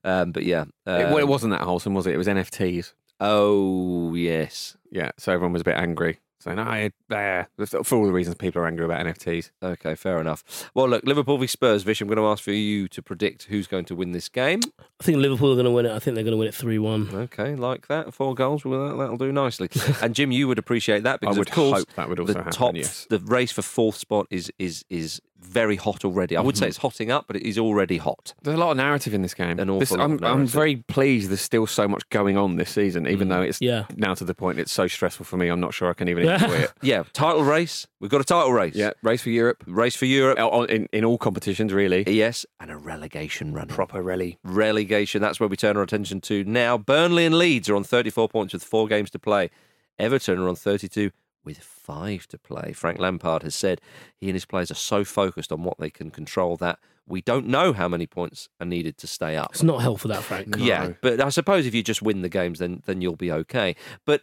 Um, 0.05 0.33
but 0.33 0.43
yeah. 0.45 0.63
It, 0.63 0.69
well, 0.87 1.19
it 1.19 1.23
um, 1.23 1.29
wasn't 1.29 1.53
that 1.53 1.63
wholesome, 1.63 1.95
was 1.95 2.07
it? 2.07 2.15
It 2.15 2.19
was 2.19 2.27
NFTs. 2.27 2.93
Oh, 3.21 4.15
yes. 4.15 4.77
Yeah, 4.91 5.11
so 5.17 5.33
everyone 5.33 5.53
was 5.53 5.63
a 5.63 5.65
bit 5.65 5.77
angry. 5.77 6.19
So 6.41 6.55
no, 6.55 6.63
I- 6.63 6.91
uh, 7.11 7.45
for 7.85 7.97
all 7.97 8.07
the 8.07 8.13
reasons 8.13 8.37
people 8.37 8.63
are 8.63 8.67
angry 8.67 8.85
about 8.87 9.05
NFTs. 9.05 9.51
Okay, 9.63 9.95
fair 9.95 10.19
enough. 10.21 10.71
Well, 10.75 10.89
look, 10.89 11.05
Liverpool 11.05 11.37
v 11.37 11.47
Spurs, 11.47 11.83
Vish, 11.83 12.01
I'm 12.01 12.09
going 12.09 12.17
to 12.17 12.25
ask 12.27 12.43
for 12.43 12.51
you 12.53 12.89
to 12.89 13.03
predict 13.03 13.45
who's 13.45 13.67
going 13.67 13.85
to 13.85 13.95
win 13.95 14.13
this 14.13 14.29
game. 14.31 14.61
I 15.01 15.05
think 15.05 15.19
Liverpool 15.19 15.53
are 15.53 15.55
going 15.55 15.67
to 15.67 15.71
win 15.71 15.85
it. 15.85 15.93
I 15.93 15.99
think 15.99 16.15
they're 16.15 16.25
going 16.25 16.33
to 16.33 16.39
win 16.39 16.49
it 16.49 16.55
3 16.55 16.79
1. 16.79 17.11
Okay, 17.15 17.55
like 17.55 17.89
that. 17.89 18.15
Four 18.15 18.35
goals, 18.35 18.65
well, 18.65 18.89
that- 18.89 18.97
that'll 18.97 19.19
do 19.19 19.31
nicely. 19.33 19.69
and 20.03 20.15
Jim, 20.15 20.33
you 20.33 20.49
would 20.49 20.59
appreciate 20.59 21.03
that 21.03 21.21
because, 21.21 21.37
I 21.37 21.39
would 21.39 21.49
of 21.49 21.55
course, 21.55 21.79
hope 21.81 21.93
that 21.97 22.09
would 22.09 22.19
also 22.21 22.33
the 22.33 22.39
happen. 22.39 22.53
top, 22.53 22.75
yes. 22.75 23.07
the 23.11 23.19
race 23.19 23.53
for 23.53 23.63
fourth 23.63 23.97
spot 23.97 24.27
is 24.31 24.51
is 24.59 24.85
is 24.89 25.21
very 25.51 25.77
hot 25.77 26.05
already. 26.05 26.37
I 26.37 26.41
would 26.41 26.57
say 26.57 26.69
it's 26.69 26.77
hotting 26.79 27.11
up, 27.11 27.27
but 27.27 27.37
it 27.37 27.43
is 27.43 27.59
already 27.59 27.99
hot. 27.99 28.35
There's 28.43 28.55
a 28.57 28.61
lot 28.61 28.71
of 28.71 28.77
narrative 28.77 29.13
in 29.15 29.23
this 29.23 29.35
game. 29.35 29.59
An 29.59 29.69
awful 29.69 29.81
This- 29.81 29.91
lot 29.91 30.01
of 30.01 30.05
I'm, 30.05 30.13
I'm 30.13 30.21
narrative. 30.21 30.51
very 30.51 30.77
pleased 30.77 31.31
there's 31.31 31.41
still 31.41 31.67
so 31.67 31.89
much 31.89 32.09
going 32.11 32.37
on 32.37 32.57
this 32.57 32.71
season, 32.71 33.07
even 33.09 33.29
Mm. 33.29 33.31
though 33.31 33.43
it's 33.43 33.61
Yeah. 33.61 33.85
now 33.97 34.15
to 34.15 34.25
the 34.25 34.35
point 34.35 34.59
it's 34.61 34.73
so 34.73 34.87
stressful 34.87 35.27
for 35.27 35.37
me. 35.37 35.49
I'm 35.49 35.61
not 35.61 35.75
sure 35.75 35.91
I 35.91 35.95
can 35.95 36.09
even 36.09 36.29
enjoy 36.29 36.55
it. 36.55 36.73
Yeah, 36.83 37.03
title 37.13 37.43
race. 37.43 37.87
We've 38.01 38.11
got 38.11 38.21
a 38.21 38.25
title 38.25 38.53
race. 38.53 38.75
Yeah, 38.75 38.91
race 39.03 39.23
for 39.23 39.31
Europe, 39.31 39.65
Race 39.67 39.97
for 39.97 40.07
Europe. 40.07 40.39
In, 40.71 40.89
in 40.93 41.05
all 41.05 41.19
competitions, 41.19 41.73
really. 41.73 42.05
Yes, 42.07 42.47
and 42.61 42.71
a 42.71 42.77
relegation 42.77 43.53
run. 43.53 43.67
Proper 43.69 44.03
rally. 44.03 44.39
relegation. 44.45 45.21
That's 45.21 45.41
where 45.41 45.49
we 45.49 45.57
turn 45.57 45.77
our 45.77 45.83
attention 45.83 46.21
to 46.23 46.45
now. 46.45 46.79
Burnley 46.79 47.27
and 47.27 47.37
Leeds 47.37 47.69
are 47.69 47.77
on 47.77 47.85
34 47.85 48.29
points 48.29 48.53
with 48.53 48.63
four 48.65 48.87
games 48.87 49.11
to 49.11 49.19
play. 49.19 49.51
Everton 49.99 50.39
are 50.39 50.49
on 50.49 50.57
32 50.57 51.11
with 51.45 51.59
five 51.91 52.29
to 52.29 52.39
play. 52.39 52.73
Frank 52.73 52.99
Lampard 52.99 53.43
has 53.43 53.55
said 53.55 53.81
he 54.17 54.29
and 54.29 54.37
his 54.37 54.45
players 54.45 54.71
are 54.71 54.75
so 54.75 55.05
focused 55.05 55.51
on 55.53 55.65
what 55.65 55.79
they 55.79 55.91
can 55.91 56.11
control 56.11 56.57
that 56.59 56.79
we 57.07 57.21
don't 57.21 57.47
know 57.47 57.73
how 57.73 57.89
many 57.89 58.07
points 58.07 58.49
are 58.61 58.67
needed 58.67 58.97
to 58.99 59.07
stay 59.07 59.37
up. 59.37 59.51
It's 59.51 59.63
not 59.63 59.83
helpful 59.83 60.11
that 60.11 60.23
Frank. 60.23 60.55
Yeah, 60.57 60.93
but 61.01 61.21
I 61.21 61.31
suppose 61.31 61.67
if 61.67 61.75
you 61.75 61.83
just 61.83 62.03
win 62.03 62.23
the 62.23 62.29
games, 62.29 62.59
then 62.61 62.83
then 62.87 63.01
you'll 63.01 63.17
be 63.17 63.33
okay. 63.33 63.75
But 64.05 64.23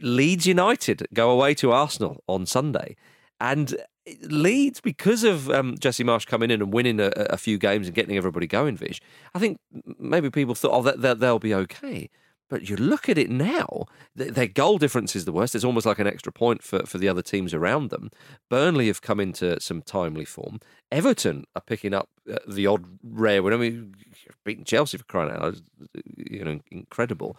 Leeds 0.00 0.46
United 0.46 1.06
go 1.12 1.30
away 1.30 1.54
to 1.54 1.72
Arsenal 1.72 2.22
on 2.26 2.46
Sunday, 2.46 2.96
and 3.40 3.76
Leeds, 4.22 4.80
because 4.80 5.24
of 5.24 5.50
um, 5.50 5.76
Jesse 5.78 6.04
Marsch 6.04 6.26
coming 6.26 6.50
in 6.50 6.62
and 6.62 6.72
winning 6.72 7.00
a, 7.00 7.10
a 7.30 7.36
few 7.36 7.58
games 7.58 7.86
and 7.86 7.94
getting 7.94 8.16
everybody 8.16 8.46
going, 8.46 8.76
Vish, 8.76 9.00
I 9.34 9.38
think 9.38 9.58
maybe 9.98 10.30
people 10.30 10.54
thought, 10.54 10.72
oh, 10.72 10.82
that, 10.82 11.02
that 11.02 11.18
they'll 11.18 11.40
be 11.40 11.54
okay. 11.54 12.08
But 12.48 12.68
you 12.68 12.76
look 12.76 13.08
at 13.08 13.18
it 13.18 13.28
now, 13.28 13.86
th- 14.16 14.34
their 14.34 14.46
goal 14.46 14.78
difference 14.78 15.16
is 15.16 15.24
the 15.24 15.32
worst. 15.32 15.54
It's 15.54 15.64
almost 15.64 15.86
like 15.86 15.98
an 15.98 16.06
extra 16.06 16.32
point 16.32 16.62
for, 16.62 16.86
for 16.86 16.98
the 16.98 17.08
other 17.08 17.22
teams 17.22 17.52
around 17.52 17.90
them. 17.90 18.10
Burnley 18.48 18.86
have 18.86 19.02
come 19.02 19.18
into 19.18 19.60
some 19.60 19.82
timely 19.82 20.24
form. 20.24 20.60
Everton 20.92 21.44
are 21.56 21.62
picking 21.62 21.92
up 21.92 22.08
uh, 22.30 22.36
the 22.48 22.66
odd 22.66 22.84
rare 23.02 23.42
win. 23.42 23.52
I 23.52 23.56
mean, 23.56 23.94
beating 24.44 24.64
Chelsea 24.64 24.98
for 24.98 25.04
crying 25.04 25.32
out 25.32 25.42
loud, 25.42 25.60
you 26.16 26.44
know, 26.44 26.60
incredible. 26.70 27.36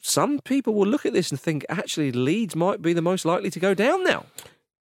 Some 0.00 0.40
people 0.40 0.74
will 0.74 0.86
look 0.86 1.06
at 1.06 1.12
this 1.12 1.30
and 1.30 1.40
think, 1.40 1.64
actually, 1.68 2.12
Leeds 2.12 2.56
might 2.56 2.82
be 2.82 2.92
the 2.92 3.02
most 3.02 3.24
likely 3.24 3.50
to 3.50 3.60
go 3.60 3.74
down 3.74 4.04
now. 4.04 4.26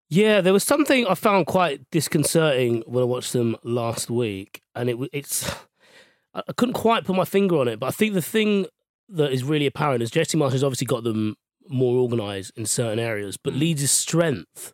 Yeah, 0.09 0.41
there 0.41 0.53
was 0.53 0.63
something 0.63 1.05
I 1.05 1.13
found 1.13 1.45
quite 1.45 1.89
disconcerting 1.91 2.83
when 2.87 3.03
I 3.03 3.05
watched 3.05 3.31
them 3.31 3.55
last 3.63 4.09
week, 4.09 4.63
and 4.73 4.89
it 4.89 4.97
it's 5.13 5.49
I 6.33 6.51
couldn't 6.57 6.73
quite 6.73 7.05
put 7.05 7.15
my 7.15 7.25
finger 7.25 7.57
on 7.57 7.67
it, 7.67 7.79
but 7.79 7.87
I 7.87 7.91
think 7.91 8.13
the 8.13 8.21
thing 8.21 8.65
that 9.11 9.31
is 9.31 9.43
really 9.43 9.65
apparent 9.65 10.03
is 10.03 10.11
Jesse 10.11 10.37
Marsch 10.37 10.51
has 10.53 10.63
obviously 10.63 10.85
got 10.87 11.03
them 11.03 11.35
more 11.67 11.97
organised 11.99 12.51
in 12.55 12.65
certain 12.65 12.99
areas, 12.99 13.37
but 13.37 13.53
Mm. 13.53 13.59
Leeds' 13.59 13.91
strength 13.91 14.73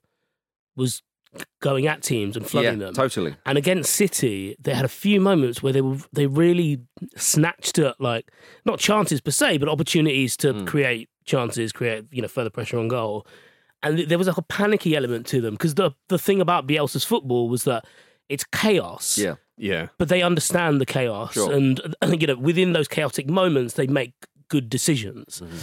was 0.75 1.01
going 1.61 1.85
at 1.85 2.01
teams 2.01 2.37
and 2.37 2.47
flooding 2.47 2.79
yeah, 2.79 2.85
them. 2.85 2.93
totally. 2.93 3.35
And 3.45 3.57
against 3.57 3.91
City, 3.93 4.55
they 4.59 4.73
had 4.73 4.85
a 4.85 4.89
few 4.89 5.19
moments 5.19 5.61
where 5.61 5.73
they 5.73 5.81
were 5.81 5.97
they 6.13 6.27
really 6.27 6.79
snatched 7.17 7.77
at 7.79 7.99
like 7.99 8.31
not 8.65 8.79
chances 8.79 9.19
per 9.21 9.31
se, 9.31 9.57
but 9.57 9.67
opportunities 9.69 10.37
to 10.37 10.53
Hmm. 10.53 10.65
create 10.65 11.09
chances, 11.25 11.71
create 11.73 12.05
you 12.11 12.21
know 12.21 12.27
further 12.29 12.49
pressure 12.49 12.77
on 12.79 12.87
goal. 12.87 13.27
And 13.83 13.99
there 13.99 14.17
was 14.17 14.27
like 14.27 14.37
a 14.37 14.41
panicky 14.43 14.95
element 14.95 15.27
to 15.27 15.41
them 15.41 15.55
because 15.55 15.75
the 15.75 15.91
the 16.07 16.17
thing 16.17 16.39
about 16.39 16.67
Bielsa's 16.67 17.03
football 17.03 17.49
was 17.49 17.65
that 17.65 17.85
it's 18.29 18.45
chaos. 18.45 19.17
Yeah. 19.17 19.35
Yeah. 19.57 19.87
But 19.97 20.09
they 20.09 20.21
understand 20.21 20.81
the 20.81 20.85
chaos, 20.85 21.33
Sure. 21.33 21.51
and 21.53 21.95
I 22.01 22.07
think 22.07 22.21
you 22.21 22.27
know 22.27 22.35
within 22.37 22.73
those 22.73 22.87
chaotic 22.87 23.29
moments 23.29 23.75
they 23.75 23.87
make 23.87 24.13
good 24.49 24.69
decisions. 24.69 25.41
Mm-hmm. 25.43 25.57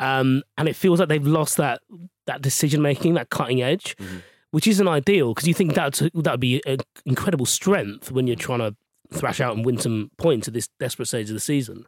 Um, 0.00 0.42
and 0.58 0.68
it 0.68 0.74
feels 0.76 0.98
like 1.00 1.08
they've 1.08 1.26
lost 1.26 1.56
that 1.58 1.80
that 2.26 2.42
decision 2.42 2.82
making, 2.82 3.14
that 3.14 3.30
cutting 3.30 3.62
edge, 3.62 3.96
Mm-hmm. 3.98 4.18
which 4.50 4.66
isn't 4.66 4.86
ideal 4.88 5.32
because 5.34 5.48
you 5.48 5.54
think 5.54 5.74
that 5.74 5.94
that 5.94 6.14
would 6.32 6.40
be 6.40 6.62
an 6.66 6.78
incredible 7.06 7.46
strength 7.46 8.10
when 8.12 8.26
you're 8.26 8.36
trying 8.36 8.58
to 8.60 8.74
thrash 9.12 9.40
out 9.40 9.54
and 9.56 9.64
win 9.64 9.78
some 9.78 10.10
points 10.18 10.48
at 10.48 10.54
this 10.54 10.68
desperate 10.80 11.06
stage 11.06 11.28
of 11.30 11.34
the 11.34 11.40
season. 11.40 11.84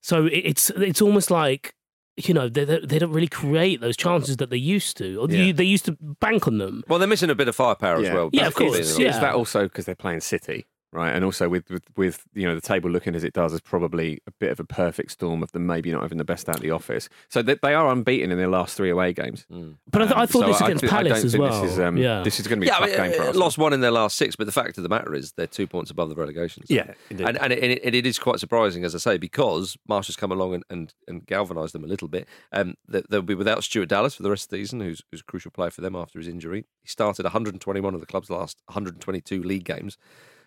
So 0.00 0.26
it, 0.26 0.32
it's 0.44 0.70
it's 0.70 1.02
almost 1.02 1.30
like 1.30 1.74
you 2.16 2.34
know 2.34 2.48
they 2.48 2.64
they 2.64 2.80
they 2.80 2.98
don't 2.98 3.12
really 3.12 3.28
create 3.28 3.80
those 3.80 3.96
chances 3.96 4.36
that 4.38 4.50
they 4.50 4.56
used 4.56 4.96
to, 4.98 5.16
or 5.20 5.28
Yeah. 5.30 5.38
you, 5.44 5.52
they 5.52 5.64
used 5.64 5.84
to 5.86 5.96
bank 6.20 6.46
on 6.46 6.58
them. 6.58 6.84
Well, 6.88 6.98
they're 6.98 7.08
missing 7.08 7.30
a 7.30 7.34
bit 7.34 7.48
of 7.48 7.56
firepower 7.56 7.96
as 7.96 8.10
well. 8.12 8.30
Yeah, 8.32 8.46
of 8.46 8.54
course, 8.54 8.96
being 8.96 9.00
yeah. 9.08 9.14
Is 9.14 9.20
that 9.20 9.34
also 9.34 9.64
because 9.64 9.86
they're 9.86 9.94
playing 9.94 10.20
City, 10.20 10.66
right? 10.92 11.10
And 11.14 11.24
also 11.24 11.48
with, 11.48 11.68
with 11.70 11.84
with 11.96 12.24
you 12.34 12.46
know 12.46 12.54
the 12.54 12.60
table 12.60 12.90
looking 12.90 13.14
as 13.14 13.24
it 13.24 13.32
does 13.32 13.52
is 13.52 13.60
probably 13.60 14.20
a 14.26 14.30
bit 14.32 14.50
of 14.50 14.58
a 14.60 14.64
perfect 14.64 15.12
storm 15.12 15.42
of 15.42 15.52
them 15.52 15.66
maybe 15.66 15.92
not 15.92 16.02
having 16.02 16.18
the 16.18 16.24
best 16.24 16.48
out 16.48 16.56
of 16.56 16.62
the 16.62 16.70
office. 16.70 17.08
So 17.28 17.42
they, 17.42 17.54
they 17.62 17.74
are 17.74 17.90
unbeaten 17.90 18.30
in 18.30 18.38
their 18.38 18.48
last 18.48 18.76
three 18.76 18.90
away 18.90 19.12
games. 19.12 19.46
But 19.90 20.02
I, 20.02 20.04
th- 20.06 20.16
I 20.16 20.26
thought 20.26 20.44
Um, 20.44 20.48
this 20.50 20.58
so 20.58 20.64
against 20.66 20.84
I 20.84 20.88
Palace 20.88 21.12
don't 21.12 21.24
as 21.26 21.32
think 21.32 21.42
well. 21.42 21.62
This 21.62 21.72
is, 21.72 21.78
um, 21.78 21.96
yeah, 21.96 22.22
this 22.22 22.40
is 22.40 22.46
going 22.48 22.58
to 22.58 22.60
be 22.60 22.66
yeah, 22.66 22.78
a 22.78 22.82
I 22.82 22.88
tough 22.88 22.98
mean, 23.00 23.10
game 23.10 23.20
for 23.22 23.28
us. 23.28 23.36
lost 23.36 23.58
one 23.58 23.72
in 23.72 23.80
their 23.80 23.90
last 23.90 24.16
six, 24.16 24.36
but 24.36 24.46
the 24.46 24.52
fact 24.52 24.76
of 24.78 24.82
the 24.82 24.88
matter 24.88 25.14
is 25.14 25.32
they're 25.32 25.46
two 25.46 25.66
points 25.66 25.90
above 25.90 26.08
the 26.08 26.14
relegation. 26.16 26.64
zone. 26.66 26.76
Yeah, 26.76 26.94
indeed. 27.10 27.26
and 27.28 27.38
and, 27.38 27.52
it, 27.52 27.62
and 27.62 27.72
it- 27.72 27.94
it 28.00 28.06
is 28.06 28.18
quite 28.18 28.38
surprising, 28.40 28.84
as 28.84 28.94
I 28.94 28.98
say, 28.98 29.18
because 29.18 29.76
Marsch 29.88 30.06
has 30.06 30.16
come 30.16 30.32
along 30.32 30.54
and, 30.54 30.64
and, 30.70 30.94
and 31.08 31.26
galvanised 31.26 31.74
them 31.74 31.84
a 31.84 31.88
little 31.88 32.08
bit. 32.08 32.26
Um, 32.52 32.74
they- 32.88 33.02
they'll 33.10 33.22
be 33.22 33.34
without 33.34 33.62
Stuart 33.64 33.88
Dallas 33.88 34.14
for 34.14 34.22
the 34.22 34.30
rest 34.30 34.44
of 34.44 34.50
the 34.50 34.56
season, 34.58 34.80
who's, 34.80 35.02
who's 35.10 35.20
a 35.20 35.24
crucial 35.24 35.50
player 35.50 35.70
for 35.70 35.80
them 35.82 35.94
after 35.96 36.18
his 36.18 36.28
injury. 36.28 36.64
He 36.82 36.88
started 36.88 37.24
121 37.24 37.94
of 37.94 38.00
the 38.00 38.06
club's 38.06 38.30
last 38.30 38.62
122 38.66 39.42
league 39.42 39.64
games, 39.64 39.98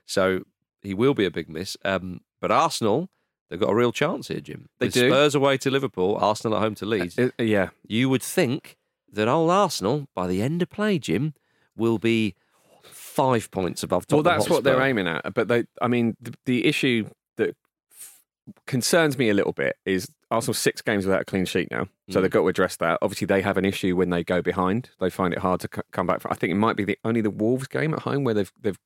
so 0.05 0.43
he 0.81 0.93
will 0.93 1.13
be 1.13 1.25
a 1.25 1.31
big 1.31 1.49
miss. 1.49 1.77
Um, 1.85 2.21
but 2.41 2.51
Arsenal. 2.51 3.09
They've 3.49 3.59
got 3.59 3.69
a 3.69 3.75
real 3.75 3.91
chance 3.91 4.29
here, 4.29 4.39
Jim. 4.39 4.67
They 4.79 4.87
With 4.87 4.93
do. 4.95 5.09
Spurs 5.11 5.35
away 5.35 5.57
to 5.59 5.69
Liverpool, 5.69 6.17
Arsenal 6.19 6.57
at 6.57 6.63
home 6.63 6.73
to 6.75 6.87
Leeds. 6.87 7.19
Uh, 7.19 7.29
uh, 7.39 7.43
yeah, 7.43 7.69
you 7.85 8.09
would 8.09 8.23
think 8.23 8.77
that 9.11 9.27
old 9.27 9.51
Arsenal, 9.51 10.07
by 10.15 10.25
the 10.25 10.41
end 10.41 10.63
of 10.63 10.71
play, 10.71 10.97
Jim, 10.97 11.35
will 11.77 11.99
be 11.99 12.33
five 12.81 13.51
points 13.51 13.83
above 13.83 14.07
top. 14.07 14.17
Well, 14.17 14.23
that's 14.23 14.49
what 14.49 14.63
they're 14.63 14.81
aiming 14.81 15.07
at. 15.07 15.33
But 15.35 15.49
they, 15.49 15.65
I 15.79 15.87
mean, 15.87 16.17
the, 16.19 16.33
the 16.45 16.65
issue 16.65 17.09
that 17.37 17.55
f- 17.91 18.19
concerns 18.65 19.19
me 19.19 19.29
a 19.29 19.35
little 19.35 19.53
bit 19.53 19.75
is 19.85 20.09
Arsenal 20.31 20.55
six 20.55 20.81
games 20.81 21.05
without 21.05 21.21
a 21.21 21.25
clean 21.25 21.45
sheet 21.45 21.69
now, 21.69 21.87
so 22.09 22.17
Mm. 22.17 22.21
they've 22.23 22.31
got 22.31 22.41
to 22.41 22.47
address 22.47 22.75
that. 22.77 22.97
Obviously, 23.03 23.27
they 23.27 23.41
have 23.43 23.57
an 23.57 23.65
issue 23.65 23.95
when 23.95 24.09
they 24.09 24.23
go 24.23 24.41
behind; 24.41 24.89
they 24.99 25.11
find 25.11 25.31
it 25.31 25.39
hard 25.39 25.59
to 25.59 25.69
c- 25.75 25.81
come 25.91 26.07
back. 26.07 26.21
From, 26.21 26.31
I 26.31 26.35
think 26.35 26.49
it 26.51 26.55
might 26.55 26.75
be 26.75 26.85
the 26.85 26.97
only 27.05 27.21
the 27.21 27.29
Wolves 27.29 27.67
game 27.67 27.93
at 27.93 27.99
home 27.99 28.23
where 28.23 28.33
they've 28.33 28.51
they've 28.59 28.79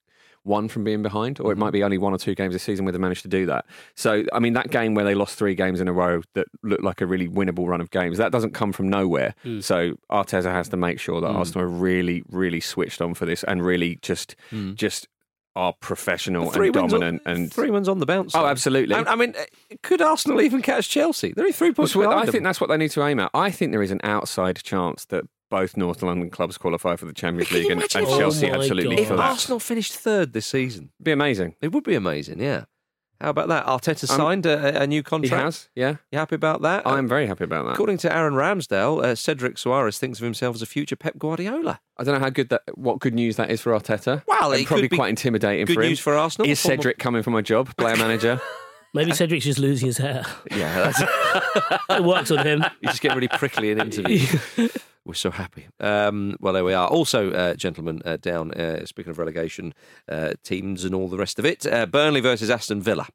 won 0.43 0.67
from 0.69 0.83
being 0.83 1.01
behind, 1.03 1.39
or 1.39 1.51
it 1.51 1.55
Mm-hmm. 1.55 1.59
might 1.59 1.71
be 1.73 1.83
only 1.83 1.97
one 1.97 2.13
or 2.13 2.17
two 2.17 2.35
games 2.35 2.53
this 2.53 2.63
season 2.63 2.85
where 2.85 2.91
they 2.91 2.97
managed 2.99 3.21
to 3.23 3.27
do 3.27 3.45
that. 3.47 3.65
So, 3.95 4.23
I 4.31 4.39
mean, 4.39 4.53
that 4.53 4.71
game 4.71 4.93
where 4.93 5.03
they 5.05 5.15
lost 5.15 5.37
three 5.37 5.55
games 5.55 5.81
in 5.81 5.87
a 5.87 5.93
row 5.93 6.21
that 6.35 6.47
looked 6.63 6.83
like 6.83 7.01
a 7.01 7.05
really 7.05 7.27
winnable 7.27 7.67
run 7.67 7.81
of 7.81 7.89
games, 7.91 8.17
that 8.17 8.31
doesn't 8.31 8.53
come 8.53 8.71
from 8.71 8.89
nowhere. 8.89 9.35
Mm. 9.43 9.63
So, 9.63 9.93
Arteta 10.11 10.51
has 10.51 10.69
to 10.69 10.77
make 10.77 10.99
sure 10.99 11.19
that 11.21 11.27
Arsenal 11.27 11.65
are 11.65 11.69
really, 11.69 12.23
really 12.29 12.59
switched 12.61 13.01
on 13.01 13.13
for 13.13 13.25
this 13.25 13.43
and 13.43 13.63
really 13.65 13.99
just 14.01 14.35
just 14.75 15.07
are 15.55 15.73
professional 15.79 16.51
and 16.51 16.61
wins 16.61 16.77
on- 16.77 16.87
dominant 16.89 17.21
and 17.25 17.51
Three 17.51 17.71
ones 17.71 17.89
on 17.89 17.97
the 17.97 18.05
bounce. 18.05 18.35
Oh, 18.35 18.45
absolutely. 18.45 18.93
I, 18.93 19.01
I 19.01 19.15
mean, 19.15 19.33
could 19.81 20.03
Arsenal 20.03 20.39
even 20.41 20.61
catch 20.61 20.87
Chelsea? 20.87 21.33
They're 21.33 21.45
only 21.45 21.51
three 21.51 21.71
points 21.73 21.95
Well, 21.95 22.09
behind 22.09 22.21
I 22.21 22.25
them. 22.25 22.31
think 22.31 22.43
that's 22.43 22.61
what 22.61 22.69
they 22.69 22.77
need 22.77 22.91
to 22.91 23.03
aim 23.03 23.19
at. 23.19 23.31
I 23.33 23.49
think 23.49 23.71
there 23.71 23.81
is 23.81 23.89
an 23.89 23.99
outside 24.03 24.57
chance 24.57 25.05
that 25.05 25.23
both 25.49 25.77
North 25.77 26.01
London 26.03 26.29
clubs 26.29 26.57
qualify 26.57 26.95
for 26.95 27.05
the 27.05 27.13
Champions 27.13 27.51
League 27.51 27.71
and, 27.71 27.81
and 27.81 27.89
Chelsea 27.89 28.49
Oh 28.51 28.55
absolutely 28.55 28.95
God. 28.97 29.03
if. 29.03 29.11
Arsenal 29.11 29.59
finished 29.59 29.93
third 29.93 30.33
this 30.33 30.45
season, 30.45 30.91
Be 31.01 31.11
amazing. 31.11 31.55
it 31.61 31.71
would 31.71 31.83
be 31.83 31.95
amazing. 31.95 32.39
Yeah. 32.39 32.65
How 33.19 33.31
about 33.31 33.47
that? 33.47 33.65
Arteta 33.65 34.07
Um, 34.11 34.15
signed 34.17 34.45
a, 34.45 34.79
a 34.83 34.85
new 34.85 35.01
contract. 35.01 35.33
He 35.39 35.43
has, 35.45 35.69
yeah. 35.73 35.95
You 36.11 36.19
happy 36.19 36.35
about 36.35 36.61
that? 36.61 36.85
I'm 36.85 37.07
very 37.07 37.25
happy 37.25 37.45
about 37.45 37.65
that. 37.65 37.71
According 37.71 37.97
to 37.99 38.15
Aaron 38.15 38.35
Ramsdale, 38.35 39.03
uh, 39.03 39.15
Cedric 39.15 39.55
Soares 39.55 39.97
thinks 39.97 40.19
of 40.19 40.23
himself 40.23 40.53
as 40.55 40.61
a 40.61 40.67
future 40.67 40.95
Pep 40.95 41.17
Guardiola. 41.17 41.79
I 41.97 42.03
don't 42.03 42.13
know 42.13 42.19
how 42.19 42.29
good 42.29 42.49
that, 42.49 42.61
what 42.75 42.99
good 42.99 43.15
news 43.15 43.35
that 43.37 43.49
is 43.49 43.59
for 43.59 43.71
Arteta. 43.71 44.21
Well, 44.27 44.51
and 44.51 44.61
it 44.61 44.67
probably 44.67 44.83
could 44.83 44.91
be 44.91 44.97
quite 44.97 45.09
intimidating 45.09 45.65
good 45.65 45.73
for 45.73 45.81
him. 45.81 45.87
news 45.89 45.99
for 45.99 46.13
Arsenal. 46.13 46.47
Is 46.47 46.61
Former- 46.61 46.75
Cedric 46.77 46.99
coming 46.99 47.23
for 47.23 47.35
a 47.35 47.41
job, 47.41 47.75
player 47.75 47.95
manager? 48.05 48.39
maybe 48.93 49.11
Cedric's 49.13 49.45
just 49.45 49.57
losing 49.57 49.87
his 49.87 49.97
hair. 49.97 50.23
Yeah, 50.51 50.91
that's, 50.91 51.01
it 51.89 52.03
works 52.03 52.29
on 52.29 52.45
him. 52.45 52.63
you 52.81 52.89
just 52.89 53.01
get 53.01 53.15
really 53.15 53.27
prickly 53.29 53.71
in 53.71 53.81
interviews. 53.81 54.35
We're 55.07 55.13
so 55.13 55.31
happy. 55.31 55.67
Um, 55.79 56.35
well, 56.41 56.51
there 56.51 56.65
we 56.65 56.73
are. 56.73 56.89
Also, 56.89 57.31
uh, 57.31 57.53
gentlemen, 57.53 58.01
uh, 58.03 58.17
down, 58.17 58.51
uh, 58.51 58.85
speaking 58.85 59.09
of 59.11 59.17
relegation 59.17 59.73
uh, 60.09 60.33
teams 60.43 60.83
and 60.83 60.93
all 60.93 61.07
the 61.07 61.17
rest 61.17 61.39
of 61.39 61.45
it, 61.45 61.65
uh, 61.65 61.85
Burnley 61.85 62.19
versus 62.19 62.49
Aston 62.49 62.81
Villa. 62.81 63.07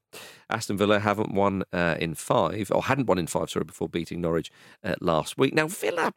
Aston 0.49 0.78
Villa 0.78 1.01
haven't 1.01 1.34
won 1.34 1.64
uh, 1.70 1.97
in 2.01 2.14
five, 2.14 2.72
or 2.74 2.84
hadn't 2.84 3.09
won 3.09 3.18
in 3.18 3.26
five, 3.26 3.51
sorry, 3.51 3.66
before 3.66 3.90
beating 3.90 4.22
Norwich 4.22 4.51
uh, 4.82 4.95
last 5.03 5.36
week. 5.36 5.53
Now, 5.53 5.66
Villa. 5.66 6.14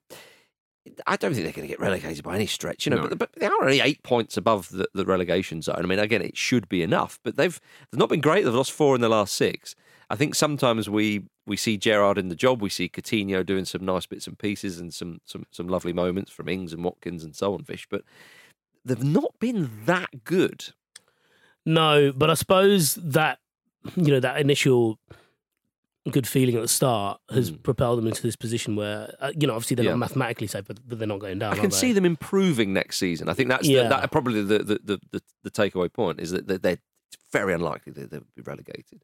I 1.08 1.18
don't 1.18 1.34
think 1.34 1.44
they're 1.44 1.52
going 1.52 1.68
to 1.68 1.74
get 1.74 1.80
relegated 1.80 2.24
by 2.24 2.36
any 2.36 2.46
stretch, 2.46 2.86
you 2.86 2.92
know. 2.92 3.02
No. 3.02 3.08
But, 3.10 3.18
but 3.18 3.30
they 3.34 3.48
are 3.48 3.64
only 3.64 3.82
eight 3.82 4.04
points 4.04 4.38
above 4.38 4.70
the, 4.70 4.88
the 4.94 5.04
relegation 5.04 5.62
zone. 5.62 5.80
I 5.80 5.88
mean, 5.88 6.00
again, 6.00 6.22
it 6.22 6.38
should 6.38 6.70
be 6.70 6.84
enough, 6.84 7.20
but 7.24 7.36
they've 7.36 7.60
they've 7.92 8.00
not 8.00 8.08
been 8.08 8.22
great. 8.22 8.46
They've 8.46 8.54
lost 8.54 8.72
four 8.72 8.96
in 8.96 9.02
the 9.02 9.10
last 9.10 9.34
six. 9.34 9.76
I 10.10 10.16
think 10.16 10.36
sometimes 10.36 10.90
we 10.90 11.26
we 11.48 11.58
see 11.58 11.78
Gerrard 11.78 12.18
in 12.18 12.30
the 12.30 12.36
job. 12.36 12.62
We 12.62 12.70
see 12.70 12.90
Coutinho 12.90 13.46
doing 13.46 13.66
some 13.66 13.86
nice 13.86 14.06
bits 14.06 14.28
and 14.28 14.38
pieces 14.38 14.80
and 14.80 14.94
some 14.94 15.22
some 15.26 15.46
some 15.52 15.68
lovely 15.68 15.94
moments 15.94 16.32
from 16.32 16.50
Ings 16.50 16.74
and 16.74 16.84
Watkins 16.84 17.24
and 17.24 17.36
so 17.36 17.54
on. 17.54 17.64
Vish, 17.64 17.88
but 17.90 18.04
they've 18.84 19.04
not 19.04 19.38
been 19.40 19.70
that 19.86 20.24
good. 20.24 20.66
No, 21.66 22.12
but 22.12 22.30
I 22.30 22.36
suppose 22.36 22.96
that 22.96 23.40
you 23.96 24.12
know 24.12 24.20
that 24.20 24.40
initial 24.40 25.00
good 26.12 26.28
feeling 26.28 26.56
at 26.56 26.62
the 26.62 26.68
start 26.68 27.20
has 27.32 27.50
propelled 27.50 27.98
them 27.98 28.06
into 28.06 28.22
this 28.22 28.36
position 28.36 28.76
where 28.76 29.16
uh, 29.20 29.32
you 29.36 29.48
know 29.48 29.56
obviously 29.56 29.76
they're. 29.76 29.86
Yeah. 29.86 29.92
not 29.92 30.00
mathematically 30.00 30.46
safe, 30.48 30.66
but, 30.68 30.80
but 30.88 31.00
they're 31.00 31.08
not 31.08 31.20
going 31.20 31.40
down. 31.40 31.54
I 31.54 31.58
can 31.58 31.72
see 31.72 31.94
them 31.94 32.06
improving 32.06 32.74
next 32.74 32.98
season. 32.98 33.28
I 33.28 33.34
think 33.34 33.50
that's 33.50 33.68
Yeah. 33.68 33.84
the, 33.84 33.90
that 33.90 34.12
probably 34.12 34.44
the 34.44 34.60
the, 34.60 34.80
the, 34.84 35.00
the 35.12 35.22
the 35.44 35.52
takeaway 35.52 35.92
point 35.92 36.20
is 36.20 36.30
that 36.32 36.48
they're, 36.48 36.60
they're 36.60 36.78
it's 37.08 37.18
very 37.32 37.54
unlikely 37.54 37.94
that 37.94 38.12
they'll 38.12 38.22
be 38.36 38.42
relegated. 38.44 39.04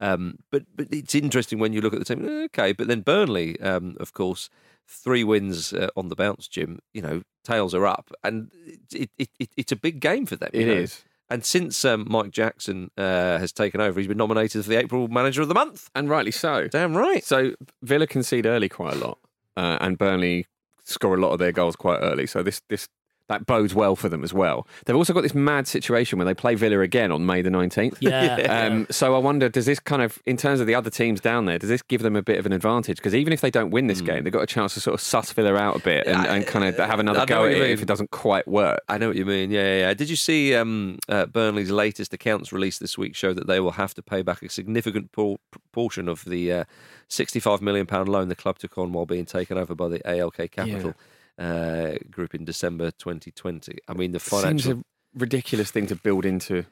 Um, 0.00 0.38
but 0.50 0.64
but 0.74 0.88
it's 0.90 1.14
interesting 1.14 1.58
when 1.58 1.72
you 1.72 1.80
look 1.80 1.92
at 1.92 1.98
the 1.98 2.04
team. 2.04 2.26
Okay, 2.46 2.72
but 2.72 2.88
then 2.88 3.00
Burnley, 3.00 3.60
um, 3.60 3.96
of 4.00 4.12
course, 4.12 4.50
three 4.88 5.24
wins 5.24 5.72
uh, 5.72 5.88
on 5.96 6.08
the 6.08 6.16
bounce, 6.16 6.48
Jim. 6.48 6.80
You 6.92 7.02
know, 7.02 7.22
tails 7.44 7.74
are 7.74 7.86
up, 7.86 8.10
and 8.22 8.50
it, 8.92 9.10
it, 9.18 9.28
it, 9.38 9.50
it's 9.56 9.72
a 9.72 9.76
big 9.76 10.00
game 10.00 10.26
for 10.26 10.36
them. 10.36 10.50
It 10.52 10.66
know. 10.66 10.72
is. 10.72 11.04
And 11.30 11.44
since 11.44 11.84
um, 11.86 12.06
Mike 12.08 12.32
Jackson 12.32 12.90
uh, 12.98 13.38
has 13.38 13.50
taken 13.50 13.80
over, 13.80 13.98
he's 13.98 14.08
been 14.08 14.18
nominated 14.18 14.62
for 14.62 14.68
the 14.68 14.76
April 14.76 15.08
Manager 15.08 15.40
of 15.40 15.48
the 15.48 15.54
Month. 15.54 15.88
And 15.94 16.10
rightly 16.10 16.30
so. 16.30 16.68
Damn 16.68 16.94
right. 16.94 17.24
So 17.24 17.54
Villa 17.82 18.06
concede 18.06 18.44
early 18.44 18.68
quite 18.68 18.94
a 18.94 18.98
lot, 18.98 19.18
uh, 19.56 19.78
and 19.80 19.96
Burnley 19.96 20.46
score 20.84 21.14
a 21.14 21.20
lot 21.20 21.30
of 21.30 21.38
their 21.38 21.52
goals 21.52 21.76
quite 21.76 21.98
early. 22.00 22.26
So 22.26 22.42
this 22.42 22.60
this 22.68 22.88
that 23.28 23.46
bodes 23.46 23.74
well 23.74 23.96
for 23.96 24.08
them 24.08 24.22
as 24.22 24.34
well. 24.34 24.66
They've 24.84 24.96
also 24.96 25.12
got 25.12 25.22
this 25.22 25.34
mad 25.34 25.66
situation 25.66 26.18
where 26.18 26.26
they 26.26 26.34
play 26.34 26.54
Villa 26.54 26.80
again 26.80 27.10
on 27.10 27.24
May 27.24 27.40
the 27.42 27.50
nineteenth. 27.50 27.98
Yeah. 28.00 28.36
Um, 28.44 28.86
so 28.90 29.14
I 29.14 29.18
wonder, 29.18 29.48
does 29.48 29.66
this 29.66 29.80
kind 29.80 30.02
of, 30.02 30.20
in 30.26 30.36
terms 30.36 30.60
of 30.60 30.66
the 30.66 30.74
other 30.74 30.90
teams 30.90 31.20
down 31.20 31.46
there, 31.46 31.58
does 31.58 31.70
this 31.70 31.82
give 31.82 32.02
them 32.02 32.16
a 32.16 32.22
bit 32.22 32.38
of 32.38 32.46
an 32.46 32.52
advantage? 32.52 32.98
Because 32.98 33.14
even 33.14 33.32
if 33.32 33.40
they 33.40 33.50
don't 33.50 33.70
win 33.70 33.86
this 33.86 34.00
game, 34.00 34.24
they've 34.24 34.32
got 34.32 34.42
a 34.42 34.46
chance 34.46 34.74
to 34.74 34.80
sort 34.80 34.94
of 34.94 35.00
suss 35.00 35.32
Villa 35.32 35.54
out 35.54 35.76
a 35.76 35.78
bit 35.78 36.06
and, 36.06 36.26
and 36.26 36.46
kind 36.46 36.64
of 36.64 36.76
have 36.76 36.98
another 36.98 37.20
know 37.20 37.26
go 37.26 37.44
at 37.46 37.52
it 37.52 37.60
mean. 37.60 37.70
if 37.70 37.80
it 37.82 37.86
doesn't 37.86 38.10
quite 38.10 38.46
work. 38.46 38.80
I 38.88 38.98
know 38.98 39.08
what 39.08 39.16
you 39.16 39.24
mean. 39.24 39.50
Yeah, 39.50 39.62
yeah. 39.62 39.78
yeah. 39.80 39.94
Did 39.94 40.10
you 40.10 40.16
see 40.16 40.54
um, 40.54 40.98
uh, 41.08 41.26
Burnley's 41.26 41.70
latest 41.70 42.12
accounts 42.12 42.52
released 42.52 42.80
this 42.80 42.98
week 42.98 43.16
show 43.16 43.32
that 43.32 43.46
they 43.46 43.60
will 43.60 43.72
have 43.72 43.94
to 43.94 44.02
pay 44.02 44.22
back 44.22 44.42
a 44.42 44.48
significant 44.48 45.12
por- 45.12 45.38
portion 45.72 46.08
of 46.08 46.24
the 46.24 46.52
uh, 46.52 46.64
65 47.08 47.62
million 47.62 47.86
pound 47.86 48.08
loan 48.08 48.28
the 48.28 48.36
club 48.36 48.58
took 48.58 48.76
on 48.76 48.92
while 48.92 49.06
being 49.06 49.24
taken 49.24 49.56
over 49.56 49.74
by 49.74 49.88
the 49.88 50.00
ALK 50.00 50.50
Capital 50.50 50.94
uh, 51.38 51.92
group 52.10 52.34
in 52.34 52.44
December 52.44 52.90
2020. 52.92 53.78
I 53.88 53.92
mean, 53.94 54.12
the 54.12 54.20
financial. 54.20 54.72
Seems 54.72 54.82
a 54.82 55.18
ridiculous 55.18 55.70
thing 55.70 55.86
to 55.88 55.96
build 55.96 56.24
into. 56.24 56.64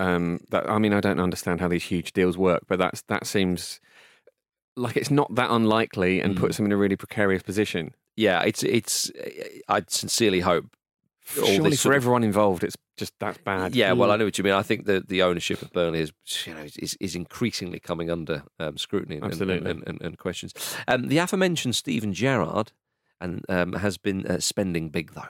Um, 0.00 0.40
that 0.50 0.68
I 0.68 0.78
mean, 0.78 0.92
I 0.92 1.00
don't 1.00 1.20
understand 1.20 1.60
how 1.60 1.68
these 1.68 1.84
huge 1.84 2.12
deals 2.12 2.36
work, 2.36 2.62
but 2.66 2.78
that's 2.78 3.02
that 3.02 3.26
seems 3.26 3.80
like 4.76 4.96
it's 4.96 5.10
not 5.10 5.32
that 5.36 5.50
unlikely 5.50 6.20
and 6.20 6.34
Mm. 6.34 6.40
puts 6.40 6.56
them 6.56 6.66
in 6.66 6.72
a 6.72 6.76
really 6.76 6.96
precarious 6.96 7.42
position. 7.42 7.94
yeah, 8.16 8.42
it's 8.42 8.62
it's. 8.64 9.10
I 9.68 9.82
sincerely 9.86 10.40
hope. 10.40 10.66
all 11.38 11.46
Surely 11.46 11.70
this 11.70 11.82
for 11.82 11.92
everyone 11.92 12.24
involved, 12.24 12.64
it's 12.64 12.76
just 12.96 13.12
that's 13.20 13.38
bad. 13.38 13.76
Yeah, 13.76 13.92
well, 13.92 14.10
I 14.10 14.16
know 14.16 14.24
what 14.24 14.36
you 14.38 14.42
mean. 14.44 14.54
I 14.54 14.62
think 14.62 14.86
that 14.86 15.08
the 15.08 15.22
ownership 15.22 15.62
of 15.62 15.72
Burnley 15.72 16.00
is, 16.00 16.12
you 16.46 16.54
know, 16.54 16.62
is, 16.76 16.96
is 17.00 17.14
increasingly 17.14 17.78
coming 17.78 18.10
under 18.10 18.42
um, 18.58 18.76
scrutiny 18.76 19.16
and, 19.16 19.24
Absolutely. 19.26 19.70
and, 19.70 19.84
and, 19.86 20.02
and 20.02 20.18
questions. 20.18 20.52
Um, 20.88 21.06
the 21.08 21.18
aforementioned 21.18 21.76
Steven 21.76 22.12
Gerrard 22.12 22.72
and 23.20 23.44
um, 23.48 23.72
has 23.74 23.98
been 23.98 24.26
uh, 24.26 24.38
spending 24.40 24.88
big 24.88 25.12
though. 25.14 25.28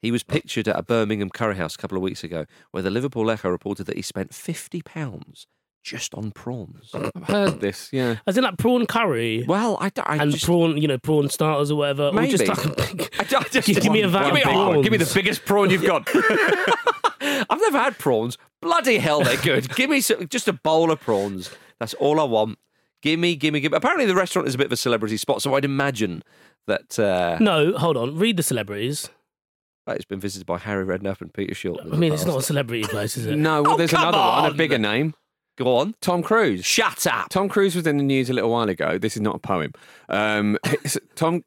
He 0.00 0.10
was 0.10 0.22
pictured 0.22 0.68
at 0.68 0.78
a 0.78 0.82
Birmingham 0.82 1.30
curry 1.30 1.56
house 1.56 1.74
a 1.74 1.78
couple 1.78 1.96
of 1.96 2.02
weeks 2.02 2.22
ago, 2.22 2.44
where 2.72 2.82
the 2.82 2.90
Liverpool 2.90 3.30
Echo 3.30 3.48
reported 3.48 3.84
that 3.84 3.96
he 3.96 4.02
spent 4.02 4.34
fifty 4.34 4.82
pounds 4.82 5.46
just 5.82 6.14
on 6.14 6.30
prawns. 6.30 6.90
I've 6.94 7.24
heard 7.24 7.60
this. 7.60 7.90
Yeah, 7.92 8.16
As 8.26 8.38
in 8.38 8.44
like 8.44 8.56
prawn 8.56 8.86
curry. 8.86 9.44
Well, 9.46 9.76
I, 9.80 9.90
don't- 9.90 10.08
I 10.08 10.16
and 10.16 10.32
just- 10.32 10.44
prawn, 10.46 10.78
you 10.78 10.88
know, 10.88 10.96
prawn 10.98 11.28
starters 11.28 11.70
or 11.70 11.76
whatever. 11.76 12.04
Or 12.08 12.24
just 12.26 12.46
Maybe. 12.46 12.46
like 12.46 12.76
big, 12.76 13.14
I, 13.18 13.22
I 13.22 13.24
just, 13.24 13.66
give, 13.66 13.80
give 13.82 13.92
me 13.92 14.00
a 14.00 14.08
vat 14.08 14.24
Give 14.24 14.34
me, 14.34 14.40
of 14.42 14.46
a 14.48 14.50
big 14.50 14.56
one. 14.56 14.82
Give 14.82 14.92
me 14.92 14.98
the 14.98 15.10
biggest 15.14 15.44
prawn 15.44 15.68
you've 15.70 15.84
got. 15.84 16.08
I've 17.50 17.60
never 17.60 17.78
had 17.78 17.98
prawns. 17.98 18.38
Bloody 18.62 18.98
hell, 18.98 19.22
they're 19.22 19.36
good. 19.36 19.74
give 19.74 19.90
me 19.90 20.00
some, 20.00 20.26
just 20.28 20.48
a 20.48 20.52
bowl 20.54 20.90
of 20.90 21.00
prawns. 21.00 21.50
That's 21.80 21.94
all 21.94 22.20
I 22.20 22.24
want. 22.24 22.58
Gimme, 23.04 23.36
gimme, 23.36 23.60
gimme. 23.60 23.76
Apparently, 23.76 24.06
the 24.06 24.14
restaurant 24.14 24.48
is 24.48 24.54
a 24.54 24.58
bit 24.58 24.68
of 24.68 24.72
a 24.72 24.76
celebrity 24.78 25.18
spot, 25.18 25.42
so 25.42 25.54
I'd 25.54 25.64
imagine 25.66 26.22
that 26.66 26.98
uh, 26.98 27.36
No, 27.38 27.76
hold 27.76 27.98
on. 27.98 28.16
Read 28.16 28.38
the 28.38 28.42
celebrities. 28.42 29.10
that 29.86 29.96
it's 29.96 30.06
been 30.06 30.20
visited 30.20 30.46
by 30.46 30.56
Harry 30.56 30.86
Redknapp 30.86 31.20
and 31.20 31.30
Peter 31.30 31.52
Shilton. 31.54 31.92
I 31.92 31.96
mean, 31.98 32.14
it's 32.14 32.24
not 32.24 32.38
a 32.38 32.42
celebrity 32.42 32.84
place, 32.84 33.18
is 33.18 33.26
it? 33.26 33.36
no, 33.36 33.62
well, 33.62 33.72
Oh, 33.74 33.76
there's 33.76 33.92
another 33.92 34.16
one, 34.16 34.50
a 34.50 34.54
bigger 34.54 34.78
name. 34.78 35.12
Go 35.56 35.76
on. 35.76 35.94
Tom 36.00 36.22
Cruise. 36.22 36.64
Shut 36.64 37.06
up. 37.06 37.28
Tom 37.28 37.48
Cruise 37.48 37.76
was 37.76 37.86
in 37.86 37.96
the 37.96 38.02
news 38.02 38.28
a 38.28 38.32
little 38.32 38.50
while 38.50 38.68
ago. 38.68 38.98
This 38.98 39.14
is 39.14 39.22
not 39.22 39.36
a 39.36 39.38
poem. 39.38 39.72
Um, 40.08 40.58
Tom 41.14 41.44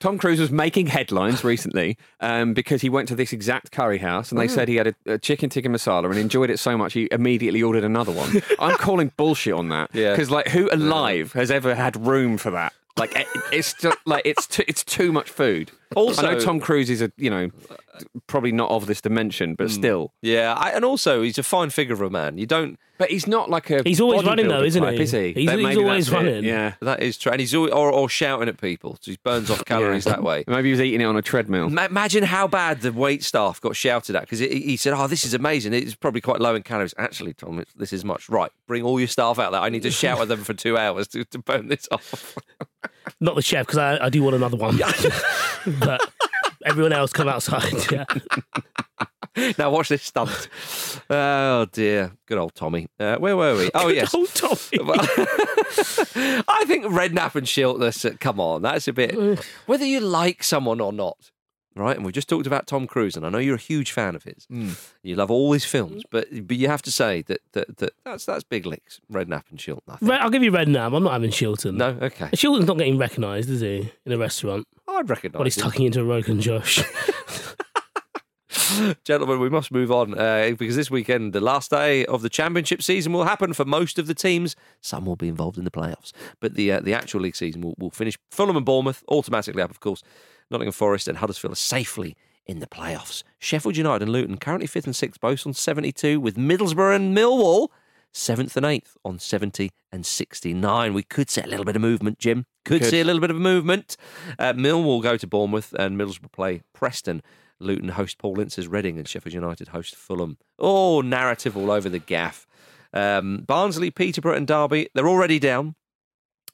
Tom 0.00 0.18
Cruise 0.18 0.40
was 0.40 0.50
making 0.50 0.86
headlines 0.88 1.44
recently 1.44 1.96
um, 2.20 2.52
because 2.54 2.82
he 2.82 2.88
went 2.88 3.08
to 3.08 3.14
this 3.14 3.32
exact 3.32 3.70
curry 3.70 3.98
house 3.98 4.30
and 4.32 4.40
they 4.40 4.48
said 4.48 4.68
he 4.68 4.76
had 4.76 4.88
a, 4.88 4.94
a 5.06 5.18
chicken 5.18 5.48
tikka 5.50 5.68
masala 5.68 6.06
and 6.10 6.18
enjoyed 6.18 6.50
it 6.50 6.58
so 6.58 6.76
much 6.76 6.92
he 6.92 7.08
immediately 7.10 7.62
ordered 7.62 7.84
another 7.84 8.12
one. 8.12 8.42
I'm 8.58 8.76
calling 8.76 9.12
bullshit 9.16 9.54
on 9.54 9.68
that 9.70 9.90
Yeah. 9.94 10.12
because 10.12 10.30
like 10.30 10.48
who 10.48 10.68
alive 10.72 11.32
has 11.32 11.50
ever 11.50 11.74
had 11.74 11.96
room 12.06 12.36
for 12.38 12.50
that? 12.50 12.72
Like 12.96 13.14
it- 13.16 13.26
it's 13.52 13.74
just, 13.74 13.98
like 14.06 14.22
it's 14.24 14.46
too, 14.46 14.64
it's 14.68 14.84
too 14.84 15.10
much 15.12 15.30
food. 15.30 15.70
Also- 15.96 16.26
I 16.26 16.32
know 16.34 16.40
Tom 16.40 16.60
Cruise 16.60 16.90
is 16.90 17.00
a 17.02 17.10
you 17.16 17.30
know 17.30 17.50
probably 18.26 18.52
not 18.52 18.70
of 18.70 18.86
this 18.86 19.00
dimension, 19.00 19.54
but 19.54 19.68
hmm. 19.68 19.72
still. 19.74 20.12
Yeah, 20.22 20.54
I, 20.54 20.70
and 20.70 20.84
also 20.84 21.22
he's 21.22 21.38
a 21.38 21.42
fine 21.42 21.70
figure 21.70 21.94
of 21.94 22.00
a 22.00 22.10
man. 22.10 22.38
You 22.38 22.46
don't. 22.46 22.78
But 22.96 23.10
he's 23.10 23.26
not 23.26 23.50
like 23.50 23.70
a 23.70 23.82
He's 23.82 24.00
always 24.00 24.22
running 24.24 24.46
though, 24.46 24.60
bodybuilder 24.60 24.66
isn't 24.66 24.82
type, 24.84 24.94
he? 24.94 25.02
Is 25.02 25.10
he? 25.10 25.32
He's- 25.32 25.46
But 25.46 25.58
he's 25.58 25.66
maybe 25.66 25.82
always 25.82 26.06
that's 26.06 26.12
it, 26.22 26.26
running. 26.26 26.44
Yeah. 26.44 26.74
That 26.80 27.02
is 27.02 27.18
true, 27.18 27.32
and 27.32 27.40
he's 27.40 27.52
always, 27.52 27.72
or, 27.72 27.90
or 27.90 28.08
shouting 28.08 28.48
at 28.48 28.60
people. 28.60 28.96
So 29.00 29.10
he 29.10 29.18
burns 29.24 29.50
off 29.50 29.64
calories 29.66 30.06
Yeah. 30.06 30.12
that 30.12 30.22
way. 30.22 30.44
Maybe 30.46 30.68
he 30.68 30.70
was 30.70 30.80
eating 30.80 31.00
it 31.00 31.04
on 31.04 31.16
a 31.16 31.22
treadmill. 31.22 31.70
Ma- 31.70 31.86
Imagine 31.86 32.22
how 32.22 32.46
bad 32.46 32.82
the 32.82 32.92
wait 32.92 33.24
staff 33.24 33.60
got 33.60 33.74
shouted 33.74 34.14
at 34.14 34.22
because 34.22 34.38
he 34.38 34.60
he 34.60 34.76
said, 34.76 34.92
"Oh, 34.92 35.08
this 35.08 35.24
is 35.24 35.34
amazing. 35.34 35.74
It's 35.74 35.96
probably 35.96 36.20
quite 36.20 36.40
low 36.40 36.54
in 36.54 36.62
calories." 36.62 36.94
Actually, 36.96 37.34
Tom, 37.34 37.58
it's- 37.58 37.74
this 37.76 37.92
is 37.92 38.04
much. 38.04 38.28
Right, 38.28 38.52
bring 38.68 38.84
all 38.84 39.00
your 39.00 39.08
staff 39.08 39.40
out 39.40 39.50
there. 39.50 39.60
I 39.60 39.70
need 39.70 39.82
to 39.82 39.90
shout 39.90 40.20
at 40.20 40.28
them 40.28 40.44
for 40.44 40.54
two 40.54 40.78
hours 40.78 41.08
to, 41.08 41.24
to 41.24 41.38
burn 41.38 41.66
this 41.66 41.88
off. 41.90 42.36
Not 43.20 43.34
the 43.34 43.42
chef, 43.42 43.66
because 43.66 43.78
I, 43.78 44.06
I 44.06 44.08
do 44.08 44.22
want 44.22 44.36
another 44.36 44.56
one. 44.56 44.78
but 45.80 46.00
everyone 46.64 46.92
else 46.92 47.12
come 47.12 47.28
outside. 47.28 47.72
Yeah. 47.90 48.04
now 49.58 49.70
watch 49.70 49.88
this 49.88 50.02
stunt. 50.02 50.48
Oh 51.10 51.66
dear, 51.72 52.12
good 52.26 52.38
old 52.38 52.54
Tommy. 52.54 52.86
Uh, 52.98 53.16
where 53.16 53.36
were 53.36 53.56
we? 53.56 53.70
Oh 53.74 53.88
yes, 53.88 54.12
Oh, 54.14 54.26
Tommy. 54.26 54.58
I 56.48 56.64
think 56.66 56.84
Redknapp 56.86 57.34
and 57.34 57.46
Shiltness. 57.46 58.04
Uh, 58.10 58.16
come 58.20 58.40
on, 58.40 58.62
that's 58.62 58.88
a 58.88 58.92
bit. 58.92 59.44
Whether 59.66 59.84
you 59.86 60.00
like 60.00 60.42
someone 60.42 60.80
or 60.80 60.92
not, 60.92 61.30
right? 61.74 61.96
And 61.96 62.04
we 62.04 62.12
just 62.12 62.28
talked 62.28 62.46
about 62.46 62.66
Tom 62.66 62.86
Cruise, 62.86 63.16
and 63.16 63.26
I 63.26 63.30
know 63.30 63.38
you're 63.38 63.56
a 63.56 63.58
huge 63.58 63.92
fan 63.92 64.14
of 64.14 64.24
his. 64.24 64.46
You 65.02 65.16
love 65.16 65.30
all 65.30 65.52
his 65.52 65.64
films, 65.64 66.02
but 66.10 66.28
but 66.46 66.56
you 66.56 66.68
have 66.68 66.82
to 66.82 66.92
say 66.92 67.22
that 67.22 67.40
that, 67.52 67.76
that 67.78 67.92
that's 68.04 68.24
that's 68.24 68.44
big 68.44 68.66
licks. 68.66 69.00
Redknapp 69.12 69.44
and 69.50 69.58
Shilton. 69.58 69.82
I 69.88 69.96
think. 69.96 70.10
Red, 70.10 70.20
I'll 70.20 70.30
give 70.30 70.42
you 70.42 70.50
Red 70.50 70.68
now. 70.68 70.86
I'm 70.86 71.02
not 71.02 71.12
having 71.12 71.30
Shilton. 71.30 71.74
No, 71.74 71.96
okay. 72.00 72.26
Shilton's 72.34 72.66
not 72.66 72.78
getting 72.78 72.98
recognised, 72.98 73.50
is 73.50 73.60
he, 73.60 73.90
in 74.04 74.12
a 74.12 74.18
restaurant? 74.18 74.66
I'd 74.88 75.08
recognise. 75.08 75.38
While 75.38 75.44
he's 75.44 75.56
him. 75.56 75.64
tucking 75.64 75.86
into 75.86 76.00
a 76.00 76.04
Rogan 76.04 76.40
Josh. 76.40 76.82
Gentlemen, 79.04 79.40
we 79.40 79.48
must 79.48 79.72
move 79.72 79.90
on 79.90 80.18
uh, 80.18 80.52
because 80.58 80.76
this 80.76 80.90
weekend, 80.90 81.32
the 81.32 81.40
last 81.40 81.70
day 81.70 82.04
of 82.06 82.22
the 82.22 82.28
championship 82.28 82.82
season, 82.82 83.12
will 83.12 83.24
happen 83.24 83.52
for 83.52 83.64
most 83.64 83.98
of 83.98 84.06
the 84.06 84.14
teams. 84.14 84.56
Some 84.80 85.06
will 85.06 85.16
be 85.16 85.28
involved 85.28 85.58
in 85.58 85.64
the 85.64 85.70
playoffs, 85.70 86.12
but 86.40 86.54
the 86.54 86.72
uh, 86.72 86.80
the 86.80 86.94
actual 86.94 87.20
league 87.20 87.36
season 87.36 87.60
will, 87.60 87.74
will 87.78 87.90
finish. 87.90 88.16
Fulham 88.30 88.56
and 88.56 88.64
Bournemouth 88.64 89.04
automatically 89.08 89.62
up, 89.62 89.70
of 89.70 89.80
course. 89.80 90.02
Nottingham 90.50 90.72
Forest 90.72 91.08
and 91.08 91.18
Huddersfield 91.18 91.52
are 91.52 91.56
safely 91.56 92.16
in 92.46 92.60
the 92.60 92.66
playoffs. 92.66 93.22
Sheffield 93.38 93.76
United 93.76 94.02
and 94.02 94.12
Luton 94.12 94.36
currently 94.36 94.66
fifth 94.66 94.86
and 94.86 94.94
sixth, 94.96 95.20
both 95.20 95.46
on 95.46 95.54
seventy-two, 95.54 96.20
with 96.20 96.36
Middlesbrough 96.36 96.96
and 96.96 97.16
Millwall 97.16 97.68
seventh 98.12 98.56
and 98.56 98.66
eighth 98.66 98.96
on 99.04 99.18
seventy 99.18 99.70
and 99.90 100.04
sixty-nine. 100.04 100.94
We 100.94 101.02
could 101.02 101.30
see 101.30 101.40
a 101.40 101.46
little 101.46 101.64
bit 101.64 101.76
of 101.76 101.82
movement, 101.82 102.18
Jim. 102.18 102.46
Could, 102.64 102.82
Could. 102.82 102.90
see 102.90 103.00
a 103.00 103.04
little 103.04 103.20
bit 103.20 103.30
of 103.30 103.36
movement. 103.36 103.96
Uh, 104.38 104.52
Millwall 104.52 105.02
go 105.02 105.16
to 105.16 105.26
Bournemouth 105.26 105.72
and 105.78 105.98
Middlesbrough 105.98 106.32
play 106.32 106.62
Preston. 106.72 107.22
Luton 107.60 107.90
host 107.90 108.18
Paul 108.18 108.40
Ince's 108.40 108.68
Reading 108.68 108.98
and 108.98 109.08
Sheffield 109.08 109.32
United 109.32 109.68
host 109.68 109.94
Fulham. 109.94 110.38
Oh, 110.58 111.00
narrative 111.00 111.56
all 111.56 111.70
over 111.70 111.88
the 111.88 111.98
gaff. 111.98 112.46
Um, 112.92 113.44
Barnsley, 113.46 113.90
Peterborough, 113.90 114.36
and 114.36 114.46
Derby, 114.46 114.88
they're 114.94 115.08
already 115.08 115.38
down. 115.38 115.74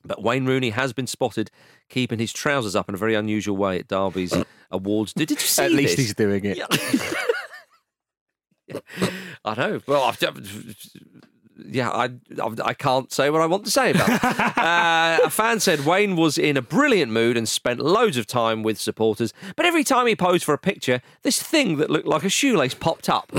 But 0.05 0.23
Wayne 0.23 0.47
Rooney 0.47 0.71
has 0.71 0.93
been 0.93 1.07
spotted 1.07 1.51
keeping 1.89 2.19
his 2.19 2.33
trousers 2.33 2.75
up 2.75 2.89
in 2.89 2.95
a 2.95 2.99
very 2.99 3.15
unusual 3.15 3.57
way 3.57 3.79
at 3.79 3.89
Derby's 3.89 4.35
awards. 4.71 5.13
Did, 5.13 5.29
did 5.29 5.41
you 5.41 5.47
see 5.47 5.65
At 5.65 5.73
least 5.73 5.97
this? 5.97 6.07
he's 6.07 6.15
doing 6.15 6.45
it. 6.45 6.59
I 9.45 9.55
know. 9.55 9.81
Well, 9.87 10.03
I've, 10.05 10.19
yeah, 11.69 11.91
I, 11.91 12.05
I 12.41 12.55
I 12.65 12.75
can't 12.75 13.13
say 13.13 13.31
what 13.31 13.43
I 13.43 13.47
want 13.47 13.65
to 13.65 13.71
say 13.71 13.91
about 13.91 14.09
it. 14.11 14.25
uh, 14.59 15.19
a 15.25 15.31
fan 15.31 15.61
said 15.61 15.85
Wayne 15.85 16.17
was 16.17 16.39
in 16.39 16.57
a 16.57 16.63
brilliant 16.63 17.13
mood 17.13 17.37
and 17.37 17.49
spent 17.49 17.81
loads 17.81 18.17
of 18.17 18.27
time 18.27 18.63
with 18.63 18.79
supporters, 18.79 19.33
but 19.57 19.67
every 19.67 19.85
time 19.85 20.07
he 20.07 20.17
posed 20.17 20.45
for 20.45 20.55
a 20.55 20.59
picture, 20.59 21.01
this 21.23 21.43
thing 21.43 21.77
that 21.79 21.91
looked 21.91 22.07
like 22.07 22.25
a 22.25 22.29
shoelace 22.29 22.75
popped 22.75 23.09
up. 23.09 23.33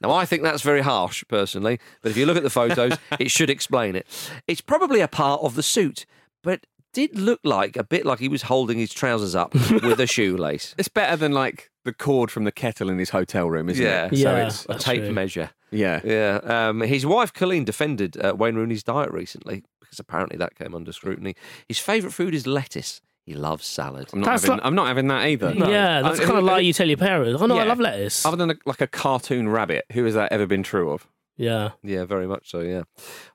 Now, 0.00 0.10
I 0.12 0.24
think 0.24 0.42
that's 0.42 0.62
very 0.62 0.80
harsh, 0.82 1.24
personally, 1.28 1.78
but 2.02 2.10
if 2.10 2.16
you 2.16 2.26
look 2.26 2.36
at 2.36 2.42
the 2.42 2.50
photos, 2.50 2.92
it 3.20 3.30
should 3.30 3.50
explain 3.50 3.94
it. 3.96 4.06
It's 4.48 4.60
probably 4.60 5.00
a 5.00 5.08
part 5.08 5.42
of 5.42 5.54
the 5.54 5.62
suit, 5.62 6.06
but 6.42 6.66
did 6.92 7.18
look 7.18 7.40
like 7.44 7.76
a 7.76 7.84
bit 7.84 8.06
like 8.06 8.18
he 8.20 8.28
was 8.28 8.42
holding 8.42 8.78
his 8.78 8.92
trousers 8.92 9.34
up 9.34 9.52
with 9.54 10.00
a 10.00 10.06
shoelace. 10.16 10.74
It's 10.78 10.88
better 10.88 11.14
than 11.16 11.32
like 11.32 11.70
the 11.84 11.92
cord 11.92 12.30
from 12.30 12.44
the 12.44 12.52
kettle 12.52 12.88
in 12.88 12.98
his 12.98 13.10
hotel 13.10 13.48
room, 13.50 13.68
isn't 13.68 13.84
Yeah. 13.84 14.06
it? 14.06 14.12
Yeah, 14.14 14.48
So 14.48 14.66
it's 14.72 14.82
A 14.82 14.84
tape 14.84 15.02
true. 15.02 15.12
measure. 15.12 15.50
yeah. 15.70 16.00
Yeah, 16.02 16.40
um, 16.44 16.80
his 16.80 17.04
wife 17.04 17.32
Colleen 17.32 17.64
defended 17.64 18.16
uh, 18.16 18.34
Wayne 18.36 18.54
Rooney's 18.56 18.82
diet 18.82 19.10
recently 19.12 19.62
because 19.80 20.00
apparently 20.00 20.36
that 20.38 20.56
came 20.56 20.74
under 20.74 20.90
scrutiny. 20.92 21.36
His 21.68 21.78
favourite 21.78 22.14
food 22.14 22.34
is 22.34 22.46
lettuce. 22.46 23.00
He 23.26 23.34
loves 23.34 23.66
salad. 23.66 24.08
I'm 24.12 24.20
not, 24.20 24.26
That's 24.30 24.42
having, 24.44 24.56
like- 24.58 24.66
I'm 24.66 24.74
not 24.76 24.86
having 24.86 25.08
that 25.08 25.26
either. 25.26 25.52
Yeah, 25.52 26.00
that's 26.00 26.20
kind 26.20 26.30
of 26.30 26.36
who- 26.38 26.40
like 26.42 26.64
you 26.64 26.72
tell 26.72 26.86
your 26.88 26.96
parents. 26.96 27.42
Oh 27.42 27.46
no, 27.46 27.56
I 27.56 27.64
Yeah. 27.64 27.68
love 27.68 27.80
lettuce. 27.80 28.24
Other 28.24 28.36
than 28.36 28.50
a, 28.52 28.54
like 28.64 28.80
a 28.80 28.86
cartoon 28.86 29.48
rabbit, 29.48 29.84
who 29.92 30.04
has 30.04 30.14
that 30.14 30.30
ever 30.32 30.46
been 30.46 30.62
true 30.62 30.90
of? 30.92 31.06
Yeah. 31.36 31.72
Yeah, 31.82 32.04
very 32.06 32.26
much 32.26 32.48
so, 32.50 32.60
yeah. 32.60 32.84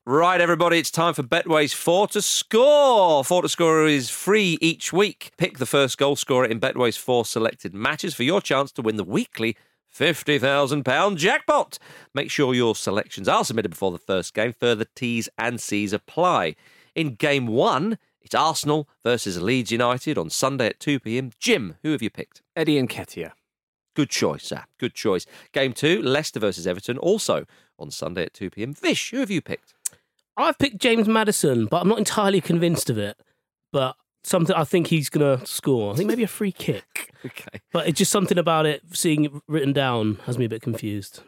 Right, 0.07 0.41
everybody, 0.41 0.79
it's 0.79 0.89
time 0.89 1.13
for 1.13 1.21
Betway's 1.21 1.73
Four 1.73 2.07
to 2.07 2.21
Score. 2.21 3.23
Four 3.23 3.43
to 3.43 3.49
Score 3.49 3.85
is 3.85 4.09
free 4.09 4.57
each 4.61 4.91
week. 4.91 5.31
Pick 5.37 5.59
the 5.59 5.67
first 5.67 5.99
goal 5.99 6.15
scorer 6.15 6.45
in 6.45 6.57
Betway's 6.59 6.97
four 6.97 7.25
selected 7.25 7.75
matches 7.75 8.15
for 8.15 8.23
your 8.23 8.41
chance 8.41 8.71
to 8.71 8.81
win 8.81 8.95
the 8.95 9.03
weekly 9.03 9.55
£50,000 9.93 11.15
jackpot. 11.17 11.77
Make 12.15 12.31
sure 12.31 12.53
your 12.53 12.75
selections 12.75 13.27
are 13.27 13.43
submitted 13.45 13.69
before 13.69 13.91
the 13.91 13.99
first 13.99 14.33
game. 14.33 14.53
Further 14.53 14.85
T's 14.95 15.29
and 15.37 15.59
C's 15.61 15.93
apply. 15.93 16.55
In 16.95 17.15
game 17.15 17.45
one, 17.47 17.97
it's 18.21 18.35
Arsenal 18.35 18.87
versus 19.03 19.41
Leeds 19.41 19.71
United 19.71 20.17
on 20.17 20.29
Sunday 20.29 20.67
at 20.67 20.79
2 20.79 20.99
pm. 20.99 21.31
Jim, 21.39 21.75
who 21.83 21.91
have 21.91 22.01
you 22.01 22.09
picked? 22.09 22.41
Eddie 22.55 22.81
Nketiah. 22.81 23.31
Good 23.95 24.09
choice, 24.09 24.45
sir. 24.45 24.63
Good 24.77 24.93
choice. 24.93 25.25
Game 25.51 25.73
two, 25.73 26.01
Leicester 26.01 26.39
versus 26.39 26.65
Everton, 26.65 26.97
also 26.97 27.45
on 27.77 27.91
Sunday 27.91 28.23
at 28.23 28.33
2 28.33 28.49
pm. 28.51 28.73
Vish, 28.73 29.11
who 29.11 29.17
have 29.17 29.31
you 29.31 29.41
picked? 29.41 29.73
I've 30.37 30.57
picked 30.57 30.77
James 30.77 31.07
Maddison, 31.07 31.65
but 31.65 31.81
I'm 31.81 31.89
not 31.89 31.97
entirely 31.97 32.39
convinced 32.39 32.89
of 32.89 32.97
it. 32.97 33.17
But 33.73 33.95
something 34.23 34.55
I 34.55 34.63
think 34.63 34.87
he's 34.87 35.09
going 35.09 35.39
to 35.39 35.45
score. 35.45 35.93
I 35.93 35.95
think 35.95 36.07
maybe 36.07 36.23
a 36.23 36.27
free 36.27 36.51
kick. 36.51 37.09
Okay. 37.23 37.61
But 37.71 37.87
it's 37.87 37.99
just 37.99 38.11
something 38.11 38.39
about 38.39 38.65
it, 38.65 38.81
seeing 38.93 39.25
it 39.25 39.31
written 39.47 39.73
down, 39.73 40.15
has 40.25 40.39
me 40.39 40.45
a 40.45 40.49
bit 40.49 40.63
confused. 40.63 41.21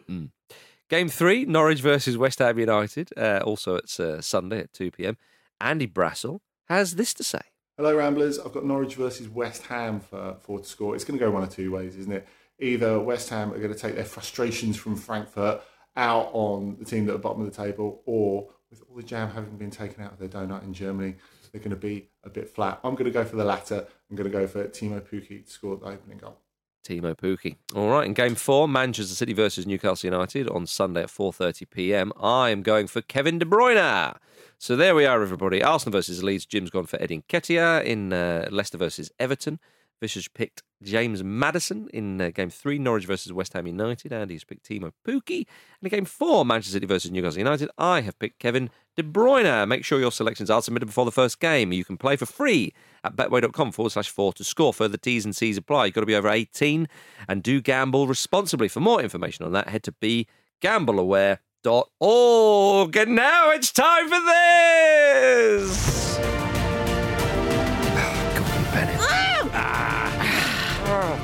Game 0.89 1.07
three, 1.07 1.45
Norwich 1.45 1.81
versus 1.81 2.17
West 2.17 2.39
Ham 2.39 2.57
United, 2.57 3.11
uh, 3.15 3.41
also 3.45 3.75
it's 3.75 3.99
uh, 3.99 4.19
Sunday 4.19 4.61
at 4.61 4.73
2 4.73 4.89
pm. 4.89 5.17
Andy 5.61 5.85
Brassell 5.85 6.39
has 6.73 6.95
this 6.95 7.13
to 7.15 7.23
say. 7.23 7.41
Hello, 7.77 7.95
Ramblers. 7.95 8.39
I've 8.39 8.53
got 8.53 8.65
Norwich 8.65 8.95
versus 8.95 9.27
West 9.27 9.63
Ham 9.63 9.99
for 9.99 10.35
four 10.41 10.59
to 10.59 10.65
score. 10.65 10.95
It's 10.95 11.03
going 11.03 11.17
to 11.17 11.25
go 11.25 11.31
one 11.31 11.43
of 11.43 11.49
two 11.49 11.71
ways, 11.71 11.95
isn't 11.97 12.11
it? 12.11 12.27
Either 12.59 12.99
West 12.99 13.29
Ham 13.29 13.51
are 13.51 13.57
going 13.57 13.73
to 13.73 13.79
take 13.79 13.95
their 13.95 14.05
frustrations 14.05 14.77
from 14.77 14.95
Frankfurt 14.95 15.61
out 15.95 16.29
on 16.33 16.77
the 16.77 16.85
team 16.85 17.07
at 17.09 17.13
the 17.13 17.19
bottom 17.19 17.41
of 17.41 17.51
the 17.51 17.63
table, 17.63 18.01
or 18.05 18.47
with 18.69 18.83
all 18.89 18.95
the 18.95 19.03
jam 19.03 19.29
having 19.29 19.57
been 19.57 19.71
taken 19.71 20.03
out 20.03 20.13
of 20.13 20.19
their 20.19 20.27
donut 20.27 20.63
in 20.63 20.73
Germany, 20.73 21.15
they're 21.51 21.61
going 21.61 21.71
to 21.71 21.75
be 21.75 22.09
a 22.23 22.29
bit 22.29 22.49
flat. 22.49 22.79
I'm 22.83 22.93
going 22.93 23.05
to 23.05 23.11
go 23.11 23.23
for 23.23 23.35
the 23.35 23.45
latter. 23.45 23.85
I'm 24.09 24.15
going 24.15 24.31
to 24.31 24.35
go 24.37 24.47
for 24.47 24.65
Teemu 24.65 25.01
Pukki 25.01 25.45
to 25.45 25.51
score 25.51 25.77
the 25.77 25.85
opening 25.85 26.17
goal. 26.17 26.37
Teemu 26.83 27.15
Pukki. 27.15 27.55
All 27.75 27.89
right, 27.89 28.05
in 28.05 28.13
game 28.13 28.35
four, 28.35 28.67
Manchester 28.67 29.15
City 29.15 29.33
versus 29.33 29.65
Newcastle 29.65 30.07
United 30.07 30.49
on 30.49 30.67
Sunday 30.67 31.03
at 31.03 31.09
4.30 31.09 31.69
p.m. 31.69 32.11
I 32.19 32.49
am 32.49 32.61
going 32.61 32.87
for 32.87 33.01
Kevin 33.01 33.39
De 33.39 33.45
Bruyne. 33.45 34.15
So 34.63 34.77
there 34.77 34.95
we 34.95 35.05
are, 35.05 35.21
everybody. 35.21 35.61
Arsenal 35.61 35.91
versus 35.91 36.23
Leeds. 36.23 36.45
Jim's 36.45 36.69
gone 36.69 36.85
for 36.85 36.95
Eddie 37.01 37.21
Nketiah 37.21 37.83
in 37.83 38.13
uh, 38.13 38.47
Leicester 38.49 38.77
versus 38.77 39.11
Everton. 39.19 39.59
Has 39.99 40.29
picked 40.29 40.63
James 40.81 41.21
Maddison 41.21 41.89
in 41.93 42.21
uh, 42.21 42.29
game 42.29 42.49
three, 42.49 42.79
Norwich 42.79 43.05
versus 43.05 43.33
West 43.33 43.51
Ham 43.51 43.67
United. 43.67 44.13
Andy's 44.13 44.45
picked 44.45 44.65
Teemu 44.65 44.93
Pukki. 45.05 45.39
And 45.81 45.83
in 45.83 45.89
game 45.89 46.05
four, 46.05 46.45
Manchester 46.45 46.75
City 46.75 46.85
versus 46.85 47.11
Newcastle 47.11 47.39
United, 47.39 47.71
I 47.77 47.99
have 48.01 48.17
picked 48.19 48.39
Kevin 48.39 48.69
De 48.95 49.03
Bruyne. 49.03 49.67
Make 49.67 49.83
sure 49.83 49.99
your 49.99 50.13
selections 50.13 50.49
are 50.49 50.61
submitted 50.61 50.85
before 50.85 51.03
the 51.03 51.11
first 51.11 51.41
game. 51.41 51.73
You 51.73 51.83
can 51.83 51.97
play 51.97 52.15
for 52.15 52.25
free 52.25 52.73
at 53.03 53.17
betway.com 53.17 53.73
forward 53.73 53.91
slash 53.91 54.09
four 54.09 54.31
to 54.31 54.45
score. 54.45 54.73
Further 54.73 54.97
T's 54.97 55.25
and 55.25 55.35
C's 55.35 55.57
apply. 55.57 55.87
You've 55.87 55.95
got 55.95 56.01
to 56.01 56.07
be 56.07 56.15
over 56.15 56.29
18 56.29 56.87
and 57.27 57.43
do 57.43 57.59
gamble 57.59 58.07
responsibly. 58.07 58.69
For 58.69 58.79
more 58.79 59.01
information 59.01 59.45
on 59.45 59.51
that, 59.51 59.67
head 59.67 59.83
to 59.83 59.91
begambleaware.org. 61.63 62.95
And 62.97 63.15
now 63.15 63.49
it's 63.51 63.71
time 63.71 64.07
for 64.09 64.19
this. 64.19 65.93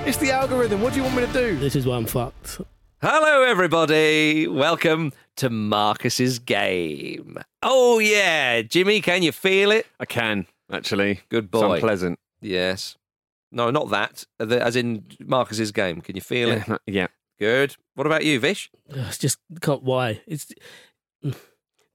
It's 0.06 0.18
the 0.18 0.32
algorithm. 0.32 0.82
What 0.82 0.94
do 0.94 0.98
you 0.98 1.04
want 1.04 1.18
me 1.18 1.26
to 1.28 1.34
do? 1.34 1.58
This 1.60 1.76
is 1.76 1.86
why 1.86 1.96
I'm 1.98 2.06
fucked. 2.08 2.62
Hello, 3.02 3.44
everybody. 3.44 4.48
Welcome 4.48 5.14
to 5.36 5.52
Marcus's 5.52 6.40
game. 6.40 7.38
Oh, 7.62 8.00
yeah. 8.00 8.64
Jimmy, 8.64 9.02
can 9.02 9.22
you 9.22 9.32
feel 9.32 9.70
it? 9.72 9.86
I 10.00 10.06
can, 10.06 10.48
actually. 10.72 11.20
Good 11.30 11.46
It's 11.46 11.52
boy. 11.52 11.76
unpleasant. 11.76 12.18
Yes. 12.42 12.98
No, 13.52 13.70
not 13.70 13.92
that. 13.92 14.26
As 14.40 14.76
in 14.76 15.06
Marcus's 15.20 15.72
game. 15.72 16.02
Can 16.02 16.16
you 16.16 16.22
feel 16.22 16.50
it? 16.52 16.64
Yeah. 16.88 17.08
Yeah. 17.40 17.48
Good. 17.48 17.76
What 17.96 18.06
about 18.08 18.24
you, 18.26 18.40
Vish? 18.40 18.70
Ugh, 18.92 18.98
It's 19.08 19.18
just 19.18 19.38
can't, 19.62 19.84
why 19.84 20.22
it's 20.28 20.52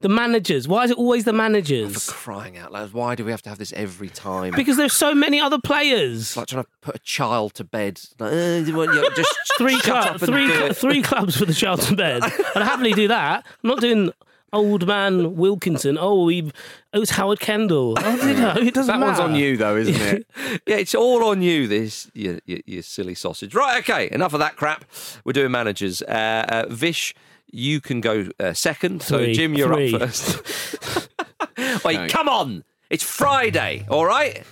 the 0.01 0.09
managers. 0.09 0.67
Why 0.67 0.83
is 0.83 0.91
it 0.91 0.97
always 0.97 1.23
the 1.23 1.33
managers? 1.33 2.05
For 2.05 2.11
crying 2.11 2.57
out 2.57 2.71
loud, 2.71 2.93
why 2.93 3.15
do 3.15 3.23
we 3.25 3.31
have 3.31 3.41
to 3.43 3.49
have 3.49 3.57
this 3.57 3.73
every 3.73 4.09
time? 4.09 4.53
Because 4.55 4.77
there's 4.77 4.93
so 4.93 5.15
many 5.15 5.39
other 5.39 5.57
players. 5.59 6.19
It's 6.21 6.37
like 6.37 6.47
trying 6.47 6.63
to 6.63 6.69
put 6.81 6.95
a 6.95 6.99
child 6.99 7.53
to 7.55 7.63
bed. 7.63 7.99
Like, 8.19 8.31
uh, 8.33 8.35
you 8.65 8.75
want- 8.75 8.93
yeah, 8.93 9.03
just 9.15 9.33
three 9.57 9.75
shut 9.79 9.83
club, 9.83 10.15
up 10.15 10.21
and 10.21 10.31
three 10.33 10.47
do 10.47 10.53
cl- 10.53 10.65
it. 10.71 10.77
three 10.77 11.01
clubs 11.01 11.37
for 11.37 11.45
the 11.45 11.53
child 11.53 11.81
to 11.83 11.95
bed. 11.95 12.23
I'd 12.23 12.61
happily 12.63 12.93
do 12.93 13.07
that. 13.07 13.45
I'm 13.63 13.69
not 13.69 13.79
doing 13.81 14.11
old 14.53 14.87
man 14.87 15.35
Wilkinson. 15.35 15.97
Oh, 15.99 16.27
he, 16.27 16.51
oh, 16.93 17.01
it's 17.01 17.11
Howard 17.11 17.39
Kendall. 17.39 17.95
Oh, 17.99 18.27
you 18.27 18.33
know, 18.35 18.53
it 18.57 18.73
doesn't 18.73 18.99
That 18.99 19.05
one's 19.05 19.19
on 19.19 19.35
you, 19.35 19.57
though, 19.57 19.75
isn't 19.77 19.95
it? 19.95 20.27
yeah, 20.65 20.77
it's 20.77 20.95
all 20.95 21.23
on 21.25 21.41
you, 21.41 21.67
this, 21.67 22.09
you, 22.13 22.39
you, 22.45 22.61
you 22.65 22.81
silly 22.81 23.15
sausage. 23.15 23.53
Right, 23.53 23.79
okay, 23.79 24.09
enough 24.11 24.33
of 24.33 24.39
that 24.39 24.55
crap. 24.55 24.85
We're 25.23 25.33
doing 25.33 25.51
managers. 25.51 26.01
Uh, 26.01 26.45
uh, 26.47 26.65
Vish, 26.69 27.13
you 27.51 27.81
can 27.81 28.01
go 28.01 28.27
uh, 28.39 28.53
second. 28.53 29.01
So, 29.01 29.31
Jim, 29.33 29.53
you're 29.55 29.73
three. 29.73 29.93
up 29.93 30.01
first. 30.01 30.41
Wait, 31.85 31.97
Okay. 31.97 32.07
come 32.09 32.27
on. 32.29 32.63
It's 32.89 33.03
Friday, 33.03 33.85
all 33.89 34.05
right? 34.05 34.43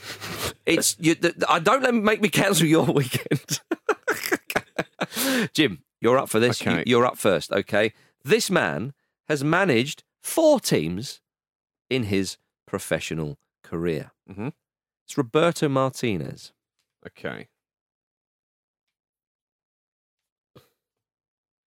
It's 0.65 0.97
you, 0.99 1.13
th- 1.15 1.35
I 1.47 1.59
don't 1.59 1.83
let 1.83 1.93
make 1.93 2.19
me 2.19 2.29
cancel 2.29 2.65
your 2.65 2.85
weekend. 2.85 3.59
Jim, 5.53 5.83
you're 6.01 6.17
up 6.17 6.29
for 6.29 6.39
this. 6.39 6.63
You- 6.65 6.83
You're 6.85 7.05
up 7.05 7.17
first, 7.17 7.51
okay? 7.51 7.93
This 8.23 8.49
man 8.49 8.93
has 9.27 9.43
managed 9.43 10.03
four 10.21 10.59
teams 10.59 11.21
in 11.89 12.03
his 12.03 12.37
professional 12.65 13.37
career. 13.61 14.11
Mhm. 14.29 14.53
It's 15.05 15.17
Roberto 15.17 15.67
Martinez. 15.69 16.51
Okay. 17.05 17.47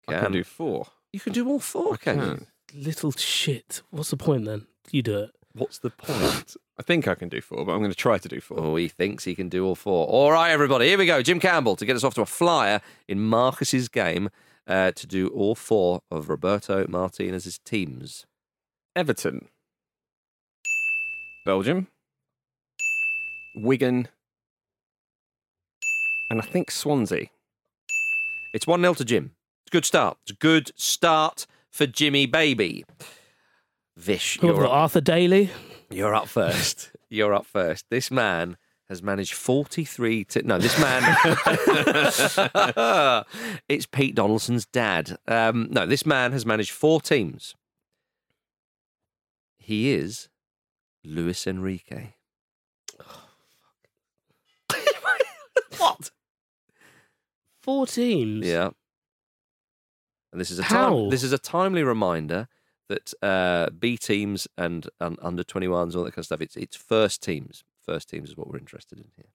I 0.08 0.12
Can. 0.14 0.24
can 0.24 0.32
do 0.34 0.44
four. 0.44 0.88
You 1.12 1.20
can 1.20 1.34
do 1.34 1.48
all 1.48 1.60
four, 1.60 1.98
can 1.98 2.18
you? 2.18 2.22
can. 2.24 2.48
Little 2.74 3.12
shit. 3.12 3.82
What's 3.92 4.10
the 4.10 4.18
point 4.18 4.46
then? 4.46 4.68
You 4.92 5.02
do 5.02 5.20
it. 5.20 5.32
What's 5.54 5.80
the 5.80 5.90
point? 5.98 6.56
I 6.78 6.82
think 6.84 7.08
I 7.08 7.16
can 7.16 7.30
do 7.30 7.40
four, 7.40 7.64
but 7.66 7.72
I'm 7.74 7.80
going 7.80 7.92
to 7.92 7.96
try 7.98 8.18
to 8.18 8.28
do 8.28 8.42
four. 8.42 8.60
Oh, 8.60 8.76
he 8.76 8.88
thinks 8.88 9.24
he 9.24 9.36
can 9.36 9.48
do 9.48 9.66
all 9.66 9.76
four. 9.76 10.08
All 10.08 10.32
right, 10.32 10.52
everybody, 10.52 10.88
here 10.88 10.98
we 10.98 11.06
go. 11.06 11.22
Jim 11.22 11.40
Campbell 11.40 11.76
to 11.76 11.86
get 11.86 11.96
us 11.96 12.04
off 12.04 12.16
to 12.16 12.22
a 12.22 12.26
flyer 12.26 12.82
in 13.08 13.20
Marcus's 13.22 13.88
game 13.88 14.30
uh, 14.68 14.92
to 14.92 15.08
do 15.08 15.28
all 15.30 15.56
four 15.56 16.02
of 16.10 16.30
Roberto 16.30 16.86
Martinez's 16.88 17.60
teams. 17.60 18.26
Everton, 18.96 19.48
Belgium, 21.46 21.88
Wigan, 23.56 24.08
and 26.30 26.42
I 26.42 26.46
think 26.46 26.72
Swansea. 26.72 27.28
It's 28.54 28.68
1 28.68 28.82
0 28.82 28.94
to 28.96 29.06
Jim. 29.06 29.32
It's 29.66 29.72
a 29.72 29.76
good 29.76 29.86
start. 29.86 30.18
It's 30.24 30.32
a 30.32 30.36
good 30.36 30.72
start 30.76 31.48
for 31.72 31.88
Jimmy 31.88 32.28
Baby. 32.28 32.86
Vish, 33.98 34.40
you're 34.42 34.66
up, 34.66 34.72
Arthur 34.72 35.02
Daley? 35.02 35.50
you're 35.90 36.16
up 36.16 36.28
first. 36.28 36.92
You're 37.10 37.36
up 37.36 37.46
first. 37.46 37.86
This 37.92 38.10
man 38.10 38.58
has 38.94 39.02
managed 39.02 39.34
43 39.34 40.24
to. 40.26 40.44
No, 40.44 40.60
this 40.60 40.80
man. 40.80 41.02
it's 43.68 43.88
Pete 43.88 44.14
Donaldson's 44.14 44.68
dad. 44.68 45.18
Um, 45.28 45.68
no, 45.72 45.88
this 45.88 46.06
man 46.06 46.32
has 46.32 46.46
managed 46.46 46.72
four 46.72 47.02
teams. 47.02 47.56
He 49.58 49.92
is 49.92 50.30
Luis 51.04 51.48
Enrique. 51.48 52.14
what? 55.78 56.12
Four 57.64 57.88
teams. 57.88 58.46
Yeah. 58.46 58.70
And 60.32 60.40
this 60.40 60.52
is 60.52 60.60
a 60.60 60.64
How? 60.64 60.90
time, 60.90 61.10
this 61.10 61.24
is 61.24 61.34
a 61.34 61.40
timely 61.40 61.84
reminder 61.84 62.48
that 62.90 63.12
uh, 63.24 63.72
B 63.72 63.98
teams 63.98 64.48
and, 64.56 64.88
and 65.00 65.18
under 65.22 65.44
21s 65.44 65.96
all 65.96 66.04
that 66.04 66.12
kind 66.12 66.20
of 66.20 66.26
stuff. 66.26 66.42
It's 66.42 66.56
it's 66.56 66.76
first 66.76 67.24
teams. 67.24 67.64
First 67.86 68.10
teams 68.10 68.30
is 68.30 68.38
what 68.38 68.48
we're 68.48 68.58
interested 68.58 68.98
in 69.00 69.06
here. 69.16 69.32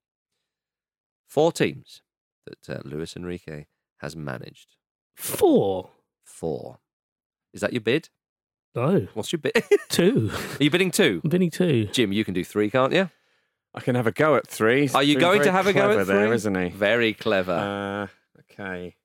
Four 1.27 1.53
teams 1.53 2.03
that 2.47 2.69
uh, 2.77 2.81
Luis 2.85 3.15
Enrique 3.17 3.67
has 3.99 4.17
managed. 4.17 4.77
Four. 5.15 5.91
Four. 6.25 6.79
Is 7.53 7.61
that 7.61 7.73
your 7.73 7.81
bid? 7.83 8.09
No. 8.75 9.07
What's 9.15 9.33
your 9.33 9.41
bid? 9.41 9.63
Two. 9.89 10.31
Are 10.59 10.63
you 10.63 10.71
bidding 10.71 10.91
two? 10.91 11.21
I'm 11.25 11.31
bidding 11.31 11.51
two. 11.51 11.87
Jim, 11.87 12.13
you 12.13 12.25
can 12.25 12.35
do 12.35 12.45
three, 12.45 12.71
can't 12.71 12.93
you? 12.93 13.11
I 13.75 13.81
can 13.81 13.95
have 13.97 14.07
a 14.07 14.13
go 14.13 14.37
at 14.37 14.47
three. 14.47 14.89
Are 14.95 15.03
you 15.03 15.15
Been 15.15 15.21
going 15.21 15.43
to 15.43 15.53
have 15.53 15.67
a 15.67 15.73
go 15.73 15.99
at 15.99 16.07
three? 16.07 16.31
isn't 16.31 16.55
he? 16.55 16.69
Very 16.71 17.13
clever. 17.15 18.09
Uh, 18.33 18.41
okay. 18.53 18.97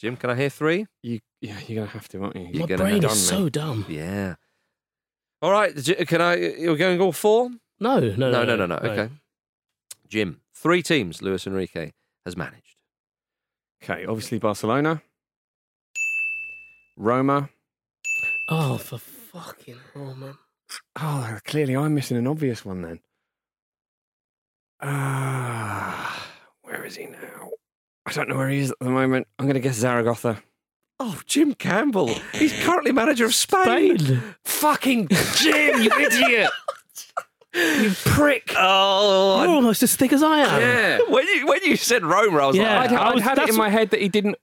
Jim, 0.00 0.16
can 0.16 0.30
I 0.30 0.34
hear 0.34 0.50
three? 0.50 0.86
You, 1.02 1.20
yeah, 1.40 1.58
you're 1.66 1.76
going 1.76 1.88
to 1.88 1.92
have 1.94 2.08
to, 2.08 2.22
aren't 2.22 2.36
you? 2.36 2.48
You're 2.52 2.68
My 2.68 2.76
brain 2.76 2.96
is 2.96 3.00
done 3.02 3.10
me. 3.12 3.16
so 3.16 3.48
dumb. 3.48 3.86
Yeah. 3.88 4.34
All 5.42 5.50
right, 5.52 5.74
can 6.08 6.20
I? 6.20 6.36
You're 6.36 6.76
going 6.76 7.00
all 7.00 7.12
four? 7.12 7.50
No, 7.84 8.00
no, 8.00 8.30
no, 8.30 8.44
no, 8.44 8.56
no, 8.56 8.56
no. 8.56 8.66
no. 8.66 8.76
Okay, 8.76 9.10
Jim. 10.08 10.40
Three 10.54 10.82
teams 10.82 11.20
Luis 11.20 11.46
Enrique 11.46 11.92
has 12.24 12.34
managed. 12.34 12.76
Okay, 13.82 14.06
obviously 14.06 14.38
Barcelona, 14.38 15.02
Roma. 16.96 17.50
Oh, 18.48 18.78
for 18.78 18.96
fucking 18.96 19.76
hell, 19.92 20.14
man. 20.14 20.38
Oh, 20.96 21.38
clearly 21.44 21.76
I'm 21.76 21.94
missing 21.94 22.16
an 22.16 22.26
obvious 22.26 22.64
one 22.64 22.80
then. 22.80 23.00
Ah, 24.80 26.26
where 26.62 26.84
is 26.86 26.96
he 26.96 27.04
now? 27.04 27.50
I 28.06 28.12
don't 28.12 28.30
know 28.30 28.36
where 28.36 28.48
he 28.48 28.60
is 28.60 28.70
at 28.70 28.78
the 28.80 28.88
moment. 28.88 29.26
I'm 29.38 29.44
going 29.44 29.54
to 29.54 29.60
guess 29.60 29.76
Zaragoza. 29.76 30.42
Oh, 30.98 31.20
Jim 31.26 31.54
Campbell. 31.54 32.14
He's 32.32 32.52
currently 32.62 32.92
manager 32.92 33.26
of 33.26 33.34
Spain. 33.34 33.98
Spain. 33.98 34.22
Fucking 34.44 35.08
Jim, 35.36 35.82
you 35.82 35.90
idiot! 35.98 36.50
you 37.54 37.90
prick! 38.04 38.52
Oh, 38.56 39.42
You're 39.42 39.54
almost 39.54 39.82
as 39.82 39.94
thick 39.96 40.12
as 40.12 40.22
I 40.22 40.38
am. 40.40 40.60
Yeah. 40.60 40.98
when 41.08 41.26
you 41.28 41.46
when 41.46 41.62
you 41.64 41.76
said 41.76 42.04
Roma, 42.04 42.38
I 42.38 42.46
was 42.46 42.56
Yeah. 42.56 42.80
like, 42.80 42.90
I'd, 42.92 42.96
I 42.96 43.08
I'd 43.08 43.14
was- 43.14 43.22
had 43.22 43.32
it 43.32 43.36
that's 43.42 43.50
in 43.50 43.56
my 43.56 43.68
head 43.68 43.90
that 43.90 44.00
he 44.00 44.08
didn't. 44.08 44.36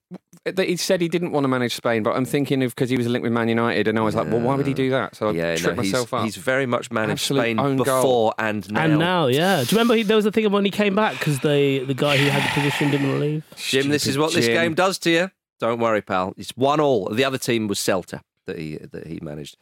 That 0.46 0.68
he 0.68 0.76
said 0.76 1.02
he 1.02 1.08
didn't 1.08 1.34
want 1.34 1.44
to 1.44 1.48
manage 1.48 1.76
Spain, 1.76 2.02
but 2.02 2.16
I'm 2.16 2.26
thinking 2.26 2.64
of 2.64 2.74
because 2.74 2.90
he 2.90 2.98
was 2.98 3.06
linked 3.08 3.22
with 3.24 3.32
Man 3.32 3.48
United, 3.48 3.88
and 3.88 4.00
I 4.00 4.02
was 4.02 4.16
like, 4.16 4.26
well, 4.28 4.40
why 4.40 4.56
would 4.56 4.66
he 4.66 4.74
do 4.74 4.90
that? 4.90 5.16
So 5.16 5.28
I 5.30 5.32
yeah, 5.34 5.56
tripped 5.56 5.78
no, 5.78 5.84
he's, 5.84 5.92
myself 5.92 6.14
up. 6.16 6.24
he's 6.24 6.36
very 6.36 6.66
much 6.66 6.90
managed 6.90 7.22
Absolute 7.26 7.42
Spain 7.42 7.60
own 7.60 7.78
goal. 7.78 7.86
before 7.86 8.34
and 8.40 8.72
now. 8.72 8.82
And 8.84 8.98
now, 8.98 9.28
yeah. 9.28 9.58
Do 9.58 9.62
you 9.70 9.78
remember 9.78 9.94
he, 9.94 10.02
there 10.02 10.16
was 10.16 10.26
a 10.26 10.32
thing 10.32 10.46
of 10.48 10.52
when 10.52 10.66
he 10.66 10.72
came 10.72 10.96
back 10.96 11.20
because 11.20 11.42
the 11.42 11.84
the 11.86 11.94
guy 11.94 12.18
who 12.18 12.28
had 12.28 12.42
the 12.44 12.54
position 12.60 12.90
didn't 12.90 13.08
want 13.10 13.20
to 13.22 13.26
leave? 13.28 13.44
Jim, 13.56 13.90
this 13.90 14.08
is 14.08 14.14
Stupid 14.14 14.20
what 14.22 14.34
this 14.34 14.46
Jim. 14.48 14.56
game 14.56 14.74
does 14.74 14.98
to 15.00 15.12
you. 15.12 15.30
Don't 15.60 15.80
worry, 15.80 16.02
pal. 16.02 16.34
It's 16.38 16.58
one 16.58 16.80
all. 16.80 17.10
The 17.10 17.24
other 17.24 17.38
team 17.38 17.68
was 17.68 17.78
Celta 17.78 18.22
that 18.48 18.58
he 18.58 18.78
that 18.78 19.06
he 19.06 19.20
managed. 19.22 19.58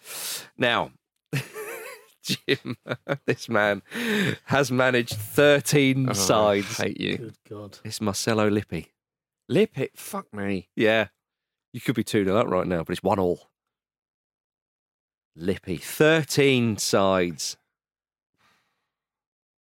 Now, 0.58 0.92
Jim, 2.48 2.78
this 3.26 3.50
man 3.50 3.82
has 4.46 4.72
managed 4.72 5.16
thirteen 5.16 6.10
Oh, 6.10 6.14
sides. 6.14 6.80
I 6.80 6.84
hate 6.88 7.02
you. 7.02 7.18
Good 7.18 7.38
God. 7.50 7.78
It's 7.84 8.02
Marcello 8.02 8.50
Lippi. 8.50 8.88
Lippi? 9.50 9.90
Fuck 9.96 10.34
me. 10.34 10.70
Yeah, 10.76 11.08
you 11.74 11.82
could 11.82 11.96
be 11.96 12.04
two 12.04 12.24
0 12.26 12.38
up 12.38 12.48
right 12.48 12.68
now, 12.68 12.84
but 12.84 12.94
it's 12.94 13.04
one 13.04 13.20
all. 13.20 13.50
Lippi, 15.38 15.78
thirteen 15.78 16.78
sides. 16.78 17.58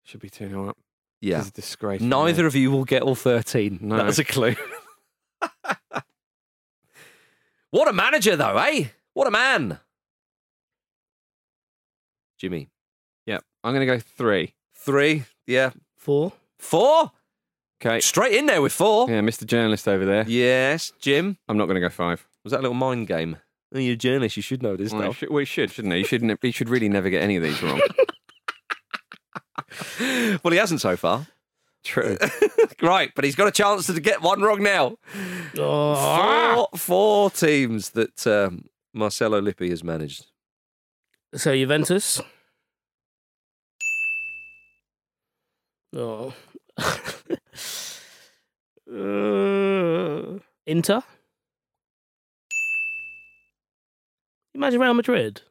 Should 0.03 0.21
be 0.21 0.29
2 0.29 0.49
0 0.49 0.69
up. 0.69 0.77
Yeah, 1.19 1.37
This 1.37 1.45
is 1.47 1.51
a 1.51 1.55
disgrace. 1.55 2.01
neither 2.01 2.45
of 2.45 2.55
you 2.55 2.69
will 2.71 2.85
get 2.85 3.01
all 3.01 3.15
thirteen. 3.15 3.79
No. 3.81 3.97
That's 3.97 4.19
a 4.19 4.23
clue. 4.23 4.55
what 7.71 7.87
a 7.87 7.93
manager, 7.93 8.35
though, 8.35 8.57
eh? 8.57 8.85
What 9.13 9.27
a 9.27 9.31
man. 9.31 9.79
Jimmy, 12.37 12.69
Yep. 13.25 13.43
I'm 13.63 13.73
going 13.73 13.85
to 13.87 13.93
go 13.93 13.99
three. 13.99 14.53
three. 14.75 15.23
Yeah, 15.45 15.71
Four. 15.97 16.33
four. 16.59 17.11
Okay. 17.81 17.99
Straight 17.99 18.33
in 18.33 18.45
there 18.47 18.61
with 18.61 18.73
four. 18.73 19.09
Yeah, 19.09 19.21
Mr. 19.21 19.45
Journalist 19.45 19.87
over 19.87 20.05
there. 20.05 20.25
Yes, 20.27 20.91
Jim. 20.99 21.37
I'm 21.47 21.57
not 21.57 21.65
going 21.65 21.75
to 21.75 21.81
go 21.81 21.89
five. 21.89 22.27
Was 22.43 22.51
that 22.51 22.59
a 22.59 22.63
little 22.63 22.73
mind 22.75 23.07
game? 23.07 23.37
Oh, 23.75 23.79
you're 23.79 23.93
a 23.93 23.97
journalist. 23.97 24.37
You 24.37 24.43
should 24.43 24.63
know 24.63 24.75
this 24.77 24.91
Well, 24.93 25.01
he 25.01 25.05
stuff. 25.07 25.17
should, 25.17 25.29
well, 25.29 25.39
he 25.39 25.45
should, 25.45 25.71
shouldn't 25.71 25.93
he? 25.93 25.99
He 25.99 26.05
should, 26.05 26.23
ne- 26.23 26.35
he 26.41 26.51
should 26.51 26.69
really 26.69 26.89
never 26.89 27.09
get 27.09 27.21
any 27.21 27.35
of 27.35 27.43
these 27.43 27.61
wrong. 27.61 27.81
well, 30.43 30.51
he 30.51 30.57
hasn't 30.57 30.81
so 30.81 30.95
far. 30.95 31.27
True. 31.83 32.17
right, 32.81 33.11
but 33.15 33.25
he's 33.25 33.35
got 33.35 33.47
a 33.47 33.51
chance 33.51 33.87
to 33.87 33.99
get 33.99 34.21
one 34.21 34.41
wrong 34.41 34.63
now. 34.63 34.97
Oh. 35.57 36.67
Four, 36.71 36.79
four 36.79 37.31
teams 37.31 37.91
that 37.91 38.25
um, 38.25 38.65
Marcello 38.93 39.41
Lippi 39.41 39.69
has 39.69 39.83
managed. 39.83 40.25
So 41.35 41.53
Juventus. 41.53 42.21
Oh. 45.95 46.33
Uh, 48.91 50.39
Inter. 50.65 51.03
Imagine 54.53 54.79
Real 54.79 54.93
Madrid. 54.93 55.41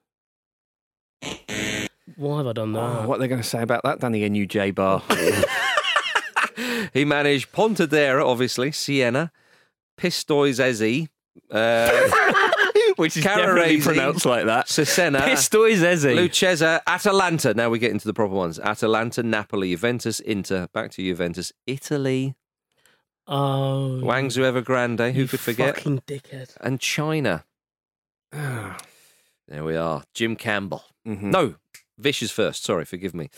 Why 2.16 2.38
have 2.38 2.46
I 2.46 2.52
done 2.52 2.72
that? 2.72 2.80
Oh, 2.80 3.06
what 3.06 3.16
are 3.16 3.18
they 3.20 3.28
going 3.28 3.42
to 3.42 3.46
say 3.46 3.62
about 3.62 3.82
that, 3.84 4.00
Danny 4.00 4.28
NUJ 4.28 4.74
bar? 4.74 5.02
he 6.94 7.04
managed 7.04 7.52
Pontedera, 7.52 8.24
obviously, 8.24 8.72
Siena, 8.72 9.30
Pistoiese, 9.98 11.08
uh, 11.50 11.52
Which 12.96 13.16
is 13.16 13.24
Carrarese, 13.24 13.54
definitely 13.56 13.80
pronounced 13.80 14.26
like 14.26 14.46
that. 14.46 14.66
Cesena, 14.66 15.20
Pistoiese. 15.20 16.14
Lucchese, 16.16 16.64
Atalanta. 16.86 17.54
Now 17.54 17.70
we 17.70 17.78
get 17.78 17.90
into 17.92 18.06
the 18.06 18.14
proper 18.14 18.34
ones. 18.34 18.58
Atalanta, 18.58 19.22
Napoli, 19.22 19.70
Juventus, 19.70 20.20
Inter. 20.20 20.68
Back 20.72 20.90
to 20.92 21.02
Juventus, 21.02 21.52
Italy, 21.66 22.34
Oh, 23.28 24.00
Guangzhou 24.04 24.44
Evergrande. 24.50 25.12
Who 25.12 25.22
you 25.22 25.28
could 25.28 25.40
forget? 25.40 25.76
Fucking 25.76 26.02
dickhead. 26.06 26.56
And 26.60 26.78
China. 26.80 27.44
Ah. 28.32 28.78
There 29.48 29.64
we 29.64 29.76
are. 29.76 30.04
Jim 30.14 30.36
Campbell. 30.36 30.84
Mhm. 31.06 31.22
No, 31.24 31.54
Vish 31.98 32.22
is 32.22 32.30
first. 32.30 32.62
Sorry, 32.64 32.84
forgive 32.84 33.14
me. 33.14 33.30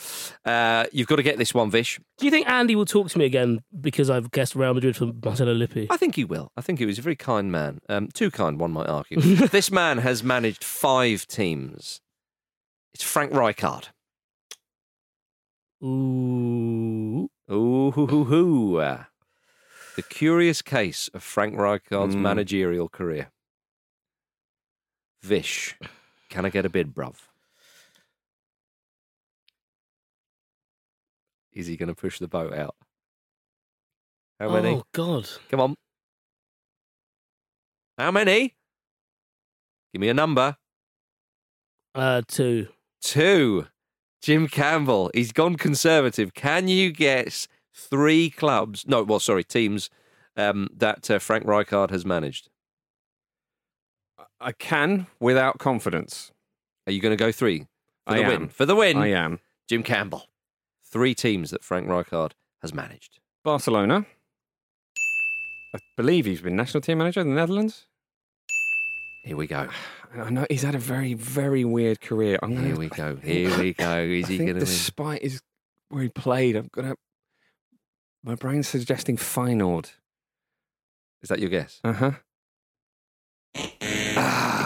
Uh, 0.44 0.84
you've 0.92 1.06
got 1.06 1.16
to 1.16 1.22
get 1.22 1.38
this 1.38 1.54
one, 1.54 1.70
Vish. 1.70 2.00
Do 2.18 2.24
you 2.26 2.30
think 2.32 2.48
Andy 2.48 2.74
will 2.74 2.84
talk 2.86 3.09
to 3.11 3.18
me 3.18 3.24
again 3.24 3.62
because 3.80 4.11
I've 4.11 4.30
guessed 4.32 4.56
Real 4.56 4.74
Madrid 4.74 4.96
for 4.96 5.12
Marcello 5.24 5.52
Lippi? 5.54 5.86
I 5.90 5.96
think 5.96 6.16
he 6.16 6.24
will. 6.24 6.50
I 6.56 6.61
think 6.61 6.78
he 6.80 6.86
was 6.86 6.98
a 6.98 7.02
very 7.02 7.14
kind 7.16 7.52
man. 7.52 7.78
Um, 7.88 8.09
too 8.09 8.30
kind, 8.32 8.59
one 8.59 8.72
might 8.72 8.88
argue. 8.88 9.20
this 9.20 9.70
man 9.70 9.98
has 9.98 10.24
managed 10.24 10.64
five 10.64 11.26
teams. 11.28 12.00
It's 12.92 13.04
Frank 13.04 13.30
Rijkaard. 13.32 13.90
Ooh. 15.84 17.30
Ooh, 17.50 17.90
hoo, 17.92 18.06
hoo, 18.06 18.24
hoo. 18.24 18.76
Uh, 18.78 19.04
The 19.96 20.02
curious 20.02 20.62
case 20.62 21.09
of 21.14 21.22
Frank 21.22 21.54
Rijkaard's 21.54 22.16
Mm. 22.16 22.20
managerial 22.20 22.88
career. 22.88 23.30
Vish, 25.22 25.76
can 26.28 26.44
I 26.44 26.50
get 26.50 26.64
a 26.66 26.68
bid, 26.68 26.94
bruv? 26.94 27.16
Is 31.59 31.66
he 31.66 31.76
going 31.76 31.88
to 31.88 31.94
push 31.94 32.20
the 32.20 32.28
boat 32.28 32.54
out? 32.54 32.76
How 34.38 34.48
many? 34.48 34.76
Oh 34.76 34.84
God. 34.92 35.28
Come 35.50 35.61
on. 35.61 35.74
How 37.98 38.12
many? 38.12 38.54
Give 39.92 40.00
me 40.00 40.09
a 40.09 40.14
number. 40.14 40.56
Uh, 41.96 42.22
two. 42.28 42.68
Two. 43.00 43.66
Jim 44.22 44.46
Campbell. 44.46 45.11
He's 45.12 45.32
gone 45.32 45.56
conservative. 45.56 46.32
Can 46.32 46.68
you 46.68 46.92
guess 46.92 47.48
three 47.74 48.30
clubs? 48.30 48.86
No, 48.86 49.02
well, 49.02 49.18
sorry, 49.18 49.42
teams 49.42 49.90
um, 50.36 50.68
that 50.76 51.11
uh, 51.11 51.18
Frank 51.18 51.44
Rijkaard 51.44 51.90
has 51.90 52.06
managed. 52.06 52.50
I 54.40 54.52
can 54.52 55.09
without 55.18 55.59
confidence. 55.59 56.30
Are 56.86 56.92
you 56.92 57.00
going 57.00 57.16
to 57.16 57.16
go 57.16 57.32
three 57.32 57.66
for 58.06 58.14
I 58.14 58.18
the 58.18 58.22
am. 58.22 58.28
win? 58.28 58.48
For 58.48 58.64
the 58.64 58.76
win, 58.76 58.96
I 58.96 59.09
am. 59.09 59.40
Jim 59.68 59.82
Campbell. 59.82 60.27
Three 60.91 61.14
teams 61.14 61.51
that 61.51 61.62
Frank 61.62 61.86
Rijkaard 61.86 62.32
has 62.62 62.72
managed. 62.72 63.20
Barcelona. 63.45 64.07
I 65.74 65.78
believe 65.97 66.24
he's 66.24 66.41
been 66.41 66.57
national 66.57 66.80
team 66.80 66.99
manager 66.99 67.20
in 67.20 67.28
the 67.28 67.34
Netherlands. 67.34 67.86
Here 69.22 69.36
we 69.36 69.47
go. 69.47 69.68
I 70.14 70.30
know 70.30 70.47
he's 70.49 70.62
had 70.62 70.74
a 70.74 70.78
very, 70.78 71.12
very 71.12 71.64
weird 71.64 72.01
career. 72.01 72.39
I'm 72.43 72.55
gonna, 72.55 72.68
Here 72.68 72.76
we 72.76 72.89
go. 72.89 73.16
Here 73.16 73.59
we 73.59 73.74
go. 73.74 73.99
Is 74.01 74.24
I 74.24 74.28
he 74.28 74.39
think 74.39 74.49
going 74.49 74.55
to 74.55 74.61
despite 74.61 75.22
his 75.22 75.43
where 75.91 76.03
he 76.03 76.09
played, 76.09 76.57
I'm 76.57 76.68
gonna. 76.72 76.95
My 78.24 78.34
brain's 78.34 78.68
suggesting 78.68 79.16
Feyenoord. 79.16 79.93
Is 81.22 81.28
that 81.28 81.39
your 81.41 81.51
guess? 81.51 81.80
Uh 81.84 81.93
huh. 81.93 82.11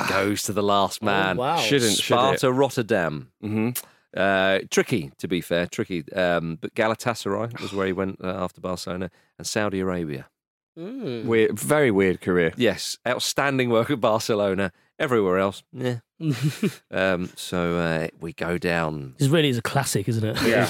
Goes 0.08 0.42
to 0.44 0.52
the 0.52 0.62
last 0.62 1.02
man. 1.02 1.36
wow. 1.36 1.56
Shouldn't 1.56 1.96
should 1.96 2.04
Sparta 2.14 2.52
Rotterdam. 2.52 3.32
Mm-hmm. 3.42 3.70
Uh, 4.16 4.60
tricky, 4.70 5.10
to 5.18 5.28
be 5.28 5.40
fair, 5.40 5.66
tricky. 5.66 6.04
Um, 6.12 6.58
but 6.60 6.74
Galatasaray 6.74 7.60
was 7.60 7.72
where 7.72 7.86
he 7.86 7.92
went 7.92 8.20
uh, 8.22 8.28
after 8.28 8.60
Barcelona, 8.60 9.10
and 9.38 9.46
Saudi 9.46 9.80
Arabia. 9.80 10.28
Mm. 10.78 11.24
Weird, 11.24 11.58
very 11.58 11.90
weird 11.90 12.20
career. 12.20 12.52
Yes, 12.56 12.98
outstanding 13.06 13.70
work 13.70 13.90
at 13.90 14.00
Barcelona. 14.00 14.72
Everywhere 14.98 15.38
else, 15.38 15.62
yeah. 15.72 15.98
um, 16.92 17.30
so 17.34 17.76
uh, 17.76 18.08
we 18.20 18.32
go 18.32 18.56
down, 18.56 19.14
This 19.18 19.28
really 19.28 19.48
is 19.48 19.58
a 19.58 19.62
classic, 19.62 20.08
isn't 20.08 20.24
it? 20.24 20.40
Yeah. 20.42 20.68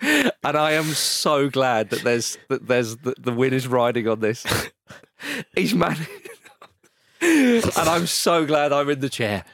and 0.42 0.56
I 0.56 0.72
am 0.72 0.84
so 0.84 1.50
glad 1.50 1.90
that 1.90 2.02
there's 2.02 2.38
that 2.48 2.66
there's 2.66 2.96
the, 2.98 3.14
the 3.18 3.32
win 3.32 3.52
is 3.52 3.68
riding 3.68 4.08
on 4.08 4.20
this. 4.20 4.46
He's 5.54 5.74
managed, 5.74 6.08
and 7.20 7.76
I'm 7.76 8.06
so 8.06 8.46
glad 8.46 8.72
I'm 8.72 8.88
in 8.88 9.00
the 9.00 9.10
chair. 9.10 9.44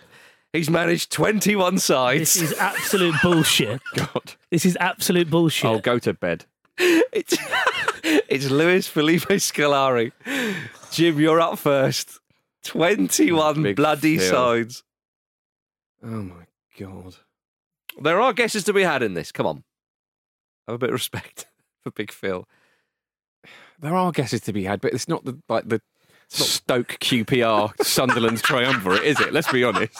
He's 0.54 0.70
managed 0.70 1.10
21 1.10 1.80
sides. 1.80 2.34
This 2.34 2.52
is 2.52 2.58
absolute 2.58 3.16
bullshit. 3.20 3.82
God. 3.96 4.34
This 4.52 4.64
is 4.64 4.76
absolute 4.78 5.28
bullshit. 5.28 5.64
I'll 5.68 5.80
go 5.80 5.98
to 5.98 6.14
bed. 6.14 6.44
It's, 6.78 7.36
it's 8.28 8.48
Luis 8.48 8.86
Felipe 8.86 9.22
Scolari. 9.22 10.12
Jim, 10.92 11.18
you're 11.18 11.40
up 11.40 11.58
first. 11.58 12.20
21 12.62 13.64
Big 13.64 13.74
bloody 13.74 14.16
Phil. 14.18 14.30
sides. 14.30 14.84
Oh 16.04 16.06
my 16.22 16.46
god. 16.78 17.16
There 18.00 18.20
are 18.20 18.32
guesses 18.32 18.62
to 18.64 18.72
be 18.72 18.82
had 18.82 19.02
in 19.02 19.14
this. 19.14 19.32
Come 19.32 19.46
on. 19.46 19.64
Have 20.68 20.76
a 20.76 20.78
bit 20.78 20.90
of 20.90 20.94
respect 20.94 21.46
for 21.82 21.90
Big 21.90 22.12
Phil. 22.12 22.46
There 23.80 23.96
are 23.96 24.12
guesses 24.12 24.42
to 24.42 24.52
be 24.52 24.62
had, 24.62 24.80
but 24.80 24.92
it's 24.94 25.08
not 25.08 25.24
the 25.24 25.36
like 25.48 25.68
the 25.68 25.80
Stoke 26.28 26.96
QPR 27.00 27.72
Sunderland 27.82 28.40
triumvirate, 28.40 29.02
is 29.02 29.20
it? 29.20 29.32
Let's 29.32 29.50
be 29.50 29.64
honest. 29.64 29.98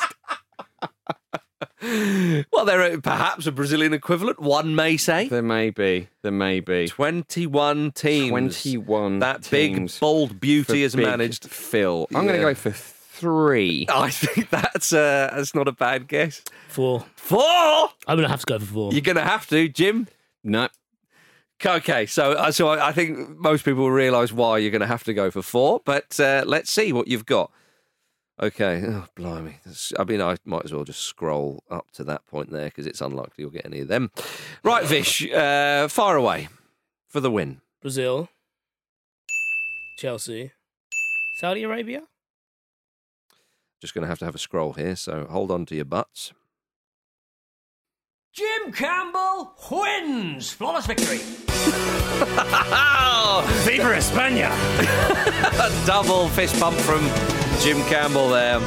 Well, 2.53 2.65
there 2.65 2.81
are 2.81 3.01
perhaps 3.01 3.47
a 3.47 3.53
Brazilian 3.53 3.93
equivalent, 3.93 4.41
one 4.41 4.75
may 4.75 4.97
say. 4.97 5.29
There 5.29 5.43
may 5.43 5.71
be. 5.71 6.09
There 6.23 6.33
may 6.33 6.61
be. 6.61 6.89
21 6.89 7.93
teams. 7.93 8.31
21 8.31 9.19
That 9.19 9.49
big, 9.51 9.91
bold 10.01 10.41
beauty 10.41 10.65
for 10.65 10.77
has 10.77 10.97
managed. 10.97 11.45
Phil. 11.45 12.07
I'm 12.15 12.27
going 12.27 12.41
to 12.41 12.47
go 12.47 12.55
for 12.55 12.71
three. 12.71 13.87
I 13.89 14.11
think 14.11 14.51
that's 14.51 14.93
uh, 14.93 15.31
that's 15.35 15.55
not 15.55 15.69
a 15.69 15.73
bad 15.73 16.09
guess. 16.09 16.43
Four. 16.69 17.05
Four? 17.17 17.41
I'm 18.07 18.17
gonna 18.17 18.29
have 18.29 18.41
to 18.41 18.47
go 18.47 18.59
for 18.59 18.67
four. 18.67 18.93
You're 18.93 19.01
going 19.03 19.17
to 19.17 19.23
have 19.23 19.47
to, 19.49 19.69
Jim. 19.69 20.09
No. 20.43 20.69
Okay, 21.65 22.05
so 22.07 22.33
uh, 22.33 22.51
so 22.51 22.69
I 22.69 22.89
I 22.89 22.93
think 22.93 23.39
most 23.39 23.65
people 23.65 23.85
will 23.85 23.91
realise 23.91 24.33
why 24.33 24.59
you're 24.59 24.71
going 24.71 24.81
to 24.81 24.87
have 24.87 25.05
to 25.05 25.15
go 25.15 25.31
for 25.31 25.41
four, 25.43 25.81
but 25.85 26.19
uh, 26.21 26.45
let's 26.47 26.71
see 26.71 26.93
what 26.93 27.09
you've 27.09 27.25
got. 27.27 27.51
Okay, 28.43 28.83
oh, 28.85 29.07
blimey. 29.15 29.59
That's- 29.65 29.93
I 29.99 30.05
mean, 30.05 30.21
I 30.21 30.37
might 30.45 30.65
as 30.65 30.73
well 30.73 30.85
just 30.85 31.01
scroll 31.01 31.63
up 31.71 31.91
to 31.93 32.05
that 32.05 32.27
point 32.27 32.51
there 32.51 32.67
because 32.67 32.87
it's 32.87 33.01
unlikely 33.01 33.35
you'll 33.39 33.51
get 33.51 33.65
any 33.65 33.81
of 33.81 33.89
them. 33.89 34.11
Right, 34.65 34.85
Vish, 34.85 35.31
uh, 35.31 35.87
far 35.89 36.17
away 36.17 36.49
for 37.09 37.21
the 37.21 37.31
win. 37.31 37.61
Brazil, 37.81 38.29
Chelsea, 39.99 40.51
Saudi 41.37 41.63
Arabia. 41.63 42.03
Just 43.81 43.95
going 43.95 44.03
to 44.03 44.09
have 44.09 44.19
to 44.19 44.25
have 44.25 44.35
a 44.35 44.39
scroll 44.39 44.73
here, 44.73 44.97
so 44.97 45.27
hold 45.31 45.51
on 45.51 45.67
to 45.67 45.77
your 45.77 45.85
butts. 45.85 46.33
Jim 48.33 48.73
Campbell 48.73 49.55
wins! 49.71 50.51
Flawless 50.51 50.87
victory. 50.87 51.19
Viva 53.65 53.95
España! 53.95 54.51
A 55.61 55.71
double 55.87 56.29
fist 56.31 56.59
bump 56.59 56.77
from 56.79 57.09
Jim 57.61 57.79
Campbell 57.85 58.29
there. 58.29 58.59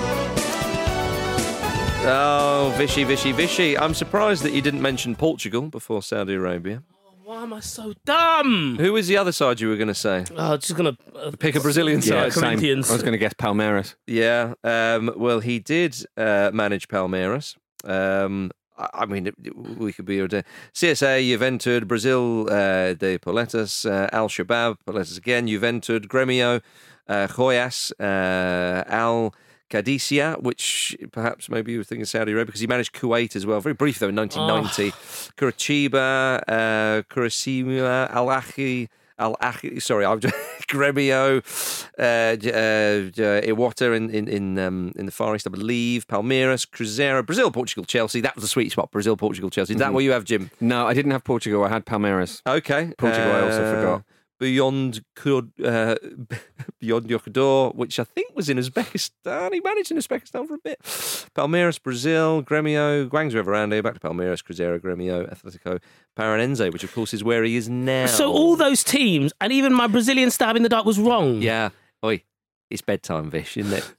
Oh, 2.10 2.74
Vishy, 2.78 3.06
Vishy, 3.06 3.34
Vishy. 3.34 3.80
I'm 3.80 3.94
surprised 3.94 4.42
that 4.44 4.54
you 4.54 4.62
didn't 4.62 4.82
mention 4.82 5.16
Portugal 5.16 5.64
before 5.64 6.02
Saudi 6.02 6.34
Arabia. 6.34 6.82
Why 7.24 7.44
am 7.44 7.54
I 7.54 7.60
so 7.60 7.94
dumb? 8.06 8.78
Who 8.80 8.94
was 8.94 9.08
the 9.08 9.18
other 9.18 9.32
side 9.32 9.60
you 9.60 9.68
were 9.68 9.76
going 9.76 9.90
to 9.90 9.94
say? 9.94 10.24
Oh, 10.36 10.58
just 10.58 10.76
gonna 10.76 10.98
uh, 11.16 11.32
Pick 11.38 11.56
a 11.56 11.60
Brazilian 11.60 12.00
Yeah, 12.02 12.30
side. 12.30 12.34
same. 12.60 12.78
I 12.78 12.94
was 12.94 13.02
going 13.04 13.12
to 13.12 13.18
guess 13.18 13.34
Palmeiras. 13.34 13.96
Yeah. 14.08 14.54
Um, 14.64 15.14
well, 15.16 15.42
he 15.42 15.60
did 15.60 15.96
uh, 16.16 16.50
manage 16.54 16.88
Palmeiras. 16.88 17.56
Um, 17.84 18.52
I 18.78 18.90
I 18.94 19.06
mean, 19.06 19.28
it- 19.28 19.36
it- 19.44 19.56
we 19.58 19.92
could 19.94 20.06
be 20.06 20.20
a 20.20 20.28
CSA. 20.74 21.24
You've 21.26 21.42
entered 21.42 21.88
Brazil 21.88 22.48
uh, 22.50 22.94
de 22.94 23.20
Pelotas, 23.20 23.86
uh, 23.90 24.08
Al 24.14 24.30
Shabab, 24.30 24.78
Pelotas 24.88 25.18
again. 25.18 25.48
You've 25.48 25.64
entered 25.66 26.08
Gremio, 26.08 26.62
uh, 27.10 27.28
Goiás, 27.28 27.92
uh, 28.00 28.84
Al 28.88 29.34
Qadisiyah, 29.70 30.42
which 30.42 30.96
perhaps 31.12 31.50
maybe 31.50 31.74
you 31.74 31.80
were 31.80 31.84
thinking 31.84 32.06
Saudi 32.06 32.32
Arabia 32.32 32.46
because 32.46 32.62
he 32.62 32.68
managed 32.68 32.94
Kuwait 32.94 33.36
as 33.36 33.46
well. 33.46 33.60
Very 33.60 33.74
brief 33.76 34.00
though 34.00 34.08
in 34.10 34.16
1990. 34.16 34.92
Curitiba, 35.36 36.42
uh, 36.48 37.04
Al 38.12 38.28
Ahly. 38.28 38.88
Al 39.20 39.36
Ahly, 39.42 39.82
sorry, 39.82 40.06
I'm 40.06 40.20
just 40.20 40.36
Gremio, 40.70 41.40
uh, 41.98 42.02
uh, 42.02 43.42
Iwata 43.42 43.96
in 43.98 44.12
in 44.12 44.28
in, 44.28 44.60
um, 44.60 44.94
in 44.96 45.08
the 45.08 45.12
Far 45.12 45.36
East, 45.36 45.48
I 45.48 45.50
believe. 45.50 46.08
Palmeiras, 46.08 46.68
Cruzeiro, 46.70 47.26
Brazil, 47.26 47.50
Portugal, 47.50 47.84
Chelsea. 47.84 48.22
That 48.22 48.36
was 48.36 48.44
the 48.44 48.48
sweet 48.48 48.72
spot. 48.72 48.92
Brazil, 48.92 49.18
Portugal, 49.18 49.50
Chelsea. 49.50 49.74
Is 49.74 49.80
that 49.80 49.90
Mhm. 49.90 49.94
what 49.94 50.04
you 50.04 50.12
have, 50.12 50.24
Jim? 50.24 50.52
No, 50.62 50.86
I 50.86 50.94
didn't 50.94 51.12
have 51.12 51.24
Portugal. 51.24 51.64
I 51.64 51.70
had 51.70 51.84
Palmeiras. 51.86 52.44
Okay. 52.46 52.94
Portugal, 53.00 53.32
I 53.32 53.42
also 53.42 53.64
Uh, 53.64 53.76
forgot. 53.76 54.04
Beyond 54.40 55.02
uh, 55.26 55.96
Beyond 56.80 57.08
Yokodor, 57.08 57.74
which 57.76 58.00
I 58.00 58.04
think 58.04 58.36
was 58.36 58.50
in 58.50 58.58
Uzbekistan. 58.58 59.54
He 59.54 59.60
managed 59.62 59.92
in 59.92 59.98
Uzbekistan 59.98 60.48
for 60.48 60.56
a 60.56 60.60
bit. 60.60 60.80
Palmeiras, 61.36 61.82
Brazil, 61.82 62.44
Gremio, 62.44 63.10
Guangzhou 63.10 63.46
around 63.46 63.74
here, 63.74 63.82
back 63.82 63.96
to 63.96 64.00
Palmeiras, 64.00 64.44
Cruzeiro, 64.44 64.80
Gremio, 64.80 65.28
Atletico 65.34 65.82
Paranaense, 66.18 66.72
which 66.72 66.84
of 66.84 66.94
course 66.94 67.14
is 67.14 67.24
where 67.24 67.44
he 67.44 67.56
is 67.56 67.68
now. 67.68 68.06
So 68.06 68.32
all 68.32 68.56
those 68.56 68.84
teams, 68.84 69.34
and 69.42 69.52
even 69.52 69.74
my 69.74 69.88
Brazilian 69.88 70.30
stab 70.32 70.56
in 70.56 70.64
the 70.64 70.70
dark 70.70 70.86
was 70.86 71.00
wrong. 71.00 71.42
Yeah. 71.42 71.70
Oi, 72.06 72.24
it's 72.70 72.82
bedtime, 72.82 73.32
Vish, 73.32 73.58
isn't 73.58 73.74
it? 73.74 73.96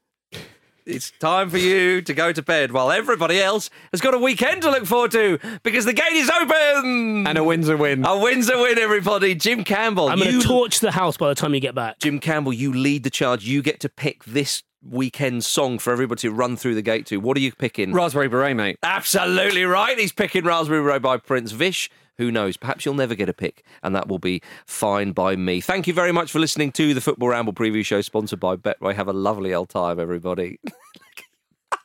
It's 0.89 1.11
time 1.11 1.51
for 1.51 1.59
you 1.59 2.01
to 2.01 2.15
go 2.15 2.33
to 2.33 2.41
bed 2.41 2.73
while 2.73 2.91
everybody 2.91 3.39
else 3.39 3.69
has 3.93 4.01
got 4.01 4.15
a 4.15 4.19
weekend 4.19 4.63
to 4.63 4.71
look 4.71 4.87
forward 4.87 5.11
to 5.11 5.39
because 5.63 5.85
the 5.85 5.93
gate 5.93 6.15
is 6.15 6.31
open. 6.31 7.27
And 7.27 7.37
a 7.37 7.45
win's 7.45 7.69
a 7.69 7.77
win. 7.77 8.07
A 8.07 8.19
win's 8.19 8.49
a 8.49 8.57
win, 8.57 8.79
everybody. 8.79 9.35
Jim 9.35 9.65
Campbell, 9.65 10.09
I'm 10.09 10.19
going 10.19 10.41
to 10.41 10.47
torch 10.47 10.81
the 10.81 10.93
house 10.93 11.19
by 11.19 11.29
the 11.29 11.35
time 11.35 11.53
you 11.53 11.61
get 11.61 11.75
back. 11.75 11.99
Jim 11.99 12.19
Campbell, 12.19 12.55
you 12.55 12.73
lead 12.73 13.03
the 13.03 13.11
charge. 13.11 13.45
You 13.45 13.61
get 13.61 13.81
to 13.81 13.91
pick 13.91 14.25
this 14.25 14.63
weekend 14.83 15.45
song 15.45 15.79
for 15.79 15.93
everybody 15.93 16.23
to 16.23 16.33
run 16.33 16.57
through 16.57 16.75
the 16.75 16.81
gate 16.81 17.05
to. 17.09 17.19
What 17.19 17.37
are 17.37 17.41
you 17.41 17.53
picking? 17.53 17.93
Raspberry 17.93 18.29
Beret, 18.29 18.57
mate. 18.57 18.79
Absolutely 18.83 19.65
right. 19.65 19.99
He's 19.99 20.13
picking 20.13 20.45
Raspberry 20.45 20.81
Road 20.81 21.03
by 21.03 21.19
Prince 21.19 21.53
Vish. 21.53 21.91
Who 22.19 22.31
knows? 22.31 22.57
Perhaps 22.57 22.85
you'll 22.85 22.95
never 22.95 23.15
get 23.15 23.29
a 23.29 23.33
pick, 23.33 23.63
and 23.83 23.95
that 23.95 24.09
will 24.09 24.19
be 24.19 24.43
fine 24.67 25.13
by 25.13 25.37
me. 25.37 25.61
Thank 25.61 25.87
you 25.87 25.95
very 25.95 26.13
much 26.13 26.31
for 26.33 26.39
listening 26.41 26.73
to 26.73 26.93
the 26.93 27.01
Football 27.01 27.29
Ramble 27.31 27.53
preview 27.53 27.85
show 27.85 28.01
sponsored 28.01 28.41
by 28.41 28.57
Betway. 28.57 28.95
Have 28.95 29.09
a 29.09 29.13
lovely 29.13 29.55
old 29.55 29.69
time, 29.69 30.01
everybody. 30.01 30.59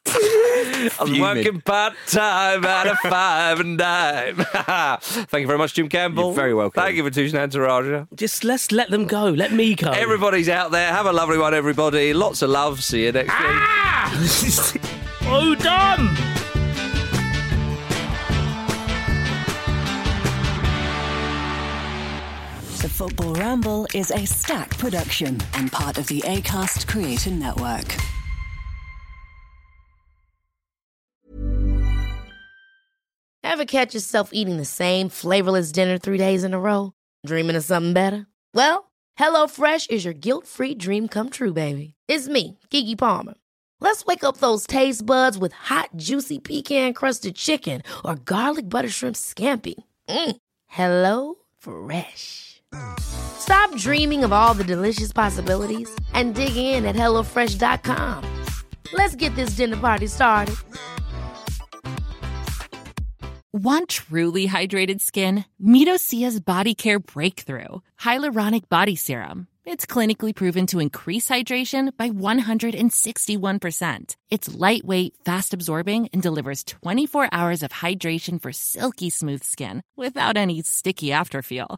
I'm 0.06 0.90
Fuming. 0.90 1.22
working 1.22 1.62
part 1.62 1.94
time 2.08 2.66
at 2.66 2.88
a 2.88 2.96
five 3.10 3.60
and 3.60 3.78
dime. 3.78 4.36
Thank 5.00 5.42
you 5.42 5.48
very 5.48 5.58
much, 5.58 5.74
Jim 5.74 5.88
Campbell. 5.88 6.26
You're 6.26 6.34
very 6.34 6.54
welcome. 6.54 6.82
Thank 6.82 6.98
you 6.98 7.04
for 7.04 7.10
Tucson 7.10 7.40
Entourage. 7.40 8.06
Just 8.16 8.44
let's 8.44 8.72
let 8.72 8.90
them 8.90 9.08
go. 9.08 9.30
Let 9.30 9.54
me 9.54 9.76
go. 9.76 9.92
Everybody's 9.92 10.50
out 10.50 10.72
there. 10.72 10.92
Have 10.92 11.06
a 11.06 11.14
lovely 11.14 11.38
one, 11.38 11.54
everybody. 11.54 12.14
Lots 12.14 12.42
of 12.42 12.50
love. 12.50 12.84
See 12.84 13.06
you 13.06 13.12
next 13.12 13.30
week. 13.30 13.50
Ah! 13.50 14.78
oh, 15.24 15.56
dumb. 15.56 16.53
Football 23.04 23.34
Ramble 23.34 23.88
is 23.94 24.12
a 24.12 24.26
stack 24.26 24.70
production 24.78 25.38
and 25.56 25.70
part 25.70 25.98
of 25.98 26.08
the 26.08 26.22
ACAST 26.22 26.88
Creator 26.88 27.32
Network. 27.32 27.98
Ever 33.44 33.66
catch 33.66 33.94
yourself 33.94 34.30
eating 34.32 34.56
the 34.56 34.64
same 34.64 35.10
flavorless 35.10 35.74
dinner 35.74 35.98
three 35.98 36.18
days 36.18 36.46
in 36.46 36.54
a 36.54 36.60
row? 36.62 36.94
Dreaming 37.26 37.58
of 37.58 37.66
something 37.66 37.92
better? 37.92 38.26
Well, 38.54 38.90
HelloFresh 39.20 39.92
is 39.92 40.06
your 40.06 40.14
guilt 40.14 40.48
free 40.48 40.74
dream 40.74 41.10
come 41.10 41.30
true, 41.30 41.52
baby. 41.52 41.96
It's 42.08 42.30
me, 42.30 42.58
Keke 42.72 42.98
Palmer. 42.98 43.34
Let's 43.82 44.06
wake 44.06 44.24
up 44.24 44.38
those 44.38 44.66
taste 44.66 45.06
buds 45.06 45.38
with 45.38 45.52
hot, 45.52 45.90
juicy 45.98 46.40
pecan 46.40 46.94
crusted 46.94 47.36
chicken 47.36 47.84
or 48.06 48.16
garlic 48.16 48.70
butter 48.70 48.88
shrimp 48.88 49.18
scampi. 49.18 49.76
Mm. 50.08 50.38
Hello 50.68 51.36
Fresh. 51.60 52.53
Stop 53.00 53.76
dreaming 53.76 54.24
of 54.24 54.32
all 54.32 54.54
the 54.54 54.64
delicious 54.64 55.12
possibilities 55.12 55.94
and 56.14 56.34
dig 56.34 56.56
in 56.56 56.86
at 56.86 56.96
HelloFresh.com. 56.96 58.24
Let's 58.94 59.16
get 59.16 59.36
this 59.36 59.52
dinner 59.52 59.78
party 59.78 60.08
started. 60.08 60.56
Want 63.56 63.90
truly 63.90 64.48
hydrated 64.48 65.00
skin? 65.00 65.46
Meet 65.60 65.88
Osea's 65.88 66.40
Body 66.40 66.74
Care 66.74 66.98
Breakthrough 67.00 67.82
Hyaluronic 68.00 68.68
Body 68.68 68.96
Serum. 68.96 69.48
It's 69.64 69.86
clinically 69.86 70.36
proven 70.36 70.66
to 70.68 70.80
increase 70.80 71.30
hydration 71.30 71.96
by 71.96 72.10
161%. 72.10 74.16
It's 74.32 74.54
lightweight, 74.54 75.14
fast 75.24 75.54
absorbing, 75.54 76.10
and 76.12 76.22
delivers 76.22 76.64
24 76.64 77.30
hours 77.32 77.64
of 77.64 77.72
hydration 77.72 78.42
for 78.42 78.52
silky 78.52 79.12
smooth 79.12 79.44
skin 79.44 79.84
without 79.96 80.36
any 80.36 80.64
sticky 80.64 81.10
afterfeel. 81.10 81.78